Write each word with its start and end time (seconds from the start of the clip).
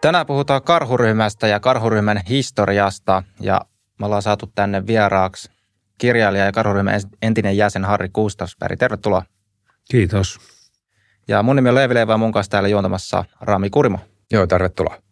Tänään 0.00 0.26
puhutaan 0.26 0.62
karhuryhmästä 0.62 1.46
ja 1.46 1.60
karhuryhmän 1.60 2.20
historiasta 2.28 3.22
ja 3.40 3.60
me 4.00 4.06
ollaan 4.06 4.22
saatu 4.22 4.52
tänne 4.54 4.86
vieraaksi 4.86 5.50
kirjailija 5.98 6.44
ja 6.44 6.52
karhuryhmän 6.52 7.00
entinen 7.22 7.56
jäsen 7.56 7.84
Harri 7.84 8.08
Kustavsberg. 8.08 8.78
Tervetuloa. 8.78 9.22
Kiitos. 9.90 10.38
Ja 11.28 11.42
mun 11.42 11.56
nimi 11.56 11.68
on 11.68 11.74
Leevi 11.74 11.94
Leivä 11.94 12.16
mun 12.16 12.32
kanssa 12.32 12.50
täällä 12.50 12.68
juontamassa 12.68 13.24
Rami 13.40 13.70
Kurimo. 13.70 13.98
Joo, 14.30 14.46
tervetuloa. 14.46 15.02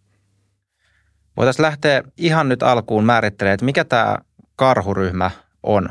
Voitaisiin 1.37 1.65
lähteä 1.65 2.03
ihan 2.17 2.49
nyt 2.49 2.63
alkuun 2.63 3.05
määrittelemään, 3.05 3.55
että 3.55 3.65
mikä 3.65 3.85
tämä 3.85 4.19
karhuryhmä 4.57 5.31
on? 5.63 5.89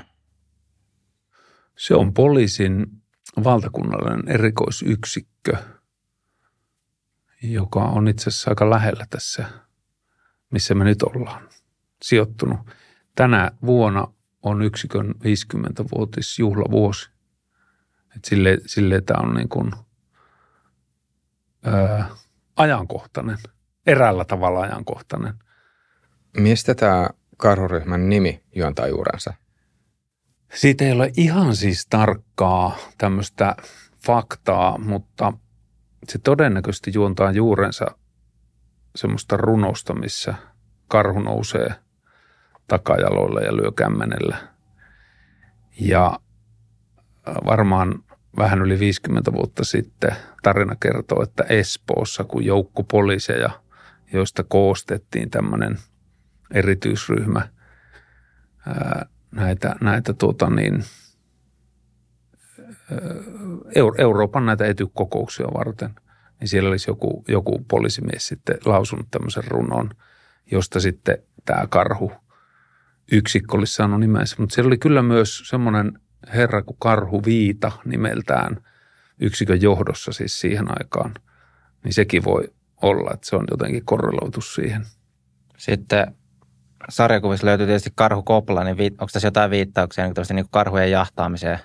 Se 1.77 1.95
on 1.95 2.13
poliisin 2.13 2.85
valtakunnallinen 3.43 4.35
erikoisyksikkö, 4.35 5.57
joka 7.51 7.79
on 7.79 8.07
itse 8.07 8.29
asiassa 8.29 8.51
aika 8.51 8.69
lähellä 8.69 9.05
tässä, 9.09 9.45
missä 10.51 10.75
me 10.75 10.83
nyt 10.83 11.03
ollaan 11.03 11.49
sijoittunut. 12.01 12.59
Tänä 13.15 13.51
vuonna 13.65 14.07
on 14.41 14.61
yksikön 14.61 15.15
50-vuotisjuhlavuosi. 15.23 17.09
Et 18.15 18.25
sille, 18.25 18.57
sille 18.65 19.01
tämä 19.01 19.27
on 19.27 19.35
niin 19.35 19.49
kuin, 19.49 19.71
ää, 21.63 22.09
ajankohtainen, 22.55 23.37
eräällä 23.85 24.25
tavalla 24.25 24.61
ajankohtainen. 24.61 25.33
Mistä 26.37 26.75
tämä 26.75 27.09
karhuryhmän 27.37 28.09
nimi 28.09 28.43
juontaa 28.55 28.87
juurensa? 28.87 29.33
Siitä 30.53 30.85
ei 30.85 30.91
ole 30.91 31.11
ihan 31.17 31.55
siis 31.55 31.87
tarkkaa 31.89 32.77
tämmöistä 32.97 33.55
faktaa, 34.05 34.77
mutta 34.77 35.33
se 36.11 36.19
todennäköisesti 36.19 36.91
juontaa 36.93 37.31
juurensa 37.31 37.85
semmoista 38.95 39.37
runosta, 39.37 39.93
missä 39.93 40.33
karhu 40.87 41.19
nousee 41.19 41.75
takajaloille 42.67 43.41
ja 43.41 43.55
lyö 43.55 43.71
kämmenellä. 43.71 44.37
Ja 45.79 46.19
varmaan 47.45 48.03
vähän 48.37 48.61
yli 48.61 48.79
50 48.79 49.33
vuotta 49.33 49.63
sitten 49.63 50.15
tarina 50.43 50.75
kertoo, 50.75 51.23
että 51.23 51.43
Espoossa, 51.43 52.23
kun 52.23 52.45
joukko 52.45 52.83
poliiseja, 52.83 53.49
joista 54.13 54.43
koostettiin 54.43 55.29
tämmöinen 55.29 55.77
erityisryhmä 56.51 57.47
näitä, 59.31 59.75
näitä 59.81 60.13
tuota 60.13 60.49
niin, 60.49 60.83
Euroopan 63.97 64.45
näitä 64.45 64.65
etykokouksia 64.65 65.47
varten, 65.53 65.95
niin 66.39 66.47
siellä 66.47 66.69
olisi 66.69 66.89
joku, 66.89 67.23
joku 67.27 67.65
poliisimies 67.67 68.27
sitten 68.27 68.57
lausunut 68.65 69.07
tämmöisen 69.11 69.43
runon, 69.47 69.89
josta 70.51 70.79
sitten 70.79 71.17
tämä 71.45 71.67
karhu 71.69 72.11
yksikkö 73.11 73.57
olisi 73.57 73.73
saanut 73.73 73.99
nimensä. 73.99 74.35
Mutta 74.39 74.55
siellä 74.55 74.67
oli 74.67 74.77
kyllä 74.77 75.01
myös 75.01 75.43
semmoinen 75.49 75.99
herra 76.33 76.61
kuin 76.61 76.77
Karhu 76.79 77.21
Viita 77.25 77.71
nimeltään 77.85 78.57
yksikön 79.19 79.61
johdossa 79.61 80.11
siis 80.11 80.39
siihen 80.39 80.65
aikaan. 80.79 81.13
Niin 81.83 81.93
sekin 81.93 82.23
voi 82.23 82.53
olla, 82.81 83.11
että 83.13 83.29
se 83.29 83.35
on 83.35 83.45
jotenkin 83.51 83.85
korreloitu 83.85 84.41
siihen. 84.41 84.85
Sitten 85.57 86.15
sarjakuvissa 86.89 87.47
löytyy 87.47 87.65
tietysti 87.65 87.91
karhu 87.95 88.23
kopla, 88.23 88.63
niin 88.63 88.77
onko 88.91 89.07
tässä 89.13 89.27
jotain 89.27 89.51
viittauksia 89.51 90.05
niin, 90.05 90.13
niin 90.33 90.45
karhujen 90.51 90.91
jahtaamiseen 90.91 91.59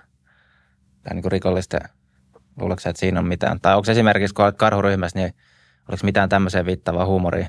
tai 1.02 1.14
niin 1.14 1.32
rikollisten, 1.32 1.80
luuletko 2.60 2.88
että 2.88 3.00
siinä 3.00 3.20
on 3.20 3.28
mitään? 3.28 3.60
Tai 3.60 3.76
onko 3.76 3.90
esimerkiksi, 3.90 4.34
kun 4.34 4.44
olet 4.44 4.56
karhuryhmässä, 4.56 5.18
niin 5.18 5.34
oliko 5.88 6.04
mitään 6.04 6.28
tämmöiseen 6.28 6.66
viittavaa 6.66 7.06
huumoria? 7.06 7.48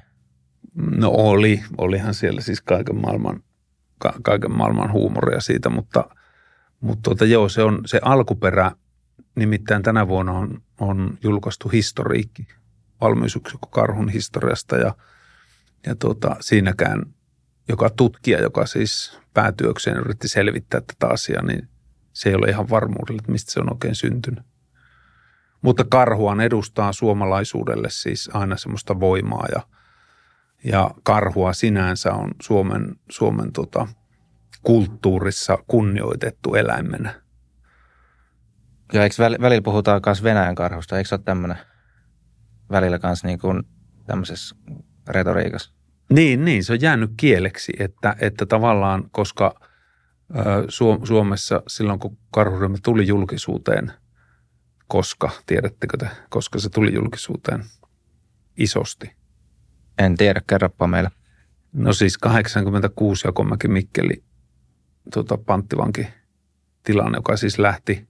No 0.75 1.09
oli, 1.09 1.63
olihan 1.77 2.13
siellä 2.13 2.41
siis 2.41 2.61
kaiken 2.61 3.01
maailman, 3.01 3.43
ka, 3.99 4.13
kaiken 4.21 4.51
maailman 4.51 4.91
huumoria 4.91 5.39
siitä, 5.39 5.69
mutta, 5.69 6.05
mutta 6.81 7.01
tuota, 7.03 7.25
joo, 7.25 7.49
se 7.49 7.63
on 7.63 7.81
se 7.85 7.99
alkuperä, 8.03 8.71
nimittäin 9.35 9.83
tänä 9.83 10.07
vuonna 10.07 10.31
on, 10.31 10.61
on 10.79 11.17
julkaistu 11.23 11.69
historiikki, 11.69 12.47
valmiusyksikö 13.01 13.67
karhun 13.69 14.09
historiasta 14.09 14.77
ja, 14.77 14.95
ja 15.85 15.95
tuota, 15.95 16.35
siinäkään 16.39 17.05
joka 17.69 17.89
tutkija, 17.89 18.41
joka 18.41 18.65
siis 18.65 19.19
päätyökseen 19.33 19.97
yritti 19.97 20.27
selvittää 20.27 20.81
tätä 20.81 21.13
asiaa, 21.13 21.43
niin 21.43 21.69
se 22.13 22.29
ei 22.29 22.35
ole 22.35 22.49
ihan 22.49 22.69
varmuudella, 22.69 23.19
että 23.19 23.31
mistä 23.31 23.51
se 23.51 23.59
on 23.59 23.73
oikein 23.73 23.95
syntynyt. 23.95 24.50
Mutta 25.61 25.85
karhuan 25.89 26.41
edustaa 26.41 26.93
suomalaisuudelle 26.93 27.87
siis 27.89 28.29
aina 28.33 28.57
semmoista 28.57 28.99
voimaa 28.99 29.45
ja, 29.55 29.61
ja 30.63 30.91
karhua 31.03 31.53
sinänsä 31.53 32.13
on 32.13 32.31
Suomen, 32.41 32.95
Suomen 33.09 33.51
tota, 33.51 33.87
kulttuurissa 34.63 35.57
kunnioitettu 35.67 36.55
eläimenä. 36.55 37.21
Ja 38.93 39.03
eikö 39.03 39.15
välillä 39.41 39.61
puhutaan 39.61 40.01
myös 40.05 40.23
Venäjän 40.23 40.55
karhusta? 40.55 40.97
Eikö 40.97 41.07
se 41.07 41.15
ole 41.15 41.21
tämmöinen 41.25 41.57
välillä 42.71 42.99
myös 43.03 43.23
niin 43.23 43.39
kuin 43.39 43.63
tämmöisessä 44.05 44.55
retoriikassa? 45.07 45.71
Niin, 46.09 46.45
niin, 46.45 46.63
se 46.63 46.73
on 46.73 46.81
jäänyt 46.81 47.11
kieleksi, 47.17 47.73
että, 47.79 48.15
että 48.19 48.45
tavallaan, 48.45 49.09
koska 49.11 49.55
Suomessa 51.03 51.63
silloin, 51.67 51.99
kun 51.99 52.17
karhuryhmä 52.31 52.77
tuli 52.83 53.07
julkisuuteen, 53.07 53.91
koska, 54.91 55.29
tiedättekö 55.45 55.97
te, 55.97 56.09
koska 56.29 56.59
se 56.59 56.69
tuli 56.69 56.93
julkisuuteen 56.93 57.63
isosti? 58.57 59.11
En 59.97 60.17
tiedä, 60.17 60.41
kerropa 60.47 60.87
meille. 60.87 61.09
No 61.73 61.93
siis 61.93 62.17
86 62.17 63.27
Jakomäki 63.27 63.67
Mikkeli 63.67 64.23
tuota, 65.13 65.37
panttivanki 65.37 66.07
tilanne, 66.83 67.17
joka 67.17 67.37
siis 67.37 67.59
lähti 67.59 68.07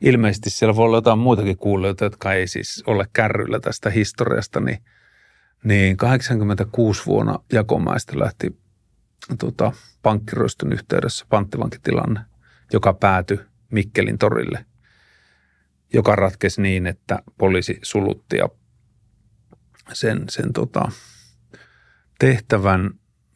ilmeisesti 0.00 0.50
siellä 0.50 0.76
voi 0.76 0.84
olla 0.84 0.96
jotain 0.96 1.18
muitakin 1.18 1.58
kuulijoita, 1.58 2.04
jotka 2.04 2.32
ei 2.32 2.46
siis 2.46 2.82
ole 2.86 3.06
kärryillä 3.12 3.60
tästä 3.60 3.90
historiasta, 3.90 4.60
niin– 4.60 4.78
niin 5.64 5.96
86 5.96 7.06
vuonna 7.06 7.38
Jakomaista 7.52 8.18
lähti 8.18 8.58
tota, 9.38 9.72
pankkiroistun 10.02 10.72
yhteydessä 10.72 11.26
panttivankitilanne, 11.28 12.20
joka 12.72 12.92
päätyi 12.92 13.38
Mikkelin 13.70 14.18
torille, 14.18 14.64
joka 15.94 16.16
ratkesi 16.16 16.62
niin, 16.62 16.86
että 16.86 17.18
poliisi 17.38 17.78
sulutti 17.82 18.36
ja 18.36 18.48
sen, 19.92 20.24
sen 20.28 20.52
tota, 20.52 20.90
tehtävän 22.18 22.90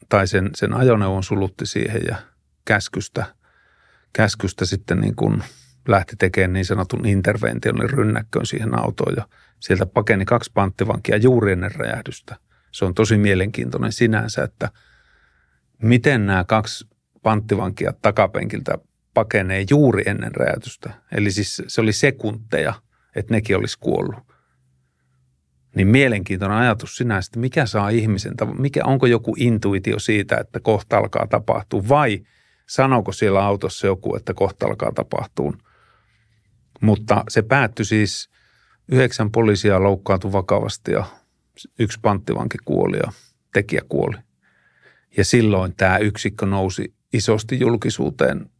tai 0.09 0.27
sen, 0.29 0.51
sen 0.55 0.75
ajoneuvon 0.75 1.25
sulutti 1.25 1.67
siihen 1.67 2.03
ja 2.09 2.17
käskystä, 2.65 3.27
käskystä 4.13 4.65
sitten 4.65 5.01
niin 5.01 5.17
kuin 5.17 5.43
lähti 5.89 6.17
tekemään 6.17 6.53
niin 6.53 6.65
sanotun 6.65 7.07
intervention, 7.07 7.91
rynnäkköön 7.91 8.47
siihen 8.47 8.79
autoon 8.79 9.15
ja 9.17 9.29
Sieltä 9.61 9.87
pakeni 9.87 10.25
kaksi 10.25 10.51
panttivankia 10.55 11.17
juuri 11.17 11.53
ennen 11.53 11.75
räjähdystä. 11.75 12.37
Se 12.73 12.85
on 12.85 12.95
tosi 12.95 13.19
mielenkiintoinen 13.19 13.93
sinänsä, 13.93 14.45
että 14.45 14.71
miten 15.83 16.27
nämä 16.27 16.45
kaksi 16.45 16.89
panttivankia 17.23 17.93
takapenkiltä 18.03 18.79
pakenee 19.15 19.65
juuri 19.71 20.03
ennen 20.07 20.35
räjähdystä. 20.35 20.91
Eli 21.13 21.31
siis 21.31 21.63
se 21.67 21.81
oli 21.81 21.93
sekunteja, 21.93 22.75
että 23.17 23.35
nekin 23.35 23.57
olisi 23.57 23.79
kuollut. 23.81 24.29
Niin 25.77 25.89
mielenkiintoinen 25.89 26.59
ajatus 26.59 26.97
sinänsä, 26.97 27.29
että 27.29 27.41
mikä 27.41 27.67
saa 27.67 27.89
ihmisen, 27.89 28.35
mikä, 28.59 28.85
onko 28.85 29.07
joku 29.07 29.35
intuitio 29.39 29.99
siitä, 29.99 30.37
että 30.37 30.61
kohta 30.61 30.99
alkaa 30.99 31.27
tapahtua 31.27 31.89
vai 31.89 32.21
sanooko 32.69 33.13
siellä 33.13 33.45
autossa 33.45 33.87
joku, 33.87 34.17
että 34.17 34.35
kohta 34.35 34.67
alkaa 34.67 34.93
tapahtua. 34.93 35.53
Mutta 36.81 37.25
se 37.29 37.43
päättyi 37.43 37.85
siis 37.85 38.31
Yhdeksän 38.93 39.31
poliisia 39.31 39.83
loukkaantui 39.83 40.33
vakavasti 40.33 40.93
ja 40.93 41.05
yksi 41.79 41.99
panttivanki 42.03 42.59
kuoli 42.65 42.97
ja 42.97 43.13
tekijä 43.53 43.83
kuoli. 43.89 44.17
Ja 45.17 45.25
silloin 45.25 45.75
tämä 45.77 45.99
yksikkö 45.99 46.47
nousi 46.47 46.95
isosti 47.13 47.61
julkisuuteen 47.61 48.51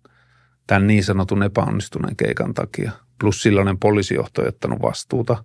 tämän 0.69 0.87
niin 0.87 1.05
sanotun 1.05 1.43
epäonnistuneen 1.43 2.17
keikan 2.17 2.55
takia. 2.55 2.93
Plus 3.21 3.43
silloinen 3.43 3.79
poliisijohto 3.79 4.43
ei 4.43 4.49
ottanut 4.49 4.83
vastuuta 4.83 5.45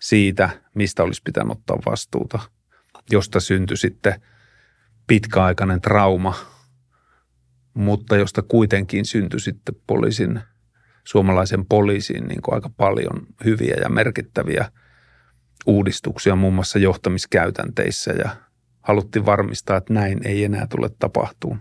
siitä, 0.00 0.50
mistä 0.74 1.02
olisi 1.02 1.22
pitänyt 1.24 1.52
ottaa 1.52 1.78
vastuuta, 1.86 2.38
josta 3.10 3.40
syntyi 3.40 3.76
sitten 3.76 4.22
pitkäaikainen 5.06 5.80
trauma, 5.80 6.34
mutta 7.74 8.16
josta 8.16 8.42
kuitenkin 8.42 9.04
syntyi 9.04 9.40
sitten 9.40 9.74
poliisin– 9.86 10.40
suomalaisen 11.04 11.66
poliisiin 11.66 12.28
niin 12.28 12.42
kuin 12.42 12.54
aika 12.54 12.70
paljon 12.76 13.26
hyviä 13.44 13.76
ja 13.80 13.88
merkittäviä 13.88 14.70
uudistuksia 15.66 16.36
muun 16.36 16.54
muassa 16.54 16.78
johtamiskäytänteissä 16.78 18.12
ja 18.12 18.36
haluttiin 18.82 19.26
varmistaa, 19.26 19.76
että 19.76 19.94
näin 19.94 20.26
ei 20.26 20.44
enää 20.44 20.66
tule 20.66 20.90
tapahtuun. 20.98 21.60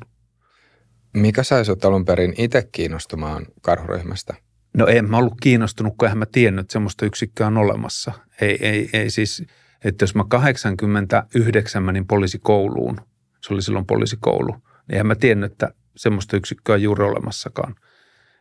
Mikä 1.14 1.44
sai 1.44 1.66
sinut 1.66 1.86
alun 1.86 2.06
perin 2.06 2.34
itse 2.38 2.70
kiinnostumaan 2.72 3.46
karhuryhmästä? 3.62 4.34
No 4.78 4.88
en 4.88 5.10
mä 5.10 5.18
ollut 5.18 5.42
kiinnostunut, 5.42 5.94
kun 5.98 6.10
en 6.10 6.18
mä 6.18 6.26
tiennyt, 6.26 6.64
että 6.64 6.74
semmoista 6.74 7.06
yksikköä 7.06 7.48
on 7.48 7.58
olemassa. 7.58 8.12
Ei, 8.42 8.68
ei, 8.68 8.90
ei 8.94 9.10
siis, 9.10 9.44
että 9.84 10.04
jos 10.04 10.16
mä 10.16 10.24
89 10.30 11.84
menin 11.84 12.08
poliisikouluun, 12.08 12.98
se 13.42 13.54
oli 13.54 13.62
silloin 13.62 13.86
poliisikoulu, 13.86 14.52
niin 14.52 14.62
eihän 14.90 15.08
mä 15.08 15.16
tiennyt, 15.16 15.52
että 15.52 15.74
semmoista 15.96 16.38
yksikköä 16.38 16.78
juuri 16.78 17.04
olemassakaan, 17.04 17.76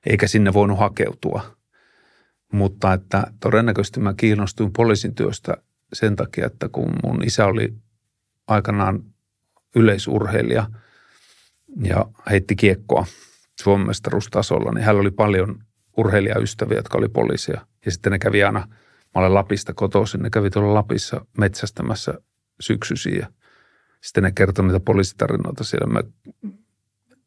eikä 0.06 0.26
sinne 0.26 0.52
voinut 0.52 0.78
hakeutua. 0.78 1.56
Mutta 2.52 2.92
että 2.92 3.32
todennäköisesti 3.40 4.00
mä 4.00 4.14
kiinnostuin 4.14 4.72
poliisin 4.72 5.14
työstä 5.14 5.56
sen 5.92 6.16
takia, 6.16 6.46
että 6.46 6.68
kun 6.68 6.92
mun 7.04 7.24
isä 7.24 7.46
oli 7.46 7.74
aikanaan 8.46 9.04
yleisurheilija 9.76 10.66
ja 11.84 12.06
heitti 12.30 12.56
kiekkoa 12.56 13.06
Suomen 13.60 13.86
mestaruustasolla, 13.86 14.72
niin 14.72 14.84
hänellä 14.84 15.00
oli 15.00 15.10
paljon 15.10 15.58
urheilijaystäviä, 15.96 16.78
jotka 16.78 16.98
oli 16.98 17.08
poliisia. 17.08 17.66
Ja 17.84 17.90
sitten 17.90 18.12
ne 18.12 18.18
kävi 18.18 18.44
aina, 18.44 18.68
mä 19.14 19.20
olen 19.20 19.34
Lapista 19.34 19.74
kotoisin, 19.74 20.22
ne 20.22 20.30
kävi 20.30 20.50
tuolla 20.50 20.74
Lapissa 20.74 21.26
metsästämässä 21.38 22.14
syksyisiä. 22.60 23.26
Sitten 24.00 24.22
ne 24.22 24.32
kertoi 24.32 24.64
niitä 24.64 24.80
poliisitarinoita 24.80 25.64
siellä. 25.64 25.86
Mä, 25.86 26.00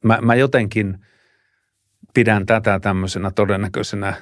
mä, 0.04 0.20
mä 0.22 0.36
jotenkin 0.36 1.06
pidän 2.14 2.46
tätä 2.46 2.80
tämmöisenä 2.80 3.32
todennäköisenä 3.32 4.14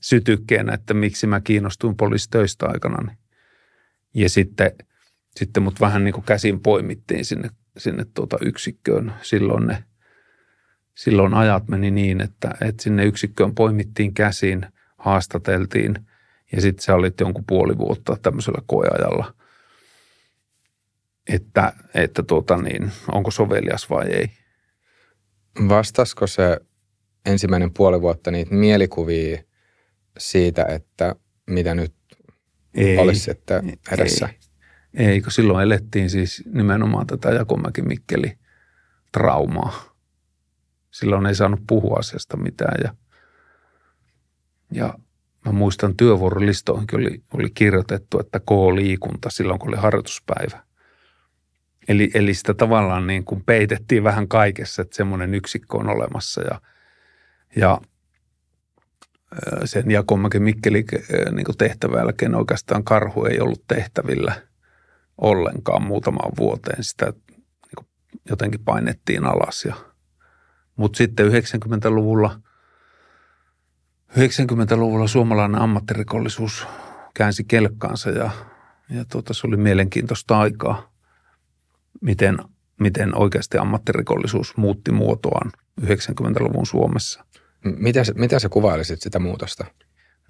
sytykkeenä, 0.00 0.74
että 0.74 0.94
miksi 0.94 1.26
mä 1.26 1.40
kiinnostuin 1.40 1.96
poliisitöistä 1.96 2.66
aikana. 2.66 3.14
Ja 4.14 4.30
sitten, 4.30 4.72
sitten 5.36 5.62
mut 5.62 5.80
vähän 5.80 6.04
niin 6.04 6.14
kuin 6.14 6.24
käsin 6.24 6.60
poimittiin 6.60 7.24
sinne, 7.24 7.50
sinne 7.76 8.06
tuota 8.14 8.36
yksikköön. 8.40 9.14
Silloin 9.22 9.66
ne, 9.66 9.84
silloin 10.94 11.34
ajat 11.34 11.68
meni 11.68 11.90
niin, 11.90 12.20
että, 12.20 12.54
että 12.60 12.82
sinne 12.82 13.04
yksikköön 13.04 13.54
poimittiin 13.54 14.14
käsiin, 14.14 14.66
haastateltiin 14.98 15.94
ja 16.52 16.60
sitten 16.60 16.82
sä 16.82 16.94
olit 16.94 17.20
jonkun 17.20 17.44
puoli 17.48 17.78
vuotta 17.78 18.16
tämmöisellä 18.22 18.62
koeajalla, 18.66 19.34
että, 21.28 21.72
että 21.94 22.22
tuota 22.22 22.56
niin, 22.56 22.92
onko 23.12 23.30
sovelias 23.30 23.90
vai 23.90 24.06
ei. 24.06 24.30
Vastasko 25.68 26.26
se 26.26 26.60
ensimmäinen 27.26 27.72
puoli 27.72 28.00
vuotta 28.00 28.30
niitä 28.30 28.54
mielikuvia 28.54 29.42
siitä, 30.18 30.64
että 30.64 31.14
mitä 31.46 31.74
nyt 31.74 31.94
ei, 32.74 32.98
olisi 32.98 33.30
että 33.30 33.62
edessä? 33.90 34.28
Ei, 34.28 34.43
ei, 34.94 35.20
kun 35.20 35.32
silloin 35.32 35.62
elettiin 35.64 36.10
siis 36.10 36.42
nimenomaan 36.52 37.06
tätä 37.06 37.30
Jakomäki 37.30 37.82
Mikkeli 37.82 38.38
traumaa. 39.12 39.94
Silloin 40.90 41.26
ei 41.26 41.34
saanut 41.34 41.60
puhua 41.66 41.96
asiasta 41.98 42.36
mitään 42.36 42.76
ja, 42.84 42.94
ja 44.72 44.94
mä 45.44 45.52
muistan 45.52 45.96
työvuorolistoihinkin 45.96 47.00
oli, 47.00 47.22
oli 47.34 47.50
kirjoitettu, 47.50 48.20
että 48.20 48.40
K-liikunta 48.40 49.30
silloin 49.30 49.58
kun 49.58 49.68
oli 49.68 49.76
harjoituspäivä. 49.76 50.64
Eli, 51.88 52.10
eli 52.14 52.34
sitä 52.34 52.54
tavallaan 52.54 53.06
niin 53.06 53.24
kuin 53.24 53.44
peitettiin 53.44 54.04
vähän 54.04 54.28
kaikessa, 54.28 54.82
että 54.82 54.96
semmoinen 54.96 55.34
yksikkö 55.34 55.76
on 55.76 55.88
olemassa 55.88 56.42
ja, 56.42 56.60
ja 57.56 57.80
sen 59.64 59.90
Jakomäki 59.90 60.38
Mikkeli 60.38 60.84
niin 61.32 61.46
tehtävän 61.58 61.98
jälkeen 61.98 62.34
oikeastaan 62.34 62.84
karhu 62.84 63.24
ei 63.24 63.40
ollut 63.40 63.64
tehtävillä 63.68 64.42
ollenkaan 65.18 65.82
muutamaan 65.82 66.32
vuoteen. 66.38 66.84
Sitä 66.84 67.06
niin 67.06 67.44
kuin 67.76 67.86
jotenkin 68.30 68.64
painettiin 68.64 69.24
alas. 69.24 69.64
Ja, 69.64 69.74
mutta 70.76 70.96
sitten 70.96 71.26
90-luvulla, 71.26 72.40
90-luvulla 74.10 75.06
suomalainen 75.06 75.60
ammattirikollisuus 75.60 76.66
käänsi 77.14 77.44
kelkkaansa 77.44 78.10
ja, 78.10 78.30
ja 78.90 79.04
tuota, 79.04 79.34
se 79.34 79.46
oli 79.46 79.56
mielenkiintoista 79.56 80.38
aikaa, 80.38 80.92
miten, 82.00 82.38
miten 82.80 83.18
oikeasti 83.18 83.58
ammattirikollisuus 83.58 84.56
muutti 84.56 84.92
muotoaan 84.92 85.52
90-luvun 85.80 86.66
Suomessa– 86.66 87.24
mitä, 87.64 88.02
mitä 88.14 88.38
sä 88.38 88.48
kuvailisit 88.48 89.00
sitä 89.02 89.18
muutosta? 89.18 89.64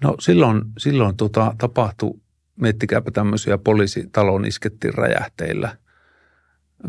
No 0.03 0.15
silloin, 0.19 0.61
silloin 0.77 1.17
tota, 1.17 1.55
tapahtui, 1.57 2.21
miettikääpä 2.61 3.11
tämmöisiä 3.11 3.57
poliisitalon 3.57 4.45
iskettiin 4.45 4.93
räjähteillä, 4.93 5.77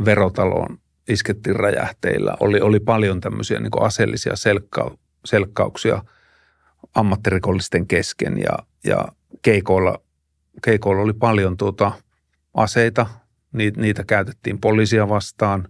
verotaloon 0.04 0.78
iskettiin 1.08 1.56
räjähteillä. 1.56 2.36
Oli, 2.40 2.60
oli 2.60 2.80
paljon 2.80 3.20
tämmöisiä 3.20 3.60
niin 3.60 3.70
aseellisia 3.80 4.36
selkka, 4.36 4.96
selkkauksia 5.24 6.04
ammattirikollisten 6.94 7.86
kesken 7.86 8.38
ja, 8.38 8.58
ja 8.84 9.08
keikoilla, 9.42 9.98
keikoilla 10.62 11.02
oli 11.02 11.12
paljon 11.12 11.56
tuota, 11.56 11.92
aseita. 12.54 13.06
Niitä, 13.52 13.80
niitä 13.80 14.04
käytettiin 14.04 14.60
poliisia 14.60 15.08
vastaan 15.08 15.68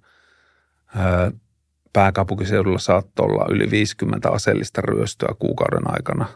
pääkaupunkiseudulla 1.93 2.79
saattoi 2.79 3.27
olla 3.27 3.47
yli 3.51 3.71
50 3.71 4.31
aseellista 4.31 4.81
ryöstöä 4.81 5.35
kuukauden 5.39 5.91
aikana. 5.93 6.29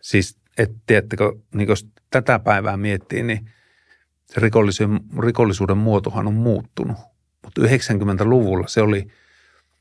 Siis, 0.00 0.39
et, 0.62 0.70
tiedättekö, 0.86 1.32
niin 1.54 1.68
jos 1.68 1.88
tätä 2.10 2.38
päivää 2.38 2.76
miettii, 2.76 3.22
niin 3.22 3.50
se 4.26 4.40
rikollisuuden, 4.40 5.00
rikollisuuden 5.22 5.78
muotohan 5.78 6.26
on 6.26 6.34
muuttunut. 6.34 6.96
Mutta 7.44 7.60
90-luvulla 7.60 8.66
se 8.68 8.82
oli, 8.82 9.06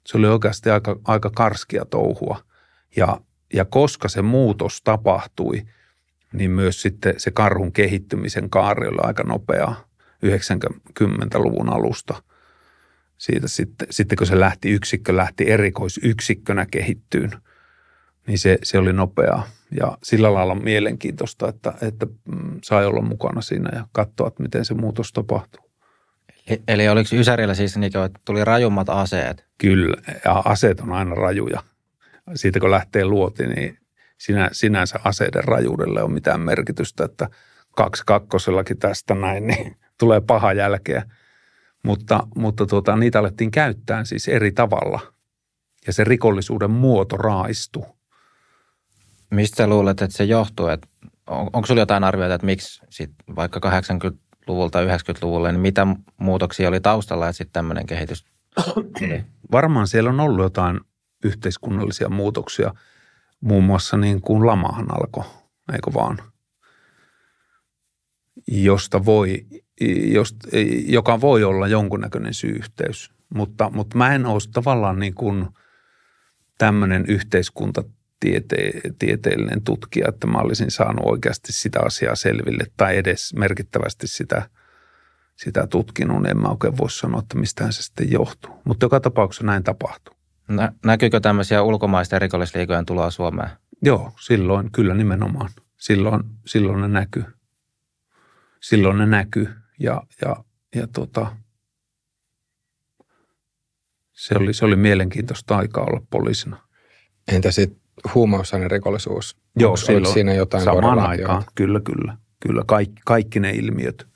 se 0.06 0.18
oli 0.18 0.28
oikeasti 0.28 0.70
aika, 0.70 1.00
aika 1.04 1.30
karskia 1.30 1.86
touhua. 1.86 2.42
Ja, 2.96 3.22
ja 3.54 3.66
koska 3.66 4.10
se 4.10 4.22
muutos 4.22 4.82
tapahtui, 4.82 5.62
niin 6.34 6.52
myös 6.52 6.82
sitten 6.82 7.14
se 7.18 7.32
karhun 7.32 7.72
kehittymisen 7.72 8.50
kaari 8.50 8.88
oli 8.88 9.00
aika 9.02 9.24
nopeaa 9.24 9.86
90-luvun 10.26 11.70
alusta– 11.70 12.16
siitä 13.20 13.48
sitten, 13.48 13.88
sitten 13.92 14.18
kun 14.18 14.28
se 14.28 14.40
lähti 14.40 14.70
yksikkö, 14.70 15.16
lähti 15.16 15.52
erikoisyksikkönä 15.52 16.66
kehittyyn, 16.72 17.32
niin 18.30 18.40
se, 18.40 18.58
se 18.64 18.78
oli 18.78 18.94
nopeaa. 18.94 19.44
Ja 19.80 19.98
sillä 20.04 20.34
lailla 20.34 20.56
mielenkiintoista, 20.56 21.48
että, 21.48 21.74
että 21.82 22.06
mm, 22.06 22.60
sai 22.64 22.86
olla 22.86 23.02
mukana 23.02 23.42
siinä 23.42 23.70
ja 23.74 23.88
katsoa, 23.92 24.28
että 24.28 24.44
miten 24.44 24.66
se 24.66 24.74
muutos 24.74 25.14
tapahtuu. 25.14 25.70
Eli, 26.48 26.62
eli 26.68 26.90
oliko 26.90 27.10
Ysärillä 27.14 27.54
siis 27.54 27.78
niin, 27.78 27.98
että 28.06 28.20
tuli 28.26 28.46
rajummat 28.46 28.90
aseet? 28.90 29.46
Kyllä, 29.58 30.02
ja 30.26 30.42
aseet 30.46 30.80
on 30.80 30.92
aina 30.92 31.16
rajuja. 31.16 31.64
Siitä 32.36 32.60
kun 32.60 32.72
lähtee 32.72 33.06
luoti, 33.06 33.48
niin 33.48 33.78
sinä, 34.18 34.50
sinänsä 34.52 35.00
aseiden 35.04 35.44
rajuudelle 35.44 36.04
on 36.04 36.12
mitään 36.12 36.42
merkitystä, 36.42 37.06
että 37.06 37.30
kaksi 37.72 38.04
kakkosellakin 38.06 38.78
tästä 38.78 39.16
näin, 39.16 39.48
niin 39.48 39.78
tulee 40.00 40.22
paha 40.22 40.54
jälkeä– 40.54 41.04
mutta, 41.84 42.28
mutta 42.36 42.66
tuota, 42.66 42.96
niitä 42.96 43.20
alettiin 43.20 43.52
käyttää 43.52 44.04
siis 44.04 44.28
eri 44.28 44.52
tavalla 44.52 45.00
ja 45.88 45.94
se 45.94 46.04
rikollisuuden 46.04 46.72
muoto 46.72 47.18
raistui. 47.18 47.86
Mistä 49.32 49.68
luulet, 49.68 50.02
että 50.02 50.18
se 50.18 50.24
johtuu? 50.24 50.68
Että 50.68 50.88
on, 51.28 51.50
onko 51.54 51.66
sinulla 51.66 51.82
jotain 51.82 52.04
arvioita, 52.04 52.36
että 52.36 52.46
miksi 52.46 52.82
sit 52.90 53.12
vaikka 53.36 53.60
80-luvulta 53.60 54.82
90-luvulle, 54.82 55.52
niin 55.52 55.62
mitä 55.62 55.88
muutoksia 56.18 56.70
oli 56.70 56.80
taustalla, 56.80 57.28
että 57.28 57.38
sitten 57.38 57.54
tämmöinen 57.54 57.86
kehitys 57.86 58.26
Varmaan 59.52 59.88
siellä 59.88 60.10
on 60.10 60.20
ollut 60.20 60.44
jotain 60.44 60.80
yhteiskunnallisia 61.24 62.10
muutoksia. 62.10 62.74
Muun 63.42 63.64
muassa 63.64 63.98
niin 63.98 64.22
kuin 64.22 64.46
lamahan 64.46 64.88
alkoi, 64.92 65.24
eikö 65.74 65.94
vaan? 65.94 66.18
Josta 68.48 69.06
voi 69.06 69.46
jost, 70.12 70.36
joka 70.86 71.22
voi 71.22 71.44
olla 71.44 71.68
jonkunnäköinen 71.68 72.34
syyhteys. 72.34 73.12
Mutta, 73.36 73.70
mutta 73.70 73.98
mä 73.98 74.16
en 74.16 74.26
ole 74.26 74.40
tavallaan 74.54 75.00
niin 75.00 75.16
kuin 75.16 75.48
tämmöinen 76.58 77.06
yhteiskuntatieteellinen 78.26 79.64
tutkija, 79.64 80.10
että 80.10 80.28
mä 80.28 80.38
olisin 80.38 80.72
saanut 80.72 81.06
oikeasti 81.06 81.54
sitä 81.54 81.80
asiaa 81.86 82.16
selville 82.16 82.66
tai 82.78 82.98
edes 82.98 83.34
merkittävästi 83.34 84.08
sitä, 84.08 84.50
sitä 85.36 85.68
tutkinut. 85.68 86.26
En 86.26 86.42
mä 86.42 86.48
oikein 86.48 86.78
voi 86.78 86.90
sanoa, 86.90 87.20
että 87.20 87.38
mistään 87.38 87.74
se 87.74 87.84
sitten 87.84 88.12
johtuu. 88.12 88.62
Mutta 88.64 88.86
joka 88.86 89.00
tapauksessa 89.00 89.46
näin 89.46 89.64
tapahtuu. 89.64 90.16
Nä, 90.48 90.72
näkyykö 90.86 91.20
tämmöisiä 91.20 91.64
ulkomaisten 91.64 92.22
rikollisliikojen 92.22 92.86
tuloa 92.86 93.12
Suomeen? 93.12 93.50
Joo, 93.82 94.14
silloin 94.20 94.72
kyllä 94.72 94.94
nimenomaan. 94.94 95.50
Silloin, 95.78 96.24
silloin 96.46 96.82
ne 96.82 96.88
näkyy. 96.88 97.26
Silloin 98.62 98.98
ne 98.98 99.06
näkyy 99.06 99.50
ja, 99.80 100.04
ja, 100.22 100.36
ja 100.76 100.88
tota, 100.88 101.36
se, 104.12 104.36
oli, 104.38 104.54
se 104.54 104.66
oli 104.66 104.76
mielenkiintoista 104.76 105.58
aikaa 105.58 105.84
olla 105.84 106.02
poliisina. 106.10 106.58
Entä 107.28 107.52
sitten 107.52 107.82
rikollisuus? 108.68 109.38
Joo, 109.56 109.78
silloin 109.78 110.14
siinä 110.14 110.34
jotain 110.34 110.64
samaan 110.64 111.00
aikaan, 111.00 111.44
kyllä, 111.56 111.80
kyllä. 111.80 112.18
Kyllä 112.40 112.64
kaikki, 112.68 113.02
kaikki 113.06 113.40
ne 113.40 113.52
ilmiöt, 113.52 114.08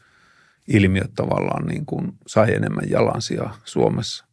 ilmiöt 0.67 1.11
tavallaan 1.15 1.65
niin 1.65 1.85
kuin 1.85 2.11
sai 2.27 2.53
enemmän 2.53 2.89
jalansijaa 2.89 3.57
Suomessa. 3.63 4.25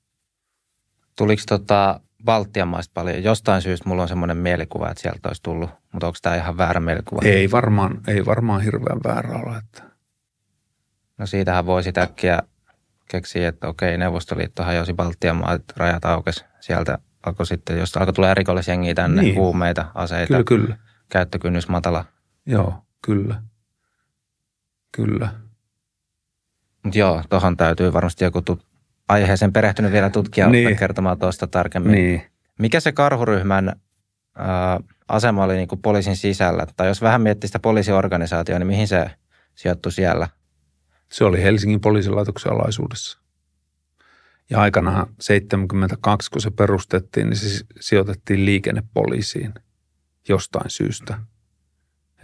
Tuliko 1.17 1.43
tota 1.49 2.01
Baltian 2.25 2.69
maista 2.69 2.93
paljon? 2.95 3.23
Jostain 3.23 3.63
syystä 3.63 3.89
mulla 3.89 4.03
on 4.03 4.09
semmoinen 4.09 4.37
mielikuva, 4.37 4.91
että 4.91 5.03
sieltä 5.03 5.29
olisi 5.29 5.43
tullut, 5.43 5.71
mutta 5.93 6.07
onko 6.07 6.19
tämä 6.23 6.37
ihan 6.37 6.57
väärä 6.57 6.81
mielikuva? 6.81 7.21
Ei 7.25 7.51
varmaan, 7.51 8.01
ei 8.09 8.27
varmaan 8.27 8.61
hirveän 8.61 9.01
väärä 9.05 9.39
ole. 9.39 9.57
Että 9.57 9.91
No 11.21 11.27
siitähän 11.27 11.67
voi 11.67 11.83
sitä 11.83 12.03
äkkiä 12.03 12.43
keksiä, 13.09 13.49
että 13.49 13.69
okei, 13.69 13.99
Neuvostoliitto 13.99 14.63
hajosi 14.63 14.95
Baltian 14.95 15.37
maat, 15.37 15.63
rajat 15.77 16.05
aukesi. 16.05 16.45
Sieltä 16.61 16.99
alkoi 17.27 17.47
sitten, 17.47 17.79
jos 17.79 17.97
alkoi 17.97 18.13
tulla 18.15 18.35
rikollisjengiä 18.35 18.95
tänne, 18.95 19.23
niin. 19.23 19.37
huumeita, 19.37 19.87
aseita, 19.95 20.27
Kyllä, 20.45 20.45
kyllä. 20.45 20.77
käyttökynnys 21.09 21.69
matala. 21.69 22.05
Joo, 22.47 22.75
kyllä. 23.05 23.43
Kyllä. 24.93 25.29
Mutta 26.83 26.99
joo, 26.99 27.23
tuohon 27.31 27.57
täytyy 27.57 27.93
varmasti 27.93 28.25
joku 28.25 28.39
tut- 28.51 28.67
aiheeseen 29.09 29.53
perehtynyt 29.53 29.93
vielä 29.93 30.11
tutkija 30.11 30.49
niin. 30.49 30.67
Niin. 30.67 30.79
kertomaan 30.79 31.19
tuosta 31.19 31.47
tarkemmin. 31.47 31.93
Niin. 31.93 32.23
Mikä 32.59 32.81
se 32.81 32.93
karhuryhmän 32.93 33.81
ää, 34.37 34.81
asema 35.09 35.45
oli 35.45 35.57
niin 35.57 35.69
kuin 35.69 35.83
poliisin 35.83 36.17
sisällä? 36.17 36.67
Tai 36.77 36.89
jos 36.89 37.03
vähän 37.03 37.21
miettii 37.23 37.49
sitä 37.49 37.59
poliisiorganisaatiota, 37.59 38.59
niin 38.59 38.67
mihin 38.67 38.89
se 38.89 39.11
sijoittui 39.55 39.93
siellä? 39.93 40.29
Se 41.13 41.25
oli 41.25 41.43
Helsingin 41.43 41.81
poliisilaitoksen 41.81 42.53
alaisuudessa. 42.53 43.20
Ja 44.51 44.61
aikanaan 44.61 45.07
72, 45.21 46.31
kun 46.31 46.41
se 46.41 46.51
perustettiin, 46.51 47.31
niin 47.31 47.37
se 47.37 47.65
sijoitettiin 47.81 48.45
liikennepoliisiin 48.45 49.55
jostain 50.29 50.71
syystä. 50.71 51.19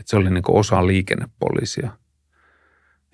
Et 0.01 0.09
se 0.09 0.17
oli 0.17 0.31
niin 0.31 0.45
osa 0.49 0.87
liikennepoliisia. 0.87 1.99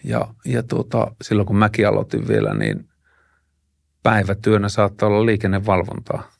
Ja, 0.04 0.34
ja 0.44 0.62
tuota, 0.62 1.14
silloin 1.22 1.46
kun 1.46 1.56
mäkin 1.56 1.88
aloitin 1.88 2.28
vielä, 2.28 2.54
niin 2.54 2.88
päivätyönä 4.02 4.68
saattaa 4.68 5.08
olla 5.08 5.26
liikennevalvontaa. 5.26 6.32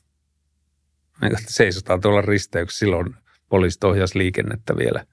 Niin, 1.21 1.33
seisotaan 1.47 2.01
tuolla 2.01 2.21
risteyksissä. 2.21 2.79
Silloin 2.79 3.15
poliisit 3.49 3.83
ohjasi 3.83 4.17
liikennettä 4.17 4.77
vielä 4.77 5.05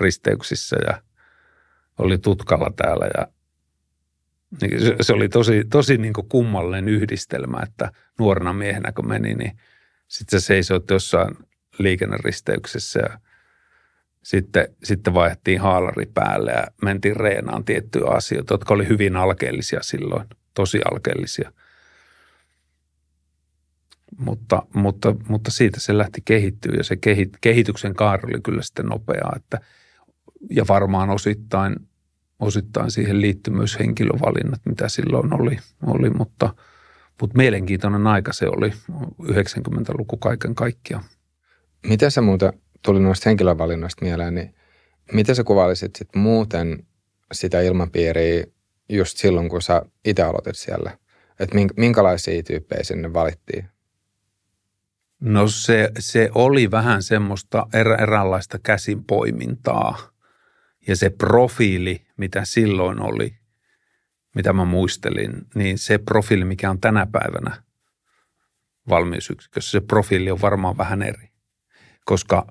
risteyksissä 0.00 0.76
ja 0.86 1.02
oli 1.98 2.18
tutkalla 2.18 2.72
täällä 2.76 3.06
ja 3.18 3.26
niin 4.60 4.80
se, 5.00 5.12
oli 5.12 5.28
tosi, 5.28 5.64
tosi 5.70 5.98
niin 5.98 6.12
kuin 6.12 6.28
kummallinen 6.28 6.88
yhdistelmä, 6.88 7.60
että 7.62 7.92
nuorena 8.18 8.52
miehenä 8.52 8.92
kun 8.92 9.08
meni, 9.08 9.34
niin 9.34 9.52
sitten 10.08 10.40
se 10.40 10.46
seisoit 10.46 10.90
jossain 10.90 11.34
liikenneristeyksessä 11.78 13.00
ja 13.00 13.18
sitten, 14.22 14.68
sitten 14.84 15.14
vaihdettiin 15.14 15.60
haalari 15.60 16.06
päälle 16.14 16.50
ja 16.50 16.66
mentiin 16.82 17.16
reenaan 17.16 17.64
tiettyjä 17.64 18.06
asioita, 18.06 18.54
jotka 18.54 18.74
oli 18.74 18.88
hyvin 18.88 19.16
alkeellisia 19.16 19.82
silloin, 19.82 20.28
tosi 20.54 20.80
alkeellisia. 20.92 21.52
Mutta, 24.18 24.62
mutta, 24.74 25.14
mutta 25.28 25.50
siitä 25.50 25.80
se 25.80 25.98
lähti 25.98 26.22
kehittyä 26.24 26.74
ja 26.76 26.84
se 26.84 26.96
kehit, 26.96 27.36
kehityksen 27.40 27.94
kaari 27.94 28.34
oli 28.34 28.40
kyllä 28.40 28.62
sitten 28.62 28.86
nopeaa, 28.86 29.32
että, 29.36 29.60
ja 30.50 30.64
varmaan 30.68 31.10
osittain, 31.10 31.76
osittain 32.42 32.90
siihen 32.90 33.20
liittyy 33.20 33.54
myös 33.54 33.78
henkilövalinnat, 33.78 34.60
mitä 34.64 34.88
silloin 34.88 35.40
oli, 35.40 35.58
oli 35.86 36.10
mutta, 36.10 36.54
mutta 37.20 37.36
mielenkiintoinen 37.38 38.06
aika 38.06 38.32
se 38.32 38.46
oli 38.46 38.72
90-luku 39.22 40.16
kaiken 40.16 40.54
kaikkiaan. 40.54 41.04
Miten 41.86 42.10
sä 42.10 42.20
muuta 42.20 42.52
tuli 42.82 43.00
noista 43.00 43.30
henkilövalinnoista 43.30 44.04
mieleen, 44.04 44.34
niin 44.34 44.54
miten 45.12 45.36
sä 45.36 45.44
kuvailisit 45.44 45.96
sit 45.96 46.08
muuten 46.14 46.86
sitä 47.32 47.60
ilmapiiriä 47.60 48.44
just 48.88 49.18
silloin, 49.18 49.48
kun 49.48 49.62
sä 49.62 49.82
itse 50.04 50.22
aloitit 50.22 50.56
siellä? 50.56 50.98
Että 51.40 51.56
minkälaisia 51.76 52.42
tyyppejä 52.42 52.84
sinne 52.84 53.12
valittiin? 53.12 53.64
No 55.20 55.48
se, 55.48 55.90
se 55.98 56.30
oli 56.34 56.70
vähän 56.70 57.02
semmoista 57.02 57.66
erä, 57.74 57.94
eräänlaista 57.94 58.58
käsinpoimintaa. 58.58 60.11
Ja 60.88 60.96
se 60.96 61.10
profiili, 61.10 62.06
mitä 62.16 62.44
silloin 62.44 63.00
oli, 63.00 63.38
mitä 64.34 64.52
mä 64.52 64.64
muistelin, 64.64 65.32
niin 65.54 65.78
se 65.78 65.98
profiili, 65.98 66.44
mikä 66.44 66.70
on 66.70 66.80
tänä 66.80 67.06
päivänä 67.06 67.62
valmiusyksikössä, 68.88 69.70
se 69.70 69.80
profiili 69.80 70.30
on 70.30 70.40
varmaan 70.40 70.78
vähän 70.78 71.02
eri. 71.02 71.28
Koska 72.04 72.46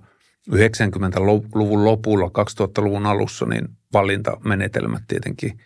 90-luvun 0.51 1.85
lopulla, 1.85 2.27
2000-luvun 2.27 3.05
alussa, 3.05 3.45
niin 3.45 3.67
valintamenetelmät 3.93 5.03
tietenkin, 5.07 5.59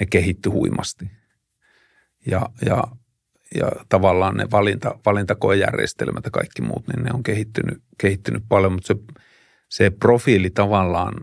ne 0.00 0.06
kehittyi 0.06 0.52
huimasti. 0.52 1.10
Ja, 2.26 2.48
ja 2.66 2.84
ja 3.54 3.72
tavallaan 3.88 4.36
ne 4.36 4.46
valinta, 4.50 4.98
valintakojärjestelmät 5.06 6.24
ja 6.24 6.30
kaikki 6.30 6.62
muut, 6.62 6.88
niin 6.88 7.04
ne 7.04 7.10
on 7.14 7.22
kehittynyt, 7.22 7.82
kehittynyt 7.98 8.42
paljon, 8.48 8.72
mutta 8.72 8.86
se, 8.86 8.94
se 9.68 9.90
profiili 9.90 10.50
tavallaan 10.50 11.14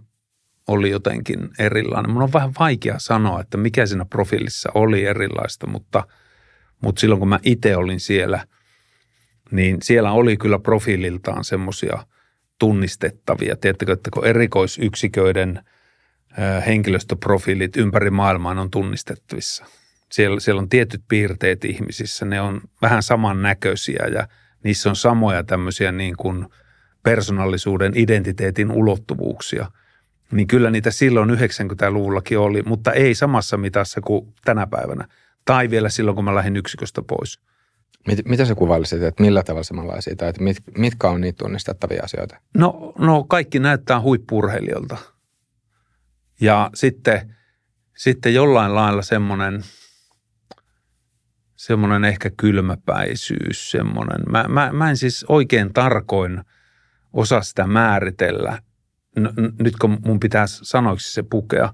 oli 0.72 0.90
jotenkin 0.90 1.50
erilainen. 1.60 2.12
Mun 2.12 2.24
on 2.24 2.34
vähän 2.34 2.52
vaikea 2.60 2.96
sanoa, 2.98 3.42
että 3.42 3.58
mikä 3.58 3.86
siinä 3.86 4.06
profiilissa 4.06 4.70
oli 4.74 5.06
erilaista, 5.06 5.68
mutta, 5.68 6.04
mutta 6.82 7.00
silloin 7.00 7.20
kun 7.20 7.30
mä 7.30 7.40
itse 7.44 7.76
olin 7.78 8.00
siellä, 8.00 8.46
niin 9.52 9.78
siellä 9.82 10.12
oli 10.12 10.38
kyllä 10.38 10.60
profiililtaan 10.60 11.44
semmoisia 11.44 12.06
tunnistettavia. 12.60 13.56
Tiedättekö, 13.56 13.94
että 13.94 14.10
kun 14.14 14.26
erikoisyksiköiden 14.26 15.64
henkilöstöprofiilit 16.66 17.78
ympäri 17.78 18.10
maailmaa 18.10 18.62
on 18.62 18.72
tunnistettavissa– 18.72 19.66
siellä, 20.12 20.40
siellä 20.40 20.62
on 20.62 20.70
tietyt 20.70 21.02
piirteet 21.08 21.66
ihmisissä, 21.66 22.26
ne 22.26 22.42
on 22.42 22.62
vähän 22.82 23.04
samannäköisiä 23.04 24.08
ja 24.14 24.28
niissä 24.64 24.90
on 24.90 24.96
samoja 24.96 25.44
tämmöisiä 25.44 25.92
niin 25.92 26.18
kuin 26.18 26.46
persoonallisuuden, 27.04 27.94
identiteetin 27.96 28.72
ulottuvuuksia. 28.72 29.72
Niin 30.32 30.48
kyllä 30.48 30.72
niitä 30.72 30.92
silloin 30.92 31.30
90-luvullakin 31.30 32.40
oli, 32.40 32.62
mutta 32.64 32.92
ei 32.92 33.16
samassa 33.16 33.58
mitassa 33.58 34.02
kuin 34.02 34.34
tänä 34.46 34.68
päivänä. 34.68 35.08
Tai 35.46 35.70
vielä 35.70 35.90
silloin, 35.90 36.16
kun 36.16 36.26
mä 36.26 36.36
lähdin 36.36 36.58
yksiköstä 36.58 37.02
pois. 37.02 37.40
Mit, 38.08 38.20
mitä 38.26 38.46
sä 38.46 38.56
kuvailisit, 38.56 39.02
että 39.02 39.24
millä 39.24 39.44
tavalla 39.44 39.64
samanlaisia, 39.64 40.16
tai 40.16 40.30
että 40.30 40.44
mit, 40.44 40.58
mitkä 40.78 41.10
on 41.10 41.22
niitä 41.22 41.38
tunnistettavia 41.38 42.04
asioita? 42.04 42.38
No, 42.58 42.94
no 42.98 43.24
kaikki 43.24 43.60
näyttää 43.60 44.02
huippurheilijoilta. 44.02 44.98
Ja 46.42 46.70
sitten, 46.74 47.36
sitten 47.98 48.34
jollain 48.34 48.76
lailla 48.76 49.02
semmoinen– 49.02 49.64
semmoinen 51.66 52.06
ehkä 52.06 52.30
kylmäpäisyys, 52.38 53.72
semmoinen. 53.72 54.22
Mä, 54.30 54.46
mä, 54.50 54.70
mä 54.74 54.90
en 54.90 54.98
siis 54.98 55.26
oikein 55.30 55.74
tarkoin 55.74 56.42
osaa 57.14 57.42
sitä 57.42 57.68
määritellä, 57.68 58.60
n- 59.20 59.54
nyt 59.60 59.76
kun 59.82 59.98
mun 60.06 60.20
pitää 60.20 60.46
sanoiksi 60.48 61.14
se 61.14 61.24
pukea, 61.24 61.74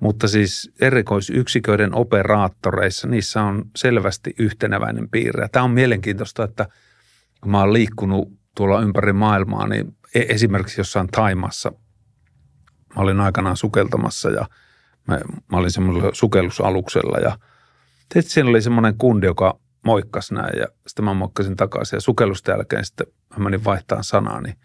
mutta 0.00 0.28
siis 0.28 0.72
erikoisyksiköiden 0.80 1.94
operaattoreissa 1.94 3.08
niissä 3.08 3.42
on 3.42 3.64
selvästi 3.76 4.34
yhteneväinen 4.38 5.10
piirre. 5.10 5.48
Tämä 5.48 5.64
on 5.64 5.70
mielenkiintoista, 5.70 6.44
että 6.44 6.68
kun 7.40 7.50
mä 7.50 7.60
oon 7.60 7.72
liikkunut 7.72 8.32
tuolla 8.56 8.80
ympäri 8.80 9.12
maailmaa, 9.12 9.68
niin 9.68 9.96
e- 10.14 10.26
esimerkiksi 10.28 10.80
jossain 10.80 11.08
Taimassa, 11.08 11.72
mä 12.96 13.02
olin 13.02 13.20
aikanaan 13.20 13.56
sukeltamassa 13.56 14.30
ja 14.30 14.46
mä, 15.08 15.20
mä 15.52 15.58
olin 15.58 15.70
semmoisella 15.70 16.14
sukellusaluksella 16.14 17.18
ja– 17.18 17.38
sitten 18.14 18.32
siinä 18.32 18.50
oli 18.50 18.62
semmoinen 18.62 18.98
kundi, 18.98 19.26
joka 19.26 19.58
moikkasi 19.84 20.34
näin 20.34 20.58
ja 20.58 20.66
sitten 20.86 21.04
mä 21.04 21.14
moikkasin 21.14 21.56
takaisin 21.56 21.96
ja 21.96 22.00
sukellusta 22.00 22.50
jälkeen 22.50 22.84
sitten 22.84 23.06
mä 23.36 23.44
menin 23.44 23.64
vaihtamaan 23.64 24.04
sanaa, 24.04 24.40
niin, 24.40 24.56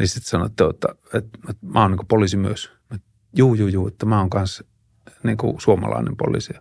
niin 0.00 0.08
sitten 0.08 0.28
sanoin, 0.28 0.50
että, 0.50 0.64
että, 0.70 0.88
että, 1.14 1.38
että 1.50 1.66
mä 1.66 1.82
oon 1.82 1.90
niin 1.90 2.06
poliisi 2.08 2.36
myös. 2.36 2.72
Juu, 3.36 3.54
juu, 3.54 3.68
juu, 3.68 3.86
että 3.88 4.06
mä 4.06 4.18
oon 4.18 4.30
kanssa 4.30 4.64
niin 5.22 5.36
kuin 5.36 5.60
suomalainen 5.60 6.16
poliisi. 6.16 6.52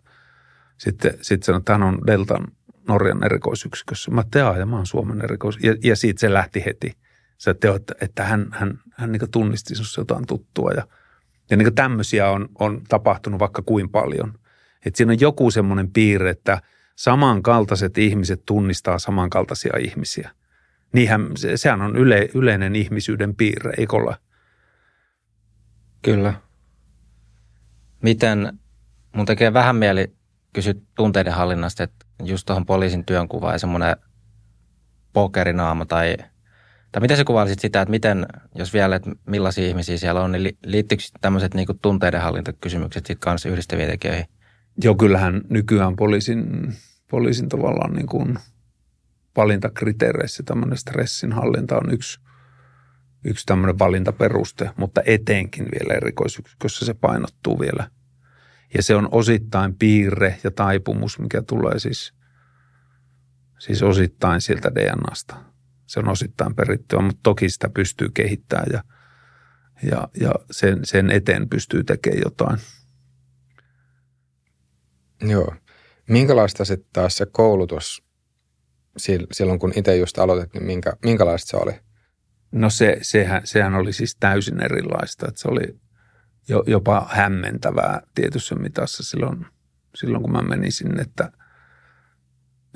Sitten, 0.77 1.13
sitten 1.22 1.46
sanoin, 1.46 1.62
että 1.62 1.72
hän 1.72 1.84
on 1.84 2.00
Deltan 2.08 2.48
Norjan 2.88 3.24
erikoisyksikössä. 3.24 4.12
Mä 4.12 4.24
tean 4.31 4.60
ja 4.60 4.65
mä 4.65 4.75
oon 4.75 4.86
Suomen 4.86 5.22
erikois. 5.22 5.58
Ja, 5.63 5.75
ja 5.84 5.96
siitä 5.96 6.19
se 6.19 6.34
lähti 6.34 6.65
heti. 6.65 6.98
Se 7.38 7.53
teo, 7.53 7.75
että, 7.75 7.96
että 8.01 8.24
hän, 8.24 8.48
hän, 8.51 8.79
hän 8.91 9.12
niin 9.12 9.31
tunnisti 9.31 9.75
sinussa 9.75 10.01
jotain 10.01 10.25
tuttua. 10.27 10.72
Ja, 10.72 10.88
ja 11.50 11.58
niin 11.58 11.75
tämmöisiä 11.75 12.29
on, 12.29 12.50
on 12.60 12.81
tapahtunut 12.88 13.39
vaikka 13.39 13.62
kuin 13.62 13.89
paljon– 13.89 14.34
että 14.86 14.98
siinä 14.98 15.12
on 15.13 15.19
joku 15.19 15.51
semmoinen 15.51 15.91
piirre, 15.91 16.29
että 16.29 16.62
samankaltaiset 16.96 17.98
ihmiset 17.98 18.41
tunnistaa 18.46 19.00
samankaltaisia 19.00 19.74
ihmisiä. 19.79 20.31
Niinhän, 20.93 21.27
se, 21.38 21.58
sehän 21.58 21.81
on 21.81 21.96
yle, 21.96 22.29
yleinen 22.34 22.75
ihmisyyden 22.75 23.36
piirre, 23.36 23.74
eikö 23.77 23.96
ole? 23.96 24.15
Kyllä. 26.01 26.34
Miten, 28.03 28.60
mun 29.15 29.25
tekee 29.25 29.53
vähän 29.53 29.75
mieli 29.75 30.13
kysyä 30.53 30.74
tunteiden 30.96 31.34
hallinnasta, 31.34 31.84
että 31.84 32.05
just 32.24 32.46
tuohon 32.46 32.65
poliisin 32.65 33.05
työnkuvaan 33.05 33.53
ja 33.53 33.60
semmoinen 33.60 33.96
pokerinaama 35.13 35.86
tai, 35.86 36.17
tai 36.91 37.01
miten 37.01 37.17
sä 37.17 37.24
kuvailisit 37.24 37.60
sitä, 37.60 37.81
että 37.81 37.91
miten, 37.91 38.25
jos 38.55 38.74
vielä, 38.74 38.96
että 38.96 39.12
millaisia 39.25 39.67
ihmisiä 39.67 39.98
siellä 39.98 40.22
on, 40.22 40.31
niin 40.31 40.58
liittyykö 40.65 41.03
tämmöiset 41.22 41.53
niin 41.53 41.67
tunteiden 41.81 42.22
hallintakysymykset 42.22 43.05
sitten 43.05 43.19
kanssa 43.19 43.50
yhdistäviin 43.50 43.89
tekijöihin? 43.89 44.25
Joo, 44.84 44.96
kyllähän 44.96 45.41
nykyään 45.50 45.96
poliisin, 45.96 46.74
poliisin 47.12 47.50
tavallaan 47.50 47.93
niin 47.93 48.08
kuin 48.08 48.39
valintakriteereissä 49.38 50.43
tämmöinen 50.43 50.77
stressin 50.77 51.31
hallinta 51.31 51.77
on 51.77 51.93
yksi, 51.93 52.19
yksi 53.25 53.45
tämmöinen 53.45 53.79
valintaperuste, 53.79 54.71
mutta 54.77 55.01
etenkin 55.05 55.65
vielä 55.65 55.93
erikoisyksikössä 55.93 56.86
se 56.86 56.93
painottuu 56.93 57.59
vielä. 57.59 57.91
Ja 58.74 58.83
se 58.83 58.95
on 58.95 59.09
osittain 59.12 59.75
piirre 59.75 60.38
ja 60.43 60.51
taipumus, 60.51 61.19
mikä 61.19 61.41
tulee 61.41 61.79
siis, 61.79 62.13
siis 63.59 63.83
osittain 63.83 64.41
sieltä 64.41 64.71
DNAsta. 64.75 65.36
Se 65.86 66.00
on 66.00 66.07
osittain 66.07 66.55
perittyä, 66.55 67.01
mutta 67.01 67.19
toki 67.24 67.50
sitä 67.50 67.69
pystyy 67.69 68.09
kehittämään 68.09 68.67
ja, 68.74 68.83
ja, 69.83 70.07
ja 70.21 70.31
sen, 70.51 70.79
sen 70.83 71.12
eteen 71.12 71.50
pystyy 71.50 71.83
tekemään 71.83 72.21
jotain. 72.25 72.59
Joo. 75.21 75.55
Minkälaista 76.09 76.65
sitten 76.65 76.89
taas 76.93 77.17
se 77.17 77.25
koulutus 77.25 78.09
silloin, 79.32 79.60
kun 79.60 79.74
itse 79.75 79.98
just 79.98 80.20
aloitit, 80.20 80.53
niin 80.53 80.63
minkä, 80.63 80.94
minkälaista 81.06 81.50
se 81.50 81.58
oli? 81.58 81.79
No 82.51 82.70
se, 82.70 82.98
sehän, 83.01 83.41
sehän 83.44 83.75
oli 83.75 83.94
siis 83.94 84.15
täysin 84.20 84.63
erilaista. 84.63 85.27
Että 85.27 85.41
se 85.41 85.48
oli 85.48 85.79
jo, 86.48 86.63
jopa 86.68 87.08
hämmentävää 87.10 88.01
tietyssä 88.15 88.56
mitassa 88.56 89.03
silloin, 89.03 89.46
silloin, 89.96 90.24
kun 90.24 90.32
mä 90.32 90.41
menin 90.41 90.72
sinne, 90.72 91.01
että, 91.01 91.32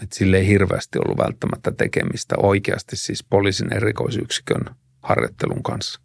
että 0.03 0.15
sille 0.15 0.38
ei 0.38 0.48
hirveästi 0.48 1.00
ollut 1.00 1.18
välttämättä 1.18 1.72
tekemistä 1.72 2.36
oikeasti 2.38 2.96
siis 2.96 3.24
poliisin 3.24 3.74
erikoisyksikön 3.74 4.65
harjoittelun 5.01 5.63
kanssa. 5.63 6.01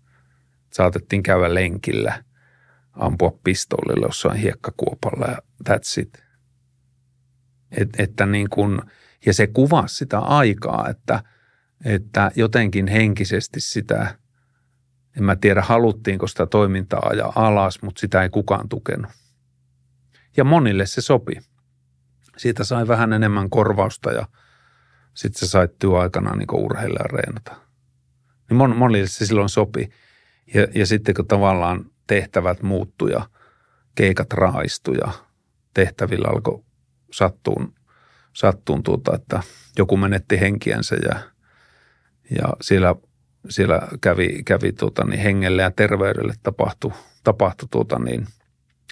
Saatettiin 0.73 1.23
käydä 1.23 1.55
lenkillä, 1.55 2.25
ampua 2.93 3.39
pistoolilla 3.45 4.07
jossain 4.07 4.39
hiekkakuopalla 4.39 5.27
ja 5.27 5.39
that's 5.69 6.03
it. 6.03 6.25
Et, 7.71 7.89
että 7.99 8.27
niin 8.27 8.51
kun, 8.51 8.83
ja 9.27 9.35
se 9.35 9.47
kuvasi 9.47 9.97
sitä 9.97 10.19
aikaa, 10.19 10.89
että, 10.89 11.23
että 11.85 12.31
jotenkin 12.37 12.87
henkisesti 12.87 13.61
sitä, 13.61 14.19
en 15.17 15.25
mä 15.25 15.37
tiedä 15.37 15.63
haluttiinko 15.63 16.27
sitä 16.27 16.47
toimintaa 16.47 17.09
ajaa 17.11 17.33
alas, 17.35 17.83
mutta 17.83 18.01
sitä 18.01 18.23
ei 18.23 18.29
kukaan 18.29 18.69
tukenut. 18.69 19.13
Ja 20.37 20.45
monille 20.45 20.87
se 20.87 21.01
sopi. 21.01 21.37
Siitä 22.37 22.65
sai 22.65 22.89
vähän 22.89 23.13
enemmän 23.13 23.51
korvausta 23.51 24.13
ja 24.13 24.29
sitten 25.15 25.41
se 25.41 25.47
sai 25.47 25.69
työaikana 25.79 26.37
niin 26.37 26.49
urheilla 26.53 27.01
reenata. 27.13 27.57
Niin 28.51 28.57
mon, 28.57 28.77
monille 28.77 29.07
se 29.07 29.27
silloin 29.27 29.49
sopi. 29.49 29.91
Ja, 30.55 30.67
ja 30.75 30.87
sitten 30.87 31.15
kun 31.15 31.27
tavallaan 31.27 31.91
tehtävät 32.07 32.63
muuttuja, 32.63 33.31
keikat 33.95 34.33
raistuja, 34.33 35.13
tehtävillä 35.75 36.29
alkoi 36.29 36.65
sattuun, 37.13 37.75
sattuun 38.33 38.83
tuota, 38.83 39.15
että 39.15 39.43
joku 39.79 39.97
menetti 39.97 40.41
henkiänsä 40.41 40.97
ja, 40.97 41.21
ja 42.39 42.49
siellä, 42.61 42.95
siellä 43.49 43.89
kävi, 44.01 44.43
kävi 44.43 44.73
tuota, 44.73 45.05
niin 45.05 45.21
hengelle 45.21 45.63
ja 45.63 45.71
terveydelle 45.71 46.35
tapahtui, 46.43 46.93
tapahtui 47.25 47.69
tuota, 47.71 47.99
niin 47.99 48.27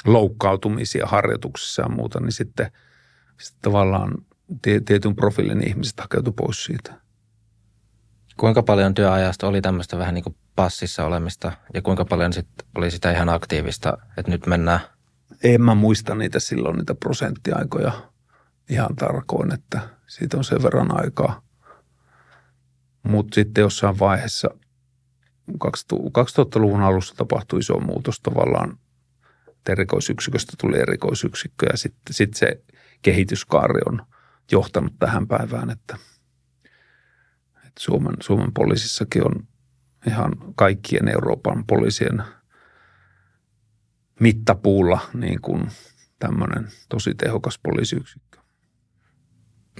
loukkautumisia 0.05 1.07
harjoituksissa 1.07 1.83
ja 1.83 1.89
muuta, 1.89 2.21
niin 2.21 2.33
sitten, 2.33 2.73
sitten 3.41 3.63
tavallaan 3.63 4.15
tietyn 4.63 5.17
profiilin 5.17 5.69
ihmiset 5.69 6.01
hakeutui 6.01 6.33
pois 6.37 6.65
siitä. 6.65 6.95
Kuinka 8.37 8.63
paljon 8.63 8.95
työajasta 8.95 9.47
oli 9.47 9.61
tämmöistä 9.61 9.99
vähän 9.99 10.15
niin 10.15 10.25
kuin 10.25 10.37
passissa 10.57 11.05
olemista 11.05 11.53
ja 11.75 11.83
kuinka 11.83 12.05
paljon 12.05 12.33
sitten 12.33 12.67
oli 12.75 12.91
sitä 12.91 13.13
ihan 13.13 13.29
aktiivista, 13.29 13.99
että 14.17 14.33
nyt 14.33 14.47
mennään– 14.47 14.81
en 15.45 15.63
mä 15.63 15.75
muista 15.75 16.15
niitä 16.15 16.41
silloin, 16.41 16.77
niitä 16.77 16.95
prosenttiaikoja 16.95 17.93
ihan 18.71 18.97
tarkoin, 18.97 19.55
että 19.55 19.81
siitä 20.07 20.37
on 20.37 20.45
sen 20.45 20.63
verran 20.63 21.05
aikaa. 21.05 21.43
Mutta 23.03 23.35
sitten 23.35 23.63
jossain 23.63 23.99
vaiheessa 23.99 24.49
2000-luvun 25.51 26.83
alussa 26.83 27.15
tapahtui 27.15 27.59
iso 27.59 27.81
muutos 27.81 28.21
tavallaan. 28.21 28.79
Erikoisyksiköstä 29.69 30.53
tuli 30.61 30.79
erikoisyksikkö 30.79 31.67
ja 31.73 31.77
sitten 31.77 32.15
sit 32.15 32.35
se 32.35 32.63
kehityskaari 33.03 33.81
on 33.87 34.07
johtanut 34.53 34.93
tähän 34.99 35.27
päivään, 35.27 35.71
että, 35.71 35.97
että 37.57 37.81
Suomen, 37.81 38.15
Suomen 38.23 38.53
poliisissakin 38.53 39.27
on 39.27 39.47
ihan 40.07 40.33
kaikkien 40.55 41.09
Euroopan 41.09 41.65
poliisien– 41.67 42.23
mittapuulla 44.21 45.01
niin 45.15 45.41
kuin 45.41 45.71
tämmöinen 46.19 46.69
tosi 46.89 47.15
tehokas 47.15 47.59
poliisiyksikkö. 47.63 48.36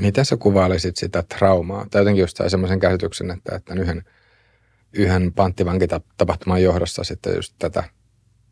Miten 0.01 0.25
sä 0.25 0.37
kuvailisit 0.37 0.97
sitä 0.97 1.23
traumaa? 1.23 1.87
Tai 1.91 2.01
jotenkin 2.01 2.21
just 2.21 2.41
semmoisen 2.49 2.81
käsityksen, 2.81 3.31
että, 3.31 3.57
että 3.57 3.75
yhden, 3.75 4.05
yhden 4.93 5.33
panttivankitapahtuman 5.33 6.63
johdossa 6.63 7.05
sitten 7.05 7.35
just 7.35 7.55
tätä, 7.59 7.85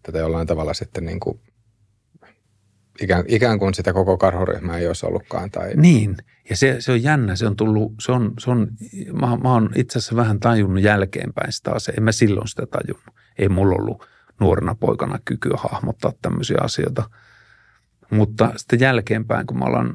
tätä 0.02 0.18
jollain 0.18 0.46
tavalla 0.46 0.74
sitten 0.74 1.04
niin 1.04 1.20
kuin 1.20 1.40
ikään, 3.00 3.24
ikään 3.28 3.58
kuin 3.58 3.74
sitä 3.74 3.92
koko 3.92 4.18
karhoryhmää 4.18 4.78
ei 4.78 4.86
olisi 4.86 5.06
ollutkaan. 5.06 5.50
Tai... 5.50 5.72
Niin, 5.76 6.16
ja 6.50 6.56
se, 6.56 6.76
se 6.78 6.92
on 6.92 7.02
jännä, 7.02 7.36
se 7.36 7.46
on 7.46 7.56
tullut, 7.56 7.92
se 8.00 8.12
on, 8.12 8.32
se 8.38 8.50
on 8.50 8.68
mä, 9.12 9.36
mä 9.36 9.52
oon 9.52 9.70
itse 9.76 9.98
asiassa 9.98 10.16
vähän 10.16 10.40
tajunnut 10.40 10.82
jälkeenpäin 10.82 11.52
sitä 11.52 11.72
asiaa, 11.72 11.94
en 11.96 12.02
mä 12.02 12.12
silloin 12.12 12.48
sitä 12.48 12.66
tajunnut. 12.66 13.14
Ei 13.38 13.48
mulla 13.48 13.76
ollut 13.76 14.06
nuorena 14.40 14.74
poikana 14.74 15.18
kykyä 15.24 15.56
hahmottaa 15.56 16.12
tämmöisiä 16.22 16.58
asioita. 16.60 17.10
Mutta 18.10 18.52
sitten 18.56 18.80
jälkeenpäin, 18.80 19.46
kun 19.46 19.58
mä 19.58 19.64
olen 19.64 19.92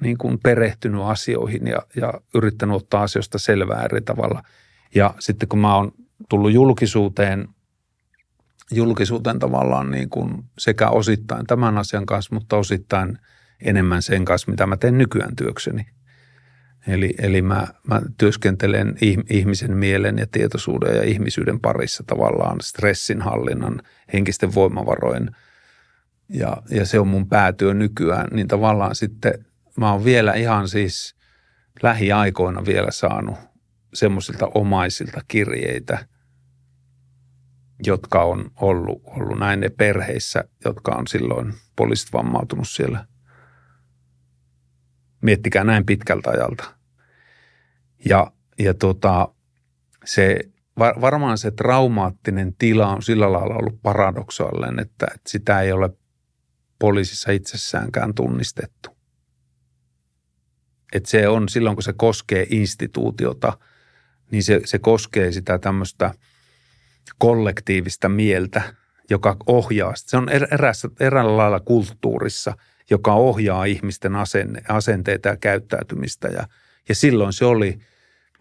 niin 0.00 0.18
kuin 0.18 0.38
perehtynyt 0.42 1.00
asioihin 1.04 1.66
ja, 1.66 1.78
ja 1.96 2.14
yrittänyt 2.34 2.76
ottaa 2.76 3.02
asioista 3.02 3.38
selvää 3.38 3.84
eri 3.84 4.00
tavalla. 4.00 4.42
Ja 4.94 5.14
sitten 5.18 5.48
kun 5.48 5.58
mä 5.58 5.76
oon 5.76 5.92
tullut 6.28 6.52
julkisuuteen, 6.52 7.48
julkisuuteen 8.70 9.38
tavallaan 9.38 9.90
niin 9.90 10.10
kuin 10.10 10.44
sekä 10.58 10.88
osittain 10.88 11.46
tämän 11.46 11.78
asian 11.78 12.06
kanssa, 12.06 12.34
mutta 12.34 12.56
osittain 12.56 13.18
enemmän 13.60 14.02
sen 14.02 14.24
kanssa, 14.24 14.50
mitä 14.50 14.66
mä 14.66 14.76
teen 14.76 14.98
nykyään 14.98 15.36
työkseni. 15.36 15.86
Eli, 16.86 17.14
eli 17.18 17.42
mä, 17.42 17.66
mä 17.88 18.02
työskentelen 18.18 18.96
ihmisen 19.30 19.76
mielen 19.76 20.18
ja 20.18 20.26
tietoisuuden 20.32 20.96
ja 20.96 21.02
ihmisyyden 21.02 21.60
parissa 21.60 22.04
tavallaan 22.06 22.60
stressinhallinnan, 22.60 23.82
henkisten 24.12 24.54
voimavarojen 24.54 25.30
ja, 26.28 26.62
ja 26.70 26.86
se 26.86 27.00
on 27.00 27.08
mun 27.08 27.28
päätyö 27.28 27.74
nykyään, 27.74 28.28
niin 28.32 28.48
tavallaan 28.48 28.94
sitten 28.94 29.46
mä 29.76 29.92
oon 29.92 30.04
vielä 30.04 30.32
ihan 30.32 30.68
siis 30.68 31.16
lähiaikoina 31.82 32.66
vielä 32.66 32.90
saanut 32.90 33.38
semmoisilta 33.94 34.46
omaisilta 34.54 35.20
kirjeitä, 35.28 36.06
jotka 37.86 38.22
on 38.22 38.50
ollut, 38.60 39.02
ollut 39.04 39.38
näin 39.38 39.60
ne 39.60 39.68
perheissä, 39.68 40.44
jotka 40.64 40.94
on 40.94 41.06
silloin 41.06 41.54
poliisit 41.76 42.12
vammautunut 42.12 42.68
siellä. 42.68 43.06
Miettikää 45.22 45.64
näin 45.64 45.86
pitkältä 45.86 46.30
ajalta. 46.30 46.74
Ja, 48.04 48.32
ja 48.58 48.74
tota, 48.74 49.28
se, 50.04 50.38
varmaan 50.78 51.38
se 51.38 51.50
traumaattinen 51.50 52.54
tila 52.54 52.88
on 52.88 53.02
sillä 53.02 53.32
lailla 53.32 53.54
ollut 53.54 53.82
paradoksaalinen, 53.82 54.78
että, 54.78 55.06
että 55.14 55.30
sitä 55.30 55.60
ei 55.60 55.72
ole 55.72 55.90
poliisissa 56.78 57.32
itsessäänkään 57.32 58.14
tunnistettu. 58.14 58.95
Että 60.92 61.10
se 61.10 61.28
on 61.28 61.48
silloin, 61.48 61.76
kun 61.76 61.82
se 61.82 61.92
koskee 61.92 62.46
instituutiota, 62.50 63.58
niin 64.30 64.42
se, 64.42 64.60
se 64.64 64.78
koskee 64.78 65.32
sitä 65.32 65.58
tämmöistä 65.58 66.14
kollektiivista 67.18 68.08
mieltä, 68.08 68.62
joka 69.10 69.36
ohjaa. 69.46 69.92
Se 69.96 70.16
on 70.16 70.28
er, 70.28 70.46
erässä, 70.54 70.88
eräällä 71.00 71.36
lailla 71.36 71.60
kulttuurissa, 71.60 72.56
joka 72.90 73.14
ohjaa 73.14 73.64
ihmisten 73.64 74.16
asenne, 74.16 74.62
asenteita 74.68 75.28
ja 75.28 75.36
käyttäytymistä. 75.36 76.28
Ja, 76.28 76.46
ja 76.88 76.94
silloin 76.94 77.32
se 77.32 77.44
oli– 77.44 77.78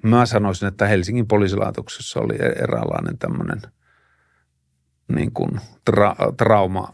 Mä 0.06 0.26
sanoisin, 0.26 0.68
että 0.68 0.88
Helsingin 0.88 1.28
poliisilaitoksessa 1.28 2.20
oli 2.20 2.36
e- 2.36 2.64
eräänlainen 2.64 3.18
tämmöinen 3.18 3.62
niin 5.08 5.32
kuin 5.32 5.52
tra- 5.92 6.36
trauma, 6.38 6.94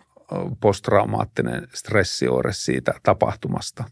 posttraumaattinen 0.60 1.68
stressioire 1.74 2.54
siitä 2.54 2.94
tapahtumasta. 3.04 3.84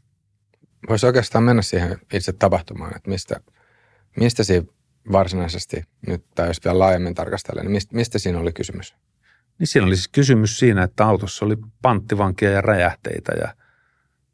Voisi 0.89 1.05
oikeastaan 1.05 1.43
mennä 1.43 1.61
siihen 1.61 1.99
itse 2.13 2.33
tapahtumaan, 2.33 2.95
että 2.95 3.09
mistä, 3.09 3.41
mistä 4.17 4.43
siinä 4.43 4.67
varsinaisesti 5.11 5.83
nyt, 6.07 6.25
tai 6.35 6.47
jos 6.47 6.63
vielä 6.65 6.79
laajemmin 6.79 7.15
tarkastellaan, 7.15 7.65
niin 7.65 7.71
mistä, 7.71 7.95
mistä 7.95 8.19
siinä 8.19 8.39
oli 8.39 8.53
kysymys? 8.53 8.95
Niin 9.59 9.67
siinä 9.67 9.87
oli 9.87 9.95
siis 9.95 10.07
kysymys 10.07 10.59
siinä, 10.59 10.83
että 10.83 11.05
autossa 11.05 11.45
oli 11.45 11.57
panttivankia 11.81 12.51
ja 12.51 12.61
räjähteitä 12.61 13.31
ja 13.41 13.53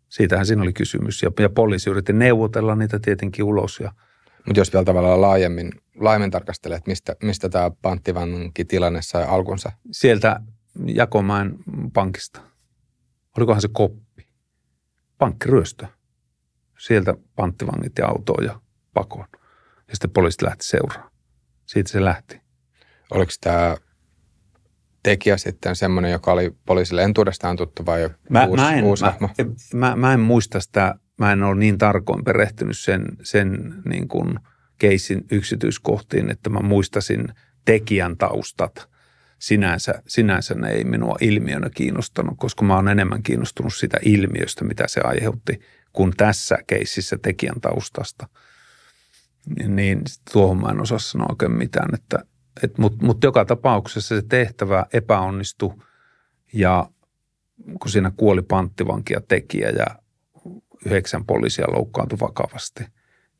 siitähän 0.09 0.45
siinä 0.45 0.61
oli 0.61 0.73
kysymys. 0.73 1.23
Ja, 1.23 1.31
ja 1.39 1.49
poliisi 1.49 1.89
yritti 1.89 2.13
neuvotella 2.13 2.75
niitä 2.75 2.99
tietenkin 2.99 3.45
ulos 3.45 3.79
ja– 3.79 3.91
mutta 4.45 4.59
jos 4.59 4.73
vielä 4.73 4.85
tavallaan 4.85 5.21
laajemmin, 5.21 5.71
laajemmin 5.95 6.31
tarkastelee, 6.31 6.77
että 6.77 6.91
mistä, 6.91 7.15
mistä 7.23 7.49
tämä 7.49 7.71
panttivanki 7.81 8.65
tilanne 8.65 9.01
sai 9.01 9.23
alkunsa? 9.23 9.71
Sieltä 9.91 10.39
Jakomäen 10.85 11.55
pankista. 11.93 12.41
Olikohan 13.37 13.61
se 13.61 13.69
koppi? 13.71 14.27
Pankkiryöstö. 15.17 15.87
Sieltä 16.79 17.13
panttivangit 17.35 17.97
ja 17.97 18.07
autoon 18.07 18.45
ja 18.45 18.61
pakoon. 18.93 19.27
Ja 19.87 19.93
sitten 19.93 20.11
poliisit 20.11 20.41
lähti 20.41 20.65
seuraan. 20.65 21.11
Siitä 21.65 21.91
se 21.91 22.03
lähti. 22.03 22.41
Oliko 23.11 23.31
tämä 23.41 23.77
tekijä 25.03 25.37
sitten 25.37 25.75
semmoinen, 25.75 26.11
joka 26.11 26.31
oli 26.31 26.55
poliisille 26.65 27.03
entuudestaan 27.03 27.55
tuttu 27.55 27.85
vai 27.85 28.09
mä, 28.29 28.45
uusi, 28.45 28.63
mä, 28.63 28.73
en, 28.73 28.83
uusi 28.83 29.03
mä, 29.03 29.11
hahmo? 29.11 29.29
mä, 29.73 29.95
mä 29.95 30.13
en 30.13 30.19
muista 30.19 30.59
sitä, 30.59 30.95
mä 31.17 31.31
en 31.31 31.43
ole 31.43 31.55
niin 31.55 31.77
tarkoin 31.77 32.23
perehtynyt 32.23 32.77
sen, 32.77 33.05
sen 33.23 33.73
niin 33.85 34.07
kuin 34.07 34.39
keissin 34.77 35.25
yksityiskohtiin, 35.31 36.31
että 36.31 36.49
mä 36.49 36.59
muistasin 36.59 37.27
tekijän 37.65 38.17
taustat. 38.17 38.89
Sinänsä, 39.39 40.01
sinänsä 40.07 40.55
ne 40.55 40.69
ei 40.69 40.83
minua 40.83 41.15
ilmiönä 41.21 41.69
kiinnostanut, 41.69 42.33
koska 42.37 42.65
mä 42.65 42.75
oon 42.75 42.87
enemmän 42.87 43.23
kiinnostunut 43.23 43.73
sitä 43.73 43.97
ilmiöstä, 44.01 44.65
mitä 44.65 44.83
se 44.87 45.01
aiheutti, 45.01 45.59
kuin 45.95 46.13
tässä 46.17 46.57
keississä 46.67 47.17
tekijän 47.17 47.61
taustasta. 47.61 48.27
Niin 49.67 50.01
tuohon 50.33 50.61
mä 50.61 50.69
en 50.69 50.81
osaa 50.81 50.99
sanoa 50.99 51.27
oikein 51.29 51.51
mitään, 51.51 51.95
että, 51.95 52.19
et, 52.63 52.77
mutta 52.77 53.05
mut 53.05 53.23
joka 53.23 53.45
tapauksessa 53.45 54.15
se 54.15 54.21
tehtävä 54.21 54.85
epäonnistui 54.93 55.73
ja 56.53 56.89
kun 57.81 57.91
siinä 57.91 58.11
kuoli 58.17 58.41
panttivanki 58.41 59.13
ja 59.13 59.21
tekijä 59.21 59.69
ja 59.69 59.85
yhdeksän 60.85 61.25
poliisia 61.25 61.65
loukkaantui 61.71 62.19
vakavasti. 62.19 62.87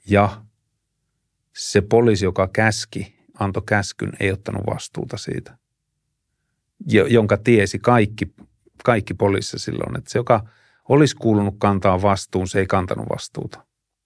Ja 0.10 0.46
se 1.56 1.82
poliisi, 1.82 2.26
joka 2.26 2.48
käski, 2.48 3.16
antoi 3.40 3.64
käskyn, 3.66 4.12
ei 4.20 4.32
ottanut 4.32 4.64
vastuuta 4.68 5.18
siitä, 5.18 5.58
jonka 7.10 7.38
tiesi 7.38 7.80
kaikki, 7.80 8.34
kaikki 8.84 9.14
poliisissa 9.14 9.60
silloin, 9.60 9.98
että 9.98 10.12
se, 10.12 10.20
joka 10.20 10.50
olisi 10.90 11.16
kuulunut 11.16 11.56
kantaa 11.58 12.02
vastuun, 12.02 12.48
se 12.48 12.60
ei 12.60 12.68
kantanut 12.68 13.10
vastuuta, 13.10 13.66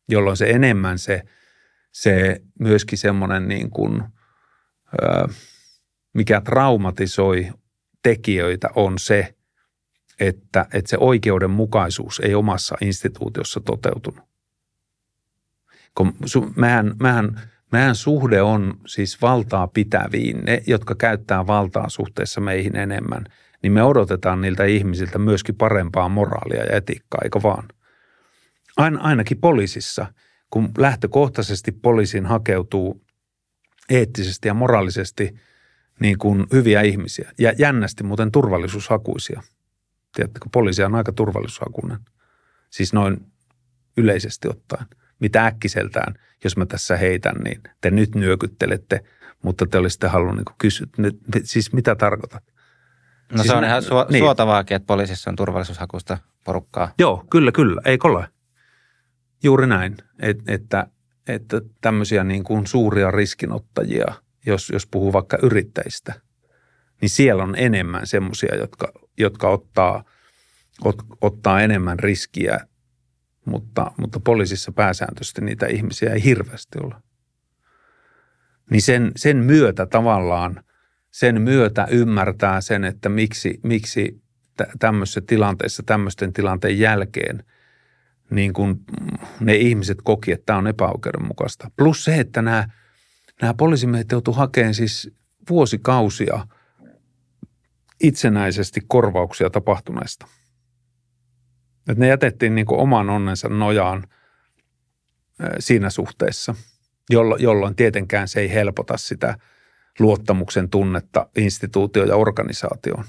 jolloin 0.10 0.38
se 0.38 0.50
enemmän 0.50 1.00
se, 1.00 1.24
se 1.92 2.42
myöskin 2.60 2.98
semmoinen 2.98 3.48
niin 3.48 3.70
kuin, 3.70 4.04
mikä 6.14 6.42
traumatisoi 6.42 7.52
tekijöitä 8.04 8.70
on 8.76 9.00
se, 9.00 9.36
että, 10.20 10.66
että 10.74 10.90
se 10.90 10.98
oikeudenmukaisuus 11.00 12.20
ei 12.20 12.36
omassa 12.36 12.76
instituutiossa 12.82 13.60
toteutunut. 13.60 14.30
Kun 15.96 16.14
mehän, 16.56 16.96
mehän, 17.00 17.42
mehän 17.72 17.96
suhde 17.96 18.42
on 18.42 18.80
siis 18.88 19.22
valtaa 19.22 19.68
pitäviin, 19.68 20.46
ne, 20.46 20.64
jotka 20.68 20.96
käyttää 20.96 21.48
valtaa 21.48 21.90
suhteessa 21.90 22.42
meihin 22.42 22.76
enemmän, 22.76 23.24
niin 23.64 23.74
me 23.74 23.84
odotetaan 23.84 24.42
niiltä 24.42 24.66
ihmisiltä 24.66 25.20
myöskin 25.20 25.56
parempaa 25.56 26.10
moraalia 26.10 26.64
ja 26.64 26.78
etiikkaa, 26.78 27.22
eikö 27.24 27.40
vaan? 27.44 27.68
Ain, 28.78 29.00
ainakin 29.00 29.38
poliisissa, 29.38 30.06
kun 30.50 30.70
lähtökohtaisesti 30.78 31.72
poliisiin 31.72 32.26
hakeutuu 32.26 33.02
eettisesti 33.90 34.48
ja 34.48 34.54
moraalisesti 34.54 35.36
niin 36.00 36.18
kuin 36.18 36.46
hyviä 36.54 36.82
ihmisiä 36.82 37.32
ja 37.38 37.54
jännästi 37.58 38.04
muuten 38.04 38.32
turvallisuushakuisia– 38.32 39.42
Tiedättekö, 40.16 40.46
poliisi 40.52 40.84
on 40.84 40.96
aika 40.96 41.12
turvallisuushakunen. 41.12 42.00
Siis 42.70 42.94
noin 42.94 43.18
yleisesti 43.98 44.48
ottaen. 44.50 44.86
Mitä 45.20 45.46
äkkiseltään, 45.46 46.14
jos 46.44 46.58
mä 46.58 46.66
tässä 46.66 46.98
heitän, 46.98 47.36
niin 47.36 47.62
te 47.82 47.92
nyt 47.92 48.16
nyökyttelette, 48.16 49.04
mutta 49.44 49.68
te 49.68 49.78
olisitte 49.78 50.08
halunneet 50.08 50.48
niin 50.48 50.56
kysyä, 50.58 50.88
siis 51.44 51.74
mitä 51.74 51.96
tarkoitat? 51.96 52.44
No 53.32 53.38
siis 53.38 53.48
se 53.48 53.56
on 53.56 53.64
ihan 53.64 53.84
su- 53.84 54.12
niin. 54.12 54.24
suotavaakin, 54.24 54.76
että 54.76 54.88
poliisissa 54.88 55.30
on 55.30 55.36
turvallisuushakusta 55.36 56.18
porukkaa. 56.44 56.92
Joo, 57.00 57.26
kyllä, 57.30 57.52
kyllä, 57.52 57.82
eikö 57.86 58.08
ole? 58.08 58.28
Juuri 59.44 59.68
näin, 59.68 59.98
Et, 60.20 60.50
että, 60.50 60.88
että 61.28 61.62
tämmöisiä 61.82 62.24
niin 62.24 62.44
kuin 62.44 62.68
suuria 62.68 63.12
riskinottajia, 63.12 64.14
jos, 64.46 64.70
jos 64.70 64.88
puhuu 64.88 65.14
vaikka 65.14 65.38
yrittäjistä– 65.42 66.14
niin 67.02 67.10
siellä 67.10 67.44
on 67.44 67.56
enemmän 67.58 68.08
semmoisia, 68.08 68.56
jotka, 68.56 68.92
jotka 69.18 69.50
ottaa, 69.50 70.04
ot, 70.84 70.96
ottaa 71.22 71.62
enemmän 71.62 72.00
riskiä, 72.00 72.60
mutta, 73.46 73.92
mutta 73.98 74.20
poliisissa 74.20 74.72
pääsääntöisesti 74.72 75.42
niitä 75.42 75.66
ihmisiä 75.68 76.14
ei 76.14 76.24
hirveästi 76.24 76.80
ole. 76.84 76.96
Niin 78.72 78.82
sen, 78.82 79.12
sen 79.16 79.38
myötä 79.38 79.86
tavallaan, 79.86 80.64
sen 81.12 81.42
myötä 81.42 81.88
ymmärtää 81.92 82.62
sen, 82.62 82.84
että 82.84 83.10
miksi, 83.10 83.60
miksi 83.64 84.22
tämmöisessä 84.80 85.22
tilanteessa, 85.22 85.84
tämmöisten 85.86 86.34
tilanteen 86.34 86.80
jälkeen 86.80 87.44
niin 88.30 88.54
kun 88.54 88.84
ne 89.40 89.56
ihmiset 89.56 89.98
koki, 90.04 90.32
että 90.32 90.46
tämä 90.46 90.60
on 90.60 90.68
epäoikeudenmukaista. 90.68 91.72
Plus 91.78 92.04
se, 92.04 92.20
että 92.20 92.42
nämä, 92.42 92.68
nämä 93.42 93.54
poliisimiehet 93.54 94.12
joutuivat 94.12 94.38
hakemaan 94.38 94.74
siis 94.74 95.12
vuosikausia– 95.50 96.46
itsenäisesti 98.00 98.82
korvauksia 98.88 99.50
tapahtuneesta. 99.50 100.28
Et 101.90 101.98
ne 101.98 102.08
jätettiin 102.08 102.56
niin 102.56 102.66
kuin 102.66 102.80
oman 102.80 103.10
onnensa 103.10 103.50
nojaan 103.50 104.08
siinä 105.60 105.90
suhteessa, 105.90 106.56
jolloin 107.40 107.76
tietenkään 107.76 108.28
se 108.28 108.40
ei 108.40 108.54
helpota 108.54 108.98
sitä 108.98 109.38
luottamuksen 110.00 110.70
tunnetta 110.70 111.30
instituutio 111.38 112.06
ja 112.06 112.16
organisaatioon. 112.16 113.06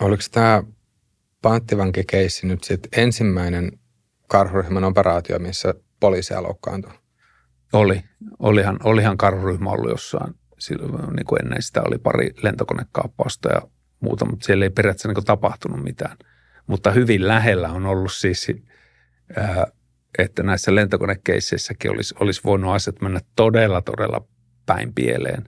Oliko 0.00 0.22
tämä 0.32 0.62
panttivankikeissi 1.42 2.46
nyt 2.46 2.64
sitten 2.64 3.02
ensimmäinen 3.02 3.72
karhuryhmän 4.28 4.84
operaatio, 4.84 5.38
missä 5.38 5.74
poliisia 6.00 6.42
loukkaantui? 6.42 6.92
Oli. 7.72 8.02
Olihan, 8.38 8.78
olihan 8.84 9.16
karhuryhmä 9.16 9.70
ollut 9.70 9.90
jossain. 9.90 10.34
Silloin, 10.58 11.16
niin 11.16 11.26
kuin 11.26 11.44
ennen 11.44 11.62
sitä 11.62 11.82
oli 11.86 11.98
pari 11.98 12.30
lentokonekaappausta 12.42 13.48
ja 13.52 13.62
muuta, 14.00 14.24
mutta 14.24 14.46
siellä 14.46 14.64
ei 14.64 14.70
periaatteessa 14.70 15.08
niin 15.08 15.24
tapahtunut 15.24 15.84
mitään. 15.84 16.16
Mutta 16.66 16.90
hyvin 16.90 17.28
lähellä 17.28 17.68
on 17.68 17.86
ollut 17.86 18.12
siis, 18.12 18.46
että 20.18 20.42
näissä 20.42 20.74
lentokonekeisseissäkin 20.74 21.90
olisi, 21.90 22.14
olisi 22.20 22.40
voinut 22.44 22.74
asiat 22.74 23.00
mennä 23.00 23.20
todella, 23.36 23.82
todella 23.82 24.24
päin 24.66 24.94
pieleen. 24.94 25.44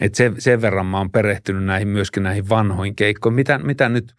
Et 0.00 0.14
sen, 0.14 0.40
sen 0.40 0.62
verran 0.62 0.86
mä 0.86 0.98
oon 0.98 1.10
perehtynyt 1.10 1.64
näihin 1.64 1.88
myöskin 1.88 2.22
näihin 2.22 2.48
vanhoihin 2.48 2.96
keikkoihin, 2.96 3.34
mitä, 3.34 3.58
mitä 3.58 3.88
nyt 3.88 4.14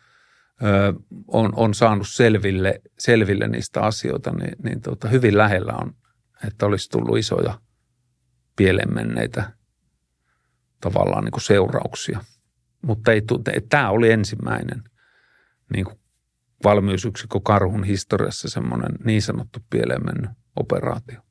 ö, 0.63 0.93
on, 1.27 1.53
on 1.55 1.73
saanut 1.73 2.07
selville, 2.07 2.81
selville 2.99 3.47
niistä 3.47 3.81
asioita, 3.81 4.31
niin, 4.31 4.55
niin 4.63 4.81
tota, 4.81 5.07
hyvin 5.07 5.38
lähellä 5.38 5.73
on, 5.73 5.95
että 6.47 6.65
olisi 6.65 6.89
tullut 6.89 7.17
isoja 7.17 7.59
pieleen 8.55 8.93
menneitä 8.93 9.51
tavallaan 10.81 11.23
niin 11.23 11.31
kuin 11.31 11.43
seurauksia– 11.43 12.19
mutta 12.86 13.12
ei, 13.12 13.21
tämä 13.69 13.89
oli 13.89 14.12
ensimmäinen 14.12 14.83
niin 15.73 15.86
kuin 15.86 15.99
valmiusyksikkö 16.63 17.39
Karhun 17.43 17.83
historiassa 17.83 18.49
semmoinen 18.49 18.91
niin 19.05 19.21
sanottu 19.21 19.59
pieleen 19.69 20.05
mennyt 20.05 20.31
operaatio. 20.55 21.21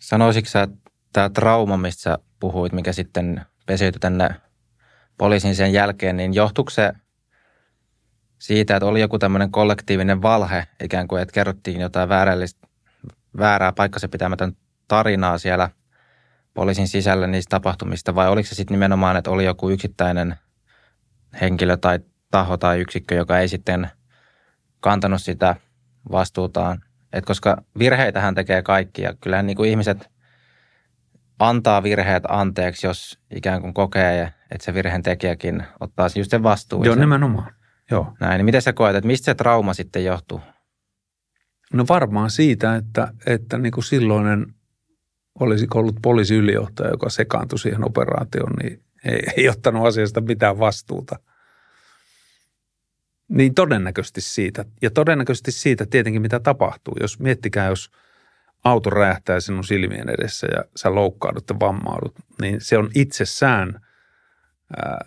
Sanoisitko 0.00 0.50
sä, 0.50 0.62
että 0.62 0.90
tämä 1.12 1.30
trauma, 1.30 1.76
mistä 1.76 2.18
puhuit, 2.40 2.72
mikä 2.72 2.92
sitten 2.92 3.46
pesiytyi 3.66 4.00
tänne 4.00 4.28
poliisin 5.18 5.54
sen 5.54 5.72
jälkeen, 5.72 6.16
niin 6.16 6.34
johtuiko 6.34 6.70
se 6.70 6.92
siitä, 8.38 8.76
että 8.76 8.86
oli 8.86 9.00
joku 9.00 9.18
tämmöinen 9.18 9.50
kollektiivinen 9.50 10.22
valhe, 10.22 10.66
ikään 10.84 11.08
kuin, 11.08 11.22
että 11.22 11.32
kerrottiin 11.32 11.80
jotain 11.80 12.08
väärällistä, 12.08 12.68
väärää 13.38 13.72
paikkansa 13.72 14.08
pitämätön 14.08 14.56
tarinaa 14.88 15.38
siellä 15.38 15.70
poliisin 16.54 16.88
sisällä 16.88 17.26
niistä 17.26 17.50
tapahtumista, 17.50 18.14
vai 18.14 18.28
oliko 18.28 18.48
se 18.48 18.54
sitten 18.54 18.74
nimenomaan, 18.74 19.16
että 19.16 19.30
oli 19.30 19.44
joku 19.44 19.70
yksittäinen 19.70 20.34
henkilö 21.40 21.76
tai 21.76 22.00
taho 22.30 22.56
tai 22.56 22.80
yksikkö, 22.80 23.14
joka 23.14 23.38
ei 23.38 23.48
sitten 23.48 23.90
kantanut 24.80 25.22
sitä 25.22 25.56
vastuutaan. 26.12 26.82
Et 27.12 27.24
koska 27.24 27.62
virheitähän 27.78 28.34
tekee 28.34 28.62
kaikki 28.62 29.02
ja 29.02 29.14
kyllähän 29.20 29.46
niin 29.46 29.56
kuin 29.56 29.70
ihmiset 29.70 30.10
antaa 31.38 31.82
virheet 31.82 32.22
anteeksi, 32.28 32.86
jos 32.86 33.18
ikään 33.30 33.60
kuin 33.60 33.74
kokee, 33.74 34.32
että 34.50 34.64
se 34.64 34.74
virheen 34.74 35.02
tekijäkin 35.02 35.62
ottaa 35.80 36.08
just 36.16 36.30
sen 36.30 36.42
vastuun. 36.42 36.86
Joo, 36.86 36.94
nimenomaan. 36.94 37.52
Joo. 37.90 38.14
Näin, 38.20 38.38
niin 38.38 38.44
miten 38.44 38.62
sä 38.62 38.72
koet, 38.72 38.96
että 38.96 39.06
mistä 39.06 39.24
se 39.24 39.34
trauma 39.34 39.74
sitten 39.74 40.04
johtuu? 40.04 40.40
No 41.72 41.84
varmaan 41.88 42.30
siitä, 42.30 42.76
että, 42.76 43.12
että 43.26 43.58
niin 43.58 43.72
kuin 43.72 43.84
silloinen 43.84 44.46
olisi 45.40 45.66
ollut 45.74 45.96
poliisiylijohtaja, 46.02 46.90
joka 46.90 47.10
sekaantui 47.10 47.58
siihen 47.58 47.86
operaatioon, 47.86 48.52
niin 48.62 48.82
ei, 49.04 49.22
ei 49.36 49.48
ottanut 49.48 49.86
asiasta 49.86 50.20
mitään 50.20 50.58
vastuuta. 50.58 51.18
Niin 53.28 53.54
todennäköisesti 53.54 54.20
siitä. 54.20 54.64
Ja 54.82 54.90
todennäköisesti 54.90 55.52
siitä 55.52 55.86
tietenkin, 55.86 56.22
mitä 56.22 56.40
tapahtuu. 56.40 56.94
Jos 57.00 57.20
miettikää, 57.20 57.68
jos 57.68 57.90
auto 58.70 58.90
räjähtää 58.90 59.40
sinun 59.40 59.64
silmien 59.64 60.08
edessä 60.08 60.46
ja 60.56 60.64
sä 60.76 60.94
loukkaudut 60.94 61.44
ja 61.48 61.60
vammaudut, 61.60 62.14
niin 62.40 62.60
se 62.60 62.78
on 62.78 62.90
itsessään 62.94 63.80
ää, 64.76 65.04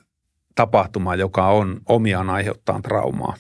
tapahtuma, 0.56 1.16
joka 1.16 1.48
on 1.48 1.82
omiaan 1.86 2.30
aiheuttaa 2.30 2.82
traumaa. 2.82 3.36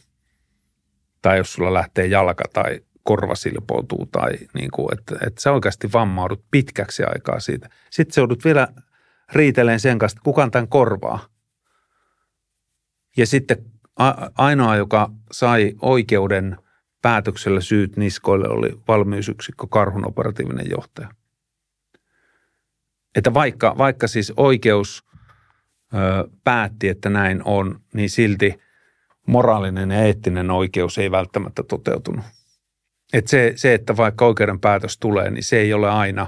Tai 1.21 1.37
jos 1.37 1.53
sulla 1.53 1.73
lähtee 1.73 2.05
jalka 2.05 2.43
tai 2.53 2.79
korva 3.03 3.35
silpoutuu 3.35 4.05
tai 4.05 4.31
niin 4.53 4.71
kuin, 4.71 4.99
että, 4.99 5.15
että 5.27 5.41
sä 5.41 5.51
oikeasti 5.51 5.91
vammaudut 5.93 6.45
pitkäksi 6.51 7.03
aikaa 7.03 7.39
siitä. 7.39 7.69
Sitten 7.89 8.13
se 8.13 8.21
joudut 8.21 8.45
vielä 8.45 8.67
riiteleen 9.33 9.79
sen 9.79 9.99
kanssa, 9.99 10.15
että 10.15 10.23
kukaan 10.23 10.51
tämän 10.51 10.67
korvaa. 10.67 11.19
Ja 13.17 13.25
sitten 13.25 13.57
ainoa, 14.37 14.75
joka 14.75 15.11
sai 15.31 15.73
oikeuden 15.81 16.57
päätöksellä 17.01 17.61
syyt 17.61 17.97
niskoille, 17.97 18.47
oli 18.47 18.79
valmiusyksikkö 18.87 19.67
Karhun 19.69 20.07
operatiivinen 20.07 20.69
johtaja. 20.69 21.09
Että 23.15 23.33
vaikka, 23.33 23.77
vaikka 23.77 24.07
siis 24.07 24.33
oikeus 24.37 25.05
ö, 25.93 26.29
päätti, 26.43 26.89
että 26.89 27.09
näin 27.09 27.41
on, 27.45 27.79
niin 27.93 28.09
silti 28.09 28.59
moraalinen 29.27 29.91
ja 29.91 30.03
eettinen 30.03 30.51
oikeus 30.51 30.97
ei 30.97 31.11
välttämättä 31.11 31.63
toteutunut. 31.63 32.25
Et 33.13 33.27
se, 33.27 33.53
se, 33.55 33.73
että 33.73 33.97
vaikka 33.97 34.25
oikeuden 34.25 34.59
päätös 34.59 34.97
tulee, 34.97 35.31
niin 35.31 35.43
se 35.43 35.57
ei 35.57 35.73
ole 35.73 35.89
aina 35.89 36.27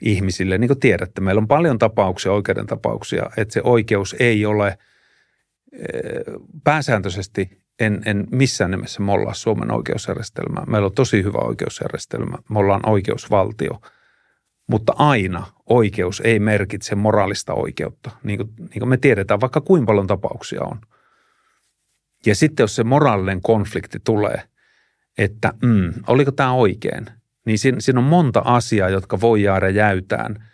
ihmisille. 0.00 0.58
Niin 0.58 0.68
kuin 0.68 0.80
tiedätte, 0.80 1.20
meillä 1.20 1.38
on 1.38 1.48
paljon 1.48 1.78
tapauksia, 1.78 2.32
oikeuden 2.32 2.66
tapauksia, 2.66 3.30
että 3.36 3.54
se 3.54 3.60
oikeus 3.64 4.16
ei 4.18 4.46
ole 4.46 4.78
pääsääntöisesti 6.64 7.63
en, 7.80 8.02
en 8.06 8.26
missään 8.30 8.70
nimessä 8.70 9.02
mollaa 9.02 9.34
Suomen 9.34 9.70
oikeusjärjestelmää. 9.70 10.64
Meillä 10.66 10.86
on 10.86 10.94
tosi 10.94 11.22
hyvä 11.22 11.38
oikeusjärjestelmä. 11.38 12.38
Me 12.48 12.58
ollaan 12.58 12.88
oikeusvaltio– 12.88 13.80
mutta 14.66 14.92
aina 14.96 15.46
oikeus 15.66 16.20
ei 16.24 16.38
merkitse 16.38 16.94
moraalista 16.94 17.54
oikeutta, 17.54 18.10
niin 18.22 18.38
kuin, 18.38 18.50
niin 18.58 18.78
kuin 18.78 18.88
me 18.88 18.96
tiedetään, 18.96 19.40
vaikka 19.40 19.60
kuinka 19.60 19.86
paljon 19.86 20.06
tapauksia 20.06 20.62
on. 20.62 20.80
Ja 22.26 22.34
sitten 22.34 22.64
jos 22.64 22.76
se 22.76 22.84
moraalinen 22.84 23.42
konflikti 23.42 23.98
tulee, 24.04 24.42
että 25.18 25.52
mm, 25.62 25.92
oliko 26.06 26.32
tämä 26.32 26.52
oikein, 26.52 27.06
niin 27.46 27.58
siinä, 27.58 27.80
siinä 27.80 27.98
on 28.00 28.04
monta 28.04 28.42
asiaa, 28.44 28.88
jotka 28.88 29.20
voi 29.20 29.42
jäädä 29.42 29.68
jäytään. 29.68 30.48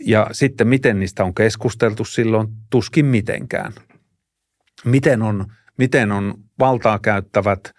Ja 0.00 0.26
sitten 0.32 0.68
miten 0.68 1.00
niistä 1.00 1.24
on 1.24 1.34
keskusteltu 1.34 2.04
silloin, 2.04 2.48
tuskin 2.70 3.06
mitenkään. 3.06 3.72
Miten 4.84 5.22
on, 5.22 5.46
miten 5.78 6.12
on 6.12 6.34
valtaa 6.58 6.98
käyttävät 6.98 7.70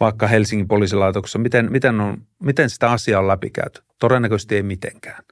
vaikka 0.00 0.26
Helsingin 0.26 0.68
poliisilaitoksessa, 0.68 1.38
miten, 1.38 1.72
miten, 1.72 2.00
on, 2.00 2.22
miten 2.42 2.70
sitä 2.70 2.90
asiaa 2.90 3.20
on 3.20 3.28
läpikäyty? 3.28 3.82
Todennäköisesti 4.00 4.56
ei 4.56 4.62
mitenkään. 4.62 5.24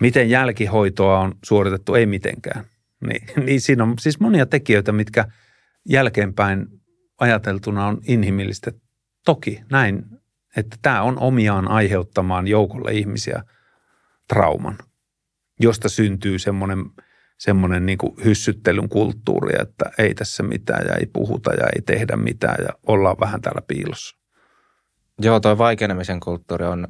Miten 0.00 0.30
jälkihoitoa 0.30 1.20
on 1.20 1.34
suoritettu? 1.44 1.94
Ei 1.94 2.06
mitenkään. 2.06 2.64
Niin, 3.06 3.26
niin 3.46 3.60
siinä 3.60 3.84
on 3.84 3.94
siis 3.98 4.20
monia 4.20 4.46
tekijöitä, 4.46 4.92
mitkä 4.92 5.24
jälkeenpäin 5.88 6.66
ajateltuna 7.18 7.86
on 7.86 8.00
inhimillistä. 8.06 8.72
Toki 9.24 9.60
näin, 9.70 10.04
että 10.56 10.76
tämä 10.82 11.02
on 11.02 11.18
omiaan 11.18 11.68
aiheuttamaan 11.68 12.48
joukolle 12.48 12.92
ihmisiä 12.92 13.42
trauman, 14.28 14.78
josta 15.60 15.88
syntyy 15.88 16.38
semmoinen, 16.38 16.84
semmoinen 17.40 17.86
niin 17.86 17.98
kuin 17.98 18.12
hyssyttelyn 18.24 18.88
kulttuuri, 18.88 19.62
että 19.62 19.84
ei 19.98 20.14
tässä 20.14 20.42
mitään 20.42 20.86
ja 20.88 20.94
ei 20.94 21.06
puhuta 21.12 21.54
ja 21.54 21.66
ei 21.76 21.82
tehdä 21.82 22.16
mitään 22.16 22.64
ja 22.64 22.68
ollaan 22.86 23.16
vähän 23.20 23.40
täällä 23.40 23.62
piilossa. 23.66 24.16
Joo, 25.20 25.40
tuo 25.40 25.58
vaikenemisen 25.58 26.20
kulttuuri 26.20 26.66
on 26.66 26.88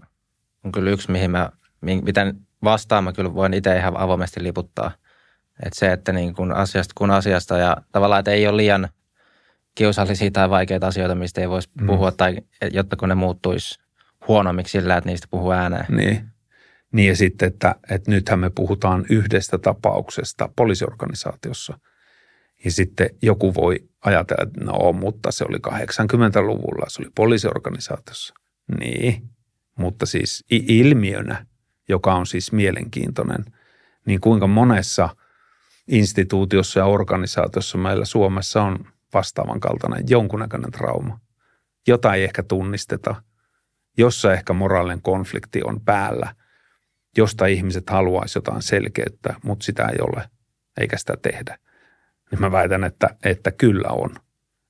on 0.65 0.73
kyllä 0.73 0.91
yksi, 0.91 1.11
mihin 1.11 1.31
mä, 1.31 1.51
miten 1.81 2.41
vastaan 2.65 3.05
mä 3.05 3.13
kyllä 3.13 3.35
voin 3.35 3.55
itse 3.55 3.77
ihan 3.77 3.97
avoimesti 3.97 4.43
liputtaa. 4.43 4.91
Että 5.67 5.79
se, 5.79 5.93
että 5.93 6.13
niin 6.13 6.35
kun 6.35 6.53
asiasta 6.53 6.93
kun 6.97 7.11
asiasta 7.11 7.59
ja 7.59 7.77
tavallaan, 7.93 8.19
että 8.19 8.31
ei 8.31 8.47
ole 8.47 8.57
liian 8.57 8.89
kiusallisia 9.75 10.31
tai 10.31 10.51
vaikeita 10.51 10.87
asioita, 10.87 11.15
mistä 11.15 11.41
ei 11.41 11.49
voisi 11.49 11.69
mm. 11.81 11.87
puhua, 11.87 12.13
tai 12.13 12.37
jotta 12.71 12.97
kun 12.97 13.09
ne 13.09 13.15
muuttuisi 13.15 13.81
huonommiksi 14.29 14.81
sillä, 14.81 14.97
että 14.97 15.11
niistä 15.11 15.27
puhuu 15.31 15.51
ääneen. 15.51 15.87
Niin. 15.89 16.30
Niin 16.93 17.09
ja 17.09 17.17
sitten, 17.17 17.49
että, 17.49 17.75
että 17.91 18.11
nythän 18.11 18.39
me 18.39 18.51
puhutaan 18.51 19.07
yhdestä 19.11 19.59
tapauksesta 19.59 20.49
poliisiorganisaatiossa. 20.57 21.79
Ja 22.65 22.71
sitten 22.71 23.11
joku 23.23 23.55
voi 23.55 23.89
ajatella, 24.05 24.43
että 24.43 24.65
no, 24.65 24.93
mutta 24.93 25.31
se 25.31 25.45
oli 25.49 25.57
80-luvulla, 25.57 26.87
se 26.89 27.03
oli 27.03 27.11
poliisiorganisaatiossa. 27.15 28.35
Niin, 28.81 29.31
mutta 29.79 30.07
siis 30.07 30.45
ilmiönä, 30.51 31.47
joka 31.89 32.15
on 32.15 32.27
siis 32.27 32.53
mielenkiintoinen, 32.53 33.45
niin 34.07 34.21
kuinka 34.21 34.47
monessa 34.47 35.09
instituutiossa 35.89 36.81
ja 36.81 36.87
organisaatiossa 36.87 37.79
meillä 37.79 38.05
Suomessa 38.05 38.63
on 38.63 38.79
vastaavan 39.15 39.61
kaltainen 39.61 40.05
jonkunnäköinen 40.09 40.71
trauma, 40.71 41.21
jota 41.87 42.15
ei 42.15 42.25
ehkä 42.25 42.43
tunnisteta, 42.43 43.23
jossa 43.99 44.33
ehkä 44.33 44.53
moraalinen 44.53 45.03
konflikti 45.03 45.61
on 45.65 45.81
päällä, 45.81 46.35
josta 47.17 47.47
ihmiset 47.47 47.91
haluaisi 47.91 48.39
jotain 48.39 48.63
selkeyttä, 48.63 49.35
mutta 49.45 49.65
sitä 49.65 49.87
ei 49.87 49.99
ole, 50.01 50.31
eikä 50.81 50.99
sitä 50.99 51.17
tehdä. 51.23 51.59
Niin 52.31 52.41
mä 52.41 52.53
väitän, 52.53 52.85
että, 52.85 53.17
että 53.25 53.51
kyllä 53.51 53.89
on. 53.89 54.11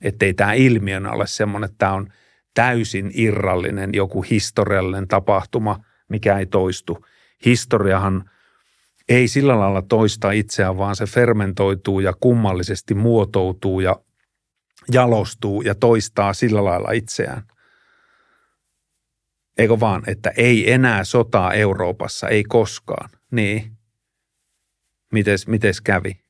Että 0.02 0.26
ei 0.26 0.34
tämä 0.34 0.52
ilmiönä 0.52 1.10
ole 1.10 1.26
semmoinen, 1.26 1.70
että 1.70 1.78
tämä 1.78 1.92
on– 1.92 2.12
täysin 2.54 3.10
irrallinen 3.14 3.90
joku 3.92 4.22
historiallinen 4.22 5.08
tapahtuma, 5.08 5.84
mikä 6.08 6.38
ei 6.38 6.46
toistu. 6.46 7.06
Historiahan 7.44 8.30
ei 9.08 9.28
sillä 9.28 9.58
lailla 9.58 9.82
toista 9.82 10.30
itseään, 10.30 10.78
vaan 10.78 10.96
se 10.96 11.06
fermentoituu 11.06 12.00
ja 12.00 12.12
kummallisesti 12.20 12.94
muotoutuu 12.94 13.80
ja 13.80 13.96
jalostuu 14.92 15.62
ja 15.62 15.74
toistaa 15.74 16.32
sillä 16.32 16.64
lailla 16.64 16.92
itseään. 16.92 17.42
Eikö 19.60 19.80
vaan, 19.80 20.02
että 20.06 20.32
ei 20.36 20.72
enää 20.72 21.04
sotaa 21.04 21.52
Euroopassa, 21.52 22.28
ei 22.28 22.44
koskaan. 22.44 23.10
Niin. 23.30 23.72
Mites, 25.12 25.46
mites 25.46 25.80
kävi? 25.80 26.20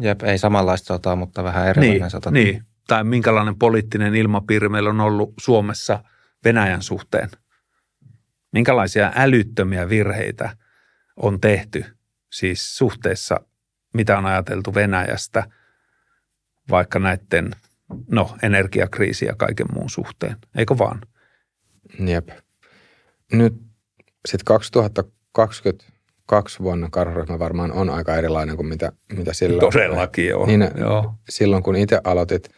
Jep, 0.00 0.22
ei 0.22 0.38
samanlaista 0.38 0.86
sotaa, 0.86 1.16
mutta 1.16 1.44
vähän 1.44 1.68
erilainen 1.68 2.00
niin, 2.00 2.10
sota. 2.10 2.30
Niin, 2.30 2.64
tai 2.86 3.04
minkälainen 3.04 3.58
poliittinen 3.58 4.14
ilmapiiri 4.14 4.68
meillä 4.68 4.90
on 4.90 5.00
ollut 5.00 5.34
Suomessa 5.40 6.04
Venäjän 6.44 6.82
suhteen. 6.82 7.28
Minkälaisia 8.52 9.12
älyttömiä 9.14 9.88
virheitä 9.88 10.56
on 11.16 11.40
tehty 11.40 11.84
siis 12.32 12.76
suhteessa, 12.76 13.40
mitä 13.94 14.18
on 14.18 14.26
ajateltu 14.26 14.74
Venäjästä, 14.74 15.44
vaikka 16.70 16.98
näiden 16.98 17.50
no, 18.10 18.36
energiakriisi 18.42 19.24
ja 19.24 19.34
kaiken 19.36 19.66
muun 19.74 19.90
suhteen. 19.90 20.36
Eikö 20.56 20.78
vaan? 20.78 21.00
Jep. 22.06 22.28
Nyt 23.32 23.54
sitten 24.28 24.44
2022 24.44 26.62
vuonna 26.62 26.88
karhuryhmä 26.90 27.38
varmaan 27.38 27.72
on 27.72 27.90
aika 27.90 28.16
erilainen 28.16 28.56
kuin 28.56 28.66
mitä, 28.66 28.92
mitä 29.12 29.32
silloin. 29.32 29.72
Todellakin 29.72 30.36
on. 30.36 30.48
Niin, 30.48 30.70
Joo. 30.76 31.14
Silloin 31.28 31.62
kun 31.62 31.76
itse 31.76 32.00
aloitit– 32.04 32.48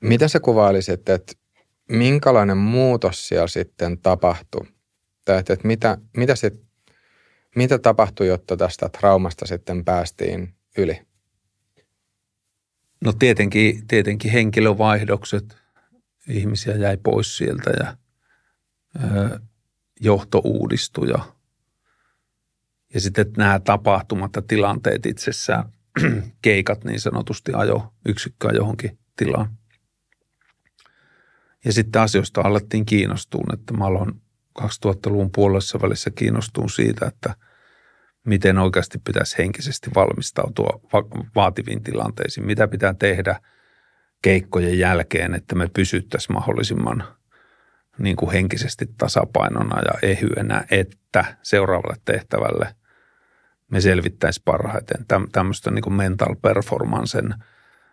Miten 0.00 0.28
sä 0.28 0.40
kuvailisit, 0.40 1.08
että 1.08 1.32
minkälainen 1.88 2.56
muutos 2.56 3.28
siellä 3.28 3.46
sitten 3.46 3.98
tapahtui? 3.98 4.66
Tai 5.24 5.38
että, 5.38 5.52
että 5.52 5.66
mitä, 5.66 5.98
mitä, 6.16 6.34
sit, 6.34 6.62
mitä 7.56 7.78
tapahtui, 7.78 8.26
jotta 8.26 8.56
tästä 8.56 8.88
traumasta 8.88 9.46
sitten 9.46 9.84
päästiin 9.84 10.54
yli? 10.78 11.00
No 13.04 13.12
tietenkin, 13.12 13.86
tietenkin 13.86 14.30
henkilövaihdokset, 14.30 15.56
ihmisiä 16.28 16.76
jäi 16.76 16.96
pois 16.96 17.36
sieltä 17.36 17.70
ja 17.70 17.96
johto 20.00 20.40
uudistui 20.44 21.08
ja, 21.08 21.18
ja 22.94 23.00
sitten 23.00 23.32
nämä 23.36 23.60
tapahtumat 23.60 24.36
ja 24.36 24.42
tilanteet 24.42 25.06
itsessään, 25.06 25.64
keikat 26.42 26.84
niin 26.84 27.00
sanotusti 27.00 27.52
ajo 27.54 27.92
yksikköä 28.08 28.50
johonkin 28.54 28.98
tilaan. 29.16 29.56
Ja 31.64 31.72
sitten 31.72 32.02
asioista 32.02 32.40
alettiin 32.40 32.86
kiinnostua, 32.86 33.44
että 33.52 33.74
mä 33.74 33.84
aloin 33.86 34.22
2000-luvun 34.60 35.30
puolessa 35.30 35.78
välissä 35.82 36.10
kiinnostua 36.10 36.68
siitä, 36.68 37.06
että 37.06 37.34
miten 38.26 38.58
oikeasti 38.58 38.98
pitäisi 38.98 39.38
henkisesti 39.38 39.90
valmistautua 39.94 40.80
va- 40.92 41.24
vaativiin 41.34 41.82
tilanteisiin, 41.82 42.46
mitä 42.46 42.68
pitää 42.68 42.94
tehdä 42.94 43.40
keikkojen 44.22 44.78
jälkeen, 44.78 45.34
että 45.34 45.54
me 45.54 45.68
pysyttäisiin 45.74 46.32
mahdollisimman 46.32 47.19
niin 48.00 48.16
kuin 48.16 48.32
henkisesti 48.32 48.86
tasapainona 48.98 49.82
ja 49.82 50.08
ehyenä, 50.08 50.64
että 50.70 51.36
seuraavalle 51.42 51.96
tehtävälle 52.04 52.74
me 53.70 53.80
selvittäisiin 53.80 54.44
parhaiten 54.44 55.06
tämmöistä 55.32 55.70
niin 55.70 55.82
kuin 55.82 55.94
mental 55.94 56.36
performancen 56.42 57.34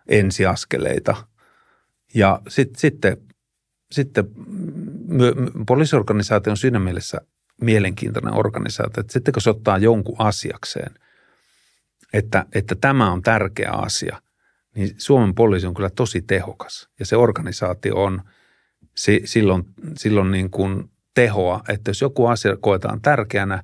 ensiaskeleita. 0.08 1.16
Ja 2.14 2.40
sit, 2.48 2.76
sitten 2.76 3.16
sitten 3.92 4.24
poliisiorganisaatio 5.66 6.50
on 6.50 6.56
siinä 6.56 6.78
mielessä 6.78 7.20
mielenkiintoinen 7.60 8.34
organisaatio, 8.34 9.00
että 9.00 9.12
sitten 9.12 9.32
kun 9.32 9.42
se 9.42 9.50
ottaa 9.50 9.78
jonkun 9.78 10.16
asiakseen, 10.18 10.94
että, 12.12 12.44
että 12.54 12.74
tämä 12.74 13.12
on 13.12 13.22
tärkeä 13.22 13.70
asia, 13.70 14.22
niin 14.74 14.94
Suomen 14.98 15.34
poliisi 15.34 15.66
on 15.66 15.74
kyllä 15.74 15.90
tosi 15.90 16.22
tehokas 16.22 16.88
ja 16.98 17.06
se 17.06 17.16
organisaatio 17.16 18.02
on 18.02 18.22
si, 18.98 19.22
silloin, 19.24 19.64
silloin 19.96 20.30
niin 20.30 20.50
kuin 20.50 20.90
tehoa, 21.14 21.60
että 21.68 21.90
jos 21.90 22.00
joku 22.00 22.26
asia 22.26 22.56
koetaan 22.56 23.00
tärkeänä, 23.00 23.62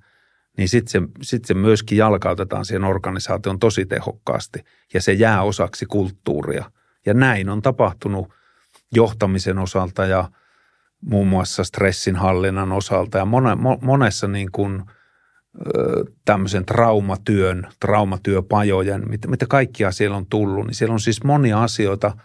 niin 0.59 0.69
sitten 0.69 0.91
se, 0.91 1.09
sit 1.23 1.45
se 1.45 1.55
myöskin 1.55 1.99
jalkautetaan 1.99 2.65
siihen 2.65 2.85
organisaation 2.85 3.59
tosi 3.59 3.87
tehokkaasti 3.87 4.65
ja 4.95 5.01
se 5.01 5.13
jää 5.13 5.43
osaksi 5.43 5.87
kulttuuria. 5.87 6.71
Ja 7.07 7.15
näin 7.15 7.49
on 7.49 7.63
tapahtunut 7.63 8.33
johtamisen 8.93 9.59
osalta 9.59 10.07
ja 10.07 10.31
muun 11.01 11.29
muassa 11.29 11.65
stressin 11.65 12.17
hallinnan 12.17 12.73
osalta 12.73 13.19
ja 13.19 13.27
monessa 13.81 14.29
niin 14.29 14.53
kuin– 14.53 14.83
tämmöisen 16.25 16.65
traumatyön, 16.65 17.69
traumatyöpajojen, 17.81 19.09
mitä, 19.09 19.29
mitä 19.29 19.47
kaikkia 19.49 19.93
siellä 19.93 20.17
on 20.17 20.27
tullut, 20.27 20.67
niin 20.67 20.75
siellä 20.75 20.93
on 20.93 21.01
siis 21.01 21.25
monia 21.25 21.63
asioita 21.63 22.17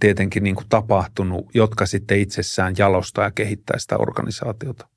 tietenkin 0.00 0.42
niin 0.42 0.54
kuin 0.54 0.68
tapahtunut, 0.68 1.46
jotka 1.54 1.86
sitten 1.86 2.18
itsessään 2.18 2.74
jalostaa 2.78 3.24
ja 3.24 3.30
kehittää 3.30 3.78
sitä 3.78 3.96
organisaatiota 3.96 4.88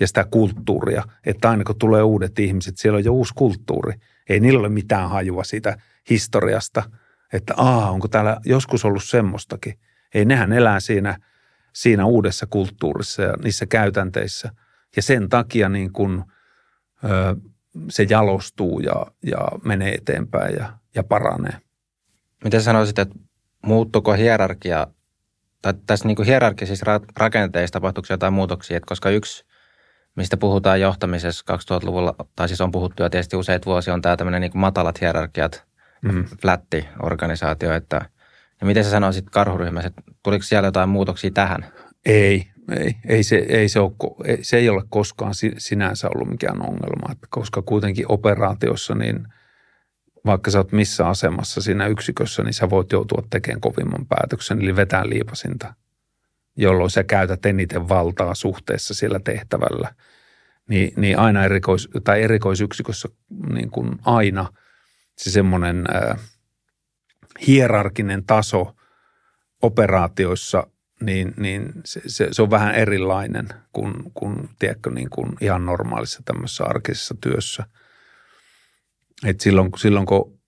ja 0.00 0.06
sitä 0.06 0.26
kulttuuria, 0.30 1.04
että 1.26 1.50
aina 1.50 1.64
kun 1.64 1.78
tulee 1.78 2.02
uudet 2.02 2.38
ihmiset, 2.38 2.78
siellä 2.78 2.96
on 2.96 3.04
jo 3.04 3.12
uusi 3.12 3.34
kulttuuri. 3.34 3.94
Ei 4.28 4.40
niillä 4.40 4.60
ole 4.60 4.68
mitään 4.68 5.10
hajua 5.10 5.44
siitä 5.44 5.76
historiasta, 6.10 6.82
että 7.32 7.54
aa, 7.56 7.90
onko 7.90 8.08
täällä 8.08 8.40
joskus 8.44 8.84
ollut 8.84 9.04
semmoistakin. 9.04 9.78
Ei, 10.14 10.24
nehän 10.24 10.52
elää 10.52 10.80
siinä, 10.80 11.18
siinä 11.72 12.06
uudessa 12.06 12.46
kulttuurissa 12.46 13.22
ja 13.22 13.34
niissä 13.42 13.66
käytänteissä– 13.66 14.50
ja 14.96 15.02
sen 15.02 15.28
takia 15.28 15.68
niin 15.68 15.92
kuin, 15.92 16.24
ö, 17.04 17.36
se 17.90 18.06
jalostuu 18.10 18.80
ja, 18.80 19.06
ja 19.26 19.48
menee 19.64 19.94
eteenpäin 19.94 20.54
ja, 20.56 20.78
ja 20.94 21.04
paranee. 21.04 21.58
Miten 22.44 22.62
sanoisit, 22.62 22.98
että 22.98 23.14
muuttuko 23.66 24.12
hierarkia, 24.12 24.86
tai 25.62 25.74
tässä 25.86 26.06
niin 26.06 26.16
kuin 26.16 26.26
hierarkisissa 26.26 27.00
rakenteissa 27.16 27.72
tapahtuuko 27.72 28.06
jotain 28.10 28.32
muutoksia, 28.32 28.76
että 28.76 28.88
koska 28.88 29.10
yksi, 29.10 29.44
mistä 30.16 30.36
puhutaan 30.36 30.80
johtamisessa 30.80 31.44
2000-luvulla, 31.54 32.14
tai 32.36 32.48
siis 32.48 32.60
on 32.60 32.70
puhuttu 32.70 33.02
jo 33.02 33.10
tietysti 33.10 33.36
useita 33.36 33.66
vuosia, 33.66 33.94
on 33.94 34.02
tämä 34.02 34.16
tämmöinen 34.16 34.40
niin 34.40 34.50
kuin 34.50 34.60
matalat 34.60 35.00
hierarkiat, 35.00 35.64
mm. 36.02 36.24
flatti 36.42 36.88
organisaatio, 37.02 37.72
että 37.72 38.00
ja 38.60 38.66
miten 38.66 38.84
sä 38.84 38.90
sanoisit 38.90 39.30
karhuryhmässä, 39.30 39.88
että 39.88 40.02
tuliko 40.22 40.42
siellä 40.42 40.66
jotain 40.66 40.88
muutoksia 40.88 41.30
tähän? 41.30 41.66
Ei, 42.06 42.46
ei, 42.76 42.96
ei, 43.08 43.22
se, 43.22 43.36
ei 43.36 43.68
se, 43.68 43.80
ole, 43.80 43.92
se 44.42 44.56
ei 44.56 44.68
ole 44.68 44.82
koskaan 44.88 45.34
sinänsä 45.58 46.08
ollut 46.14 46.28
mikään 46.28 46.62
ongelma, 46.62 47.12
että 47.12 47.26
koska 47.30 47.62
kuitenkin 47.62 48.06
operaatiossa 48.08 48.94
niin 48.94 49.26
vaikka 50.26 50.50
sä 50.50 50.58
oot 50.58 50.72
missä 50.72 51.08
asemassa 51.08 51.60
siinä 51.60 51.86
yksikössä, 51.86 52.42
niin 52.42 52.54
sä 52.54 52.70
voit 52.70 52.92
joutua 52.92 53.22
tekemään 53.30 53.60
kovimman 53.60 54.06
päätöksen, 54.06 54.62
eli 54.62 54.76
vetää 54.76 55.08
liipasinta, 55.08 55.74
jolloin 56.56 56.90
sä 56.90 57.04
käytät 57.04 57.46
eniten 57.46 57.88
valtaa 57.88 58.34
suhteessa 58.34 58.94
siellä 58.94 59.20
tehtävällä. 59.20 59.94
Niin, 60.68 60.92
niin 60.96 61.18
aina 61.18 61.44
erikois, 61.44 61.88
tai 62.04 62.22
erikoisyksikössä 62.22 63.08
niin 63.52 63.70
kuin 63.70 63.90
aina 64.04 64.46
se 65.18 65.30
semmoinen 65.30 65.84
äh, 65.94 66.18
hierarkinen 67.46 68.24
taso 68.24 68.74
operaatioissa 69.62 70.66
niin, 71.00 71.34
niin 71.36 71.72
se, 71.84 72.00
se, 72.06 72.28
se 72.32 72.42
on 72.42 72.50
vähän 72.50 72.74
erilainen 72.74 73.48
kuin, 73.72 73.94
kuin, 74.14 74.48
tiedätkö, 74.58 74.90
niin 74.90 75.10
kuin 75.10 75.32
ihan 75.40 75.66
normaalissa 75.66 76.22
tämmöisessä 76.24 76.64
arkisessa 76.64 77.14
työssä. 77.20 77.64
Et 79.24 79.40
silloin, 79.40 79.70
silloin, 79.76 80.06
kun, 80.06 80.38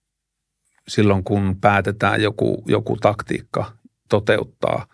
silloin 0.89 1.25
kun 1.25 1.57
päätetään 1.61 2.23
joku, 2.23 2.65
joku 2.67 2.97
taktiikka 2.97 3.73
toteuttaa, 4.09 4.87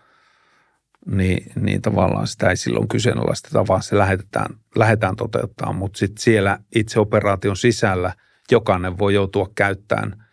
niin, 1.05 1.51
niin 1.55 1.81
tavallaan 1.81 2.27
sitä 2.27 2.49
ei 2.49 2.57
silloin 2.57 2.87
kyseenalaisteta, 2.87 3.67
vaan 3.67 3.83
se 3.83 3.97
lähetetään, 3.97 4.55
lähdetään 4.75 5.15
toteuttaa, 5.15 5.73
mutta 5.73 5.97
sitten 5.97 6.21
siellä 6.21 6.59
itse 6.75 6.99
operaation 6.99 7.57
sisällä 7.57 8.13
jokainen 8.51 8.97
voi 8.97 9.13
joutua 9.13 9.49
käyttämään– 9.55 10.15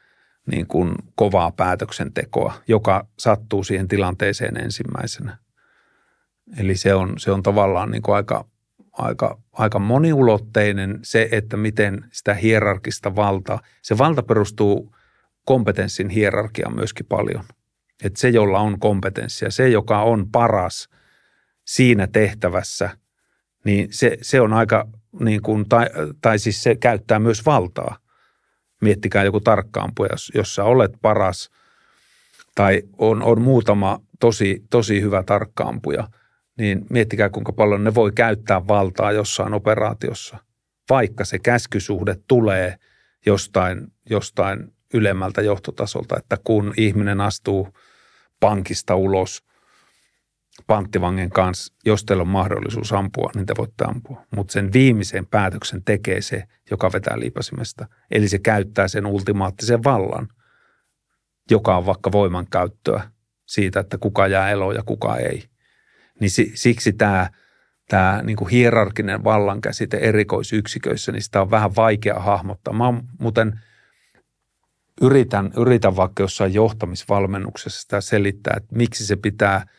niin 0.51 0.67
kuin 0.67 0.95
kovaa 1.15 1.51
päätöksentekoa, 1.51 2.55
joka 2.69 3.07
sattuu 3.19 3.65
siihen 3.65 3.89
tilanteeseen 3.89 4.57
ensimmäisenä. 4.57 5.39
Eli 6.57 6.77
se 6.77 6.95
on, 6.95 7.15
se 7.19 7.31
on 7.31 7.43
tavallaan 7.43 7.91
niin 7.91 8.03
kuin 8.03 8.17
aika, 8.17 8.45
aika, 8.93 9.39
aika 9.53 9.79
moniulotteinen 9.79 10.99
se, 11.03 11.29
että 11.33 11.57
miten 11.57 12.05
sitä 12.13 12.35
hierarkista 12.35 13.17
valtaa, 13.17 13.61
se 13.83 13.99
valta 13.99 14.23
perustuu 14.23 14.95
kompetenssin 15.45 16.09
hierarkiaan 16.09 16.75
myöskin 16.75 17.07
paljon. 17.07 17.45
Että 18.05 18.21
se, 18.21 18.29
jolla 18.29 18.61
on 18.61 18.81
kompetenssia, 18.81 19.51
se, 19.51 19.69
joka 19.69 20.03
on 20.03 20.31
paras 20.33 20.89
siinä 21.65 22.07
tehtävässä, 22.07 22.91
niin 23.65 23.89
se, 23.91 24.19
se 24.23 24.41
on 24.41 24.53
aika, 24.53 24.89
niin 25.21 25.43
kuin, 25.43 25.69
tai, 25.69 25.87
tai 26.21 26.39
siis 26.39 26.63
se 26.63 26.77
käyttää 26.77 27.19
myös 27.19 27.47
valtaa– 27.47 27.97
miettikää 28.81 29.25
joku 29.25 29.41
tarkkaampuja, 29.41 30.09
jos, 30.13 30.33
jos 30.35 30.55
sä 30.55 30.65
olet 30.65 30.93
paras 31.03 31.51
tai 32.55 32.83
on, 32.99 33.23
on 33.23 33.41
muutama 33.41 34.01
tosi, 34.21 34.65
tosi 34.71 35.01
hyvä 35.01 35.23
tarkkaampuja, 35.23 36.09
niin 36.59 36.87
miettikää 36.91 37.29
kuinka 37.29 37.53
paljon 37.53 37.85
ne 37.85 37.95
voi 37.95 38.13
käyttää 38.13 38.67
valtaa 38.69 39.13
jossain 39.13 39.55
operaatiossa, 39.55 40.39
vaikka 40.91 41.25
se 41.25 41.39
käskysuhde 41.39 42.17
tulee 42.29 42.77
jostain, 43.27 43.87
jostain 44.11 44.73
ylemmältä 44.95 45.43
johtotasolta, 45.43 46.19
että 46.19 46.39
kun 46.45 46.75
ihminen 46.77 47.21
astuu 47.21 47.69
pankista 48.41 48.95
ulos– 48.95 49.43
panttivangin 50.67 51.31
kanssa, 51.31 51.75
jos 51.85 52.05
teillä 52.05 52.23
on 52.23 52.29
mahdollisuus 52.29 52.93
ampua, 52.93 53.31
niin 53.35 53.47
te 53.47 53.55
voitte 53.59 53.85
ampua. 53.85 54.25
Mutta 54.37 54.53
sen 54.53 54.73
viimeisen 54.73 55.27
päätöksen 55.27 55.85
tekee 55.85 56.21
se, 56.21 56.45
joka 56.71 56.93
vetää 56.93 57.19
liipasimesta. 57.19 57.87
Eli 58.11 58.29
se 58.29 58.39
käyttää 58.39 58.89
sen 58.89 59.07
ultimaattisen 59.07 59.85
vallan, 59.85 60.29
joka 61.51 61.77
on 61.77 61.87
vaikka 61.87 62.13
voimankäyttöä 62.13 63.11
siitä, 63.47 63.81
että 63.81 63.99
kuka 63.99 64.27
jää 64.27 64.51
eloon 64.51 64.75
ja 64.75 64.83
kuka 64.83 65.17
ei. 65.17 65.50
Niin 66.21 66.31
siksi 66.55 66.93
tämä 66.93 67.31
tämä 67.89 68.21
niin 68.23 68.37
kuin 68.37 68.51
hierarkinen 68.51 69.25
vallankäsite 69.25 69.97
erikoisyksiköissä, 69.97 71.13
niin 71.13 71.23
sitä 71.23 71.41
on 71.41 71.51
vähän 71.51 71.77
vaikea 71.77 72.19
hahmottaa. 72.19 72.75
Mä 72.75 73.03
muuten 73.19 73.61
yritän, 75.03 75.51
yritän 75.57 75.97
vaikka 75.97 76.23
jossain 76.23 76.55
johtamisvalmennuksessa 76.55 77.81
sitä 77.81 78.01
selittää, 78.01 78.55
että 78.57 78.77
miksi 78.77 79.07
se 79.07 79.17
pitää– 79.17 79.67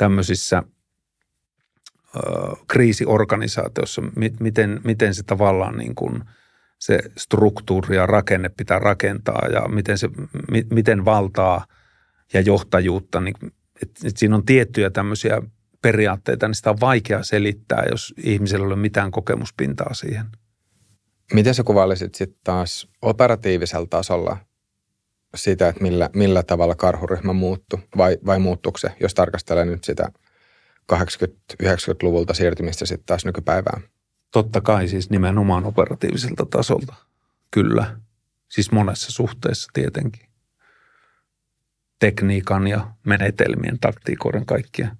tämmöisissä 0.00 0.62
ö, 2.16 2.20
kriisiorganisaatioissa, 2.68 4.02
miten, 4.40 4.80
miten 4.84 5.14
se 5.14 5.22
tavallaan 5.22 5.76
niin 5.76 5.94
kuin 5.94 6.22
se 6.78 6.98
struktuuri 7.18 7.96
ja 7.96 8.06
rakenne 8.06 8.48
pitää 8.48 8.78
rakentaa 8.78 9.48
ja 9.52 9.68
miten, 9.68 9.98
se, 9.98 10.08
miten 10.70 11.04
valtaa 11.04 11.66
ja 12.32 12.40
johtajuutta, 12.40 13.20
niin, 13.20 13.34
että, 13.82 14.00
että 14.04 14.18
siinä 14.18 14.36
on 14.36 14.46
tiettyjä 14.46 14.90
tämmöisiä 14.90 15.42
periaatteita, 15.82 16.48
niin 16.48 16.54
sitä 16.54 16.70
on 16.70 16.80
vaikea 16.80 17.22
selittää, 17.22 17.84
jos 17.90 18.14
ihmisellä 18.16 18.64
ei 18.64 18.66
ole 18.66 18.76
mitään 18.76 19.10
kokemuspintaa 19.10 19.94
siihen. 19.94 20.26
Miten 21.34 21.54
sä 21.54 21.62
kuvailisit 21.62 22.14
sitten 22.14 22.40
taas 22.44 22.88
operatiivisella 23.02 23.86
tasolla 23.90 24.36
sitä, 25.34 25.68
että 25.68 25.82
millä, 25.82 26.10
millä 26.14 26.42
tavalla 26.42 26.74
karhuryhmä 26.74 27.32
muuttui 27.32 27.78
vai, 27.96 28.18
vai 28.26 28.38
muuttuuko 28.38 28.78
se, 28.78 28.94
jos 29.00 29.14
tarkastelee 29.14 29.64
nyt 29.64 29.84
sitä 29.84 30.12
80-90-luvulta 30.92 32.34
siirtymistä 32.34 32.86
sitten 32.86 33.06
taas 33.06 33.24
nykypäivään? 33.24 33.82
Totta 34.30 34.60
kai 34.60 34.88
siis 34.88 35.10
nimenomaan 35.10 35.64
operatiiviselta 35.64 36.46
tasolta, 36.46 36.94
kyllä. 37.50 37.96
Siis 38.48 38.72
monessa 38.72 39.12
suhteessa 39.12 39.70
tietenkin. 39.72 40.26
Tekniikan 41.98 42.66
ja 42.66 42.94
menetelmien, 43.06 43.78
taktiikoiden 43.78 44.46
kaikkia. 44.46 44.96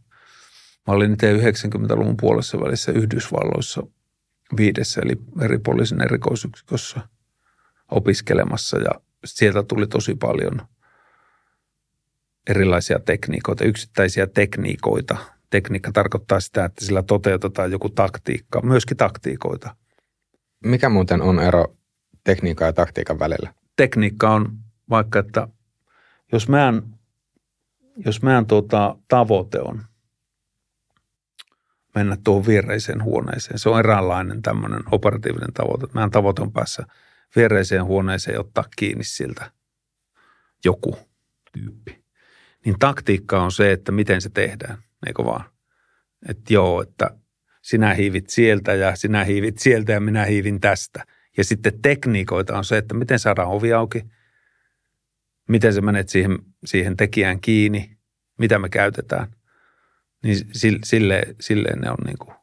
Mä 0.90 0.94
olin 0.96 1.12
itse 1.12 1.36
90-luvun 1.36 2.16
puolessa 2.16 2.60
välissä 2.60 2.92
Yhdysvalloissa 2.92 3.82
viidessä 4.56 5.00
eli 5.04 5.12
eri 5.40 5.58
poliisin 5.58 6.02
erikoisyksikössä 6.02 7.00
opiskelemassa 7.90 8.78
ja 8.78 8.90
sieltä 9.24 9.62
tuli 9.62 9.86
tosi 9.86 10.14
paljon 10.14 10.60
erilaisia 12.48 12.98
tekniikoita, 12.98 13.64
yksittäisiä 13.64 14.26
tekniikoita. 14.26 15.16
Tekniikka 15.50 15.92
tarkoittaa 15.92 16.40
sitä, 16.40 16.64
että 16.64 16.84
sillä 16.84 17.02
toteutetaan 17.02 17.72
joku 17.72 17.88
taktiikka, 17.88 18.60
myöskin 18.62 18.96
taktiikoita. 18.96 19.76
Mikä 20.64 20.88
muuten 20.88 21.22
on 21.22 21.40
ero 21.40 21.76
tekniikan 22.24 22.66
ja 22.66 22.72
taktiikan 22.72 23.18
välillä? 23.18 23.54
Tekniikka 23.76 24.30
on 24.30 24.58
vaikka, 24.90 25.18
että 25.18 25.48
jos 26.32 26.48
meidän, 26.48 26.82
jos 28.04 28.22
meidän 28.22 28.46
tuota, 28.46 28.96
tavoite 29.08 29.60
on 29.60 29.89
mennä 31.94 32.16
tuohon 32.24 32.46
viereiseen 32.46 33.02
huoneeseen, 33.02 33.58
se 33.58 33.68
on 33.68 33.78
eräänlainen 33.78 34.42
tämmöinen 34.42 34.80
operatiivinen 34.90 35.52
tavoite. 35.54 35.86
Meidän 35.94 36.10
tavoite 36.10 36.42
on 36.42 36.52
päässä– 36.52 36.86
viereiseen 37.36 37.84
huoneeseen 37.84 38.40
ottaa 38.40 38.64
kiinni 38.76 39.04
siltä 39.04 39.50
joku 40.64 40.98
tyyppi. 41.52 42.04
Niin 42.64 42.78
taktiikka 42.78 43.42
on 43.42 43.52
se, 43.52 43.72
että 43.72 43.92
miten 43.92 44.20
se 44.20 44.30
tehdään, 44.30 44.78
eikö 45.06 45.24
vaan? 45.24 45.44
Että 46.28 46.54
joo, 46.54 46.82
että 46.82 47.10
sinä 47.62 47.94
hiivit 47.94 48.30
sieltä 48.30 48.74
ja 48.74 48.96
sinä 48.96 49.24
hiivit 49.24 49.58
sieltä 49.58 49.92
ja 49.92 50.00
minä 50.00 50.24
hiivin 50.24 50.60
tästä. 50.60 51.06
Ja 51.36 51.44
sitten 51.44 51.82
tekniikoita 51.82 52.58
on 52.58 52.64
se, 52.64 52.78
että 52.78 52.94
miten 52.94 53.18
saadaan 53.18 53.48
ovi 53.48 53.72
auki, 53.72 54.04
miten 55.48 55.74
sä 55.74 55.80
menet 55.80 56.08
siihen, 56.08 56.38
siihen 56.64 56.96
tekijään 56.96 57.40
kiinni, 57.40 57.96
mitä 58.38 58.58
me 58.58 58.68
käytetään. 58.68 59.26
Niin 60.22 60.46
sille, 60.84 61.22
silleen 61.40 61.80
ne 61.80 61.90
on 61.90 61.96
niin 62.06 62.18
kuin. 62.18 62.34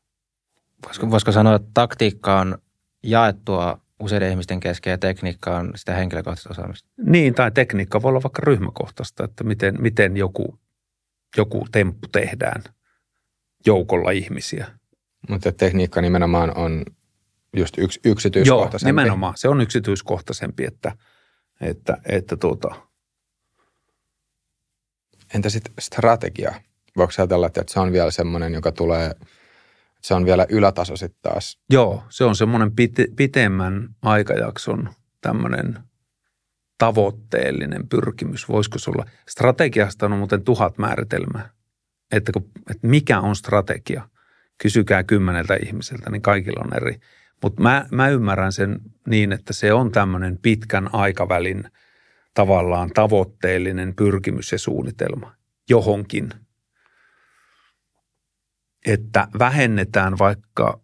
Voisiko, 0.86 1.12
voisiko 1.12 1.32
sanoa, 1.32 1.56
että 1.56 1.70
taktiikka 1.74 2.40
on 2.40 2.58
jaettua 3.04 3.82
useiden 4.00 4.32
ihmisten 4.32 4.60
kesken 4.60 4.92
ja 4.92 4.98
tekniikka 4.98 5.58
on 5.58 5.72
sitä 5.76 5.96
henkilökohtaista 5.96 6.50
osaamista? 6.50 6.90
Niin, 6.98 7.34
tai 7.34 7.52
tekniikka 7.52 8.02
voi 8.02 8.10
olla 8.10 8.24
vaikka 8.24 8.42
ryhmäkohtaista, 8.44 9.24
että 9.24 9.44
miten, 9.44 9.82
miten 9.82 10.18
joku, 10.18 10.60
joku 11.38 11.68
temppu 11.72 12.08
tehdään 12.08 12.64
joukolla 13.66 14.12
ihmisiä. 14.12 14.68
Mutta 15.30 15.52
tekniikka 15.52 16.02
nimenomaan 16.02 16.58
on 16.58 16.86
just 17.58 17.78
yks, 17.78 18.00
yksityiskohtaisempi. 18.06 18.90
Joo, 18.90 19.04
nimenomaan. 19.04 19.34
Se 19.38 19.50
on 19.50 19.62
yksityiskohtaisempi, 19.62 20.66
että, 20.66 20.92
että, 21.62 21.98
että 22.06 22.38
tuota. 22.38 22.76
Entä 25.34 25.50
sitten 25.50 25.74
strategia? 25.80 26.62
Voiko 26.98 27.14
ajatella, 27.18 27.48
että 27.48 27.64
se 27.68 27.80
on 27.80 27.92
vielä 27.92 28.12
semmoinen, 28.12 28.54
joka 28.54 28.72
tulee, 28.72 29.12
se 30.02 30.14
on 30.14 30.26
vielä 30.26 30.46
ylätaso 30.50 30.98
sitten 30.98 31.22
taas? 31.22 31.60
Joo, 31.70 32.04
se 32.10 32.24
on 32.24 32.36
semmoinen 32.36 32.76
pite, 32.76 33.06
pitemmän 33.16 33.90
aikajakson 34.02 34.90
tämmöinen 35.22 35.80
tavoitteellinen 36.78 37.88
pyrkimys. 37.90 38.50
Voisiko 38.50 38.80
se 38.80 38.92
olla? 38.92 39.06
Strategiasta 39.30 40.06
on 40.06 40.18
muuten 40.18 40.44
tuhat 40.44 40.78
määritelmää. 40.78 41.50
Että, 42.12 42.32
kun, 42.32 42.52
että 42.72 42.88
mikä 42.88 43.20
on 43.20 43.36
strategia? 43.36 44.10
Kysykää 44.62 45.04
kymmeneltä 45.04 45.56
ihmiseltä, 45.56 46.10
niin 46.10 46.22
kaikilla 46.22 46.64
on 46.66 46.78
eri. 46.78 47.00
Mutta 47.44 47.62
mä, 47.62 47.86
mä 47.92 48.10
ymmärrän 48.10 48.52
sen 48.52 48.80
niin, 49.08 49.32
että 49.32 49.54
se 49.54 49.74
on 49.74 49.92
tämmöinen 49.92 50.38
pitkän 50.42 50.90
aikavälin 50.94 51.64
tavallaan 52.34 52.90
tavoitteellinen 52.90 53.96
pyrkimys 53.96 54.52
ja 54.52 54.60
suunnitelma 54.60 55.36
johonkin. 55.70 56.30
Että 58.88 59.28
vähennetään 59.40 60.18
vaikka 60.18 60.80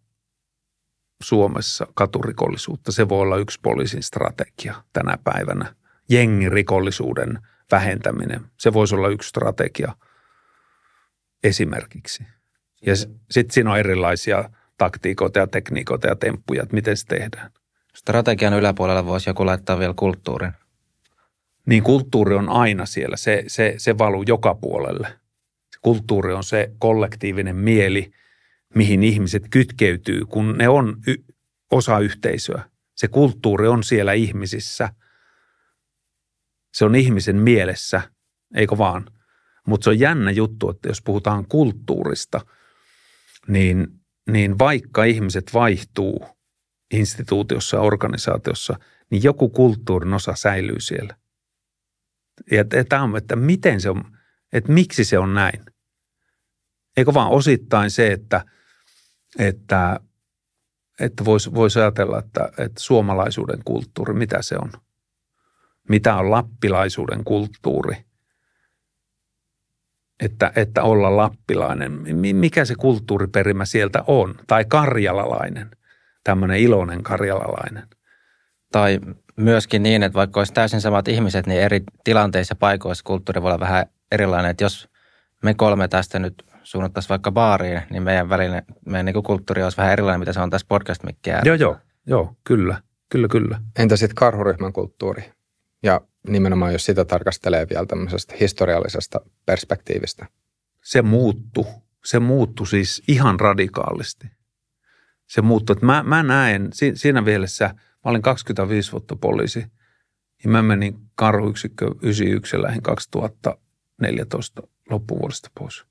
Suomessa 1.24 1.88
katurikollisuutta. 1.94 2.92
Se 2.92 3.10
voi 3.10 3.22
olla 3.22 3.38
yksi 3.38 3.60
poliisin 3.62 4.04
strategia 4.04 4.84
tänä 4.94 5.18
päivänä. 5.24 5.76
Jengirikollisuuden 6.10 7.40
vähentäminen. 7.72 8.42
Se 8.60 8.74
voisi 8.74 8.96
olla 8.96 9.08
yksi 9.08 9.30
strategia 9.30 9.96
esimerkiksi. 11.44 12.24
Ja 12.86 12.96
sitten 13.32 13.54
siinä 13.54 13.72
on 13.72 13.80
erilaisia– 13.80 14.50
taktiikoita 14.78 15.40
ja 15.40 15.48
tekniikoita 15.48 16.08
ja 16.08 16.16
temppuja, 16.16 16.64
että 16.64 16.76
miten 16.76 16.98
se 16.98 17.06
tehdään. 17.06 17.52
Strategian 17.96 18.54
yläpuolella 18.54 19.06
voisi 19.06 19.30
joku 19.30 19.46
laittaa 19.46 19.80
vielä 19.80 19.94
kulttuurin. 19.98 20.52
Niin 21.66 21.84
kulttuuri 21.84 22.36
on 22.36 22.50
aina 22.50 22.86
siellä, 22.86 23.18
se, 23.18 23.44
se, 23.48 23.74
se 23.78 23.98
valuu 23.98 24.24
joka 24.28 24.56
puolelle. 24.56 25.08
Kulttuuri 25.84 26.34
on 26.34 26.44
se 26.44 26.72
kollektiivinen 26.80 27.56
mieli, 27.56 28.12
mihin 28.76 29.04
ihmiset 29.04 29.44
kytkeytyy, 29.50 30.26
kun 30.26 30.58
ne 30.58 30.70
on 30.70 30.98
y- 31.08 31.24
osa 31.72 32.00
yhteisöä. 32.00 32.64
Se 32.96 33.08
kulttuuri 33.08 33.68
on 33.68 33.84
siellä 33.84 34.14
ihmisissä. 34.14 34.90
Se 36.74 36.86
on 36.86 36.96
ihmisen 36.96 37.36
mielessä, 37.36 38.02
eikö 38.56 38.78
vaan? 38.78 39.06
Mutta 39.68 39.84
se 39.84 39.90
on 39.90 40.00
jännä 40.00 40.32
juttu, 40.32 40.70
että 40.70 40.88
jos 40.88 41.02
puhutaan 41.02 41.46
kulttuurista, 41.48 42.42
niin 43.48 43.88
niin 44.32 44.60
vaikka 44.60 45.04
ihmiset 45.04 45.54
vaihtuu 45.54 46.26
instituutiossa 46.94 47.78
ja 47.78 47.82
organisaatiossa, 47.82 48.80
niin 49.10 49.24
joku 49.24 49.50
kulttuurin 49.50 50.14
osa 50.14 50.36
säilyy 50.36 50.80
siellä. 50.80 51.18
Ja 52.52 52.66
tämä 52.90 53.04
on, 53.04 53.18
että 53.18 53.36
miten 53.36 53.82
se 53.82 53.90
on, 53.90 54.18
että 54.54 54.72
miksi 54.72 55.06
se 55.06 55.20
on 55.20 55.34
näin. 55.34 55.62
Eikö 56.98 57.14
vaan 57.14 57.32
osittain 57.32 57.92
se, 57.92 58.12
että, 58.12 58.42
että, 59.40 60.00
että 61.00 61.26
voisi 61.26 61.54
vois 61.54 61.78
ajatella, 61.78 62.20
että, 62.20 62.50
että 62.58 62.82
suomalaisuuden 62.82 63.60
kulttuuri, 63.66 64.14
mitä 64.14 64.42
se 64.42 64.56
on? 64.56 64.72
Mitä 65.90 66.16
on 66.16 66.32
lappilaisuuden 66.32 67.24
kulttuuri– 67.24 67.96
että, 70.24 70.52
että 70.56 70.84
olla 70.84 71.18
lappilainen. 71.18 71.92
Mikä 72.34 72.66
se 72.66 72.76
kulttuuriperimä 72.76 73.66
sieltä 73.66 74.04
on? 74.08 74.36
Tai 74.48 74.66
karjalalainen, 74.66 75.72
tämmöinen 76.24 76.60
iloinen 76.60 77.04
karjalalainen. 77.04 77.88
Tai 78.72 79.00
myöskin 79.36 79.84
niin, 79.84 80.04
että 80.04 80.16
vaikka 80.16 80.40
olisi 80.40 80.54
täysin 80.54 80.82
samat 80.82 81.08
ihmiset, 81.08 81.48
niin 81.48 81.62
eri 81.62 81.84
tilanteissa 82.04 82.52
ja 82.52 82.56
paikoissa 82.56 83.04
kulttuuri 83.04 83.42
voi 83.42 83.50
olla 83.50 83.60
vähän 83.60 83.86
erilainen. 84.12 84.52
Että 84.52 84.64
jos 84.64 84.90
me 85.44 85.54
kolme 85.54 85.88
tästä 85.88 86.20
nyt 86.20 86.46
suunnattaisiin 86.64 87.10
vaikka 87.10 87.32
baariin, 87.32 87.82
niin 87.90 88.04
meidän 88.04 88.30
välinen, 88.30 88.64
meidän 88.86 89.06
niin 89.06 89.24
kulttuuri 89.24 89.64
olisi 89.64 89.78
vähän 89.78 89.94
erilainen, 89.94 90.20
mitä 90.20 90.34
se 90.34 90.40
on 90.40 90.50
tässä 90.50 90.68
podcast 90.70 91.04
Joo, 91.46 91.56
joo, 91.56 91.78
joo, 92.08 92.36
kyllä, 92.44 92.82
kyllä, 93.10 93.28
kyllä. 93.28 93.62
Entä 93.80 93.98
sitten 93.98 94.16
karhuryhmän 94.16 94.74
kulttuuri? 94.74 95.34
Ja 95.84 96.02
nimenomaan 96.28 96.74
jos 96.74 96.86
sitä 96.86 97.06
tarkastelee 97.06 97.68
vielä 97.70 97.86
tämmöisestä 97.86 98.36
historiallisesta 98.40 99.20
perspektiivistä. 99.46 100.26
Se 100.84 101.02
muuttu. 101.02 101.68
Se 102.06 102.20
muuttu 102.20 102.66
siis 102.66 103.04
ihan 103.08 103.40
radikaalisti. 103.40 104.28
Se 105.28 105.42
muuttu. 105.42 105.74
Että 105.74 105.86
mä, 105.86 106.04
mä 106.04 106.24
näen 106.24 106.70
siinä 106.94 107.22
mielessä, 107.22 107.66
mä 107.76 108.12
olin 108.12 108.22
25 108.22 108.92
vuotta 108.92 109.16
poliisi 109.16 109.66
ja 110.44 110.50
mä 110.50 110.62
menin 110.62 110.96
karhuyksikkö 111.16 111.86
91 112.02 112.62
lähin 112.62 112.82
2014 112.82 114.62
loppuvuodesta 114.90 115.50
pois. 115.60 115.86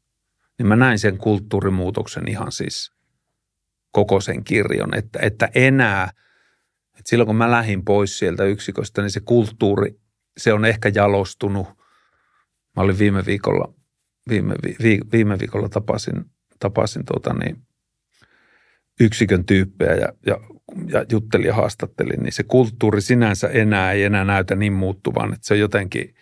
Niin 0.63 0.69
mä 0.69 0.77
näin 0.77 0.99
sen 0.99 1.19
kulttuurimuutoksen 1.19 2.29
ihan 2.29 2.53
siis 2.53 2.93
koko 3.93 4.21
sen 4.21 4.45
kirjon, 4.45 4.95
että, 4.95 5.19
että 5.23 5.49
enää, 5.55 6.11
että 6.93 7.03
silloin 7.05 7.27
kun 7.27 7.37
mä 7.37 7.51
lähdin 7.51 7.85
pois 7.85 8.19
sieltä 8.19 8.45
yksiköstä, 8.45 9.03
niin 9.03 9.11
se 9.11 9.21
kulttuuri 9.21 10.01
se 10.37 10.53
on 10.53 10.65
ehkä 10.65 10.91
jalostunut. 10.95 11.67
Mä 12.77 12.83
olin 12.83 12.99
viime 12.99 13.27
viikolla, 13.27 13.75
viime, 14.29 14.55
vi, 14.83 14.99
viime 15.13 15.39
viikolla 15.39 15.69
tapasin, 15.69 16.25
tapasin 16.59 17.05
tuota 17.05 17.35
niin, 17.35 17.57
yksikön 19.01 19.47
tyyppejä 19.47 19.95
ja, 19.95 20.09
ja, 20.27 20.41
ja 20.89 21.05
juttelin 21.13 21.47
ja 21.47 21.55
haastattelin, 21.55 22.23
niin 22.23 22.33
se 22.33 22.43
kulttuuri 22.43 23.01
sinänsä 23.01 23.49
enää 23.49 23.93
ei 23.93 24.05
enää 24.05 24.25
näytä 24.25 24.55
niin 24.55 24.73
muuttuvan, 24.73 25.35
että 25.35 25.47
se 25.47 25.55
on 25.55 25.61
jotenkin, 25.61 26.15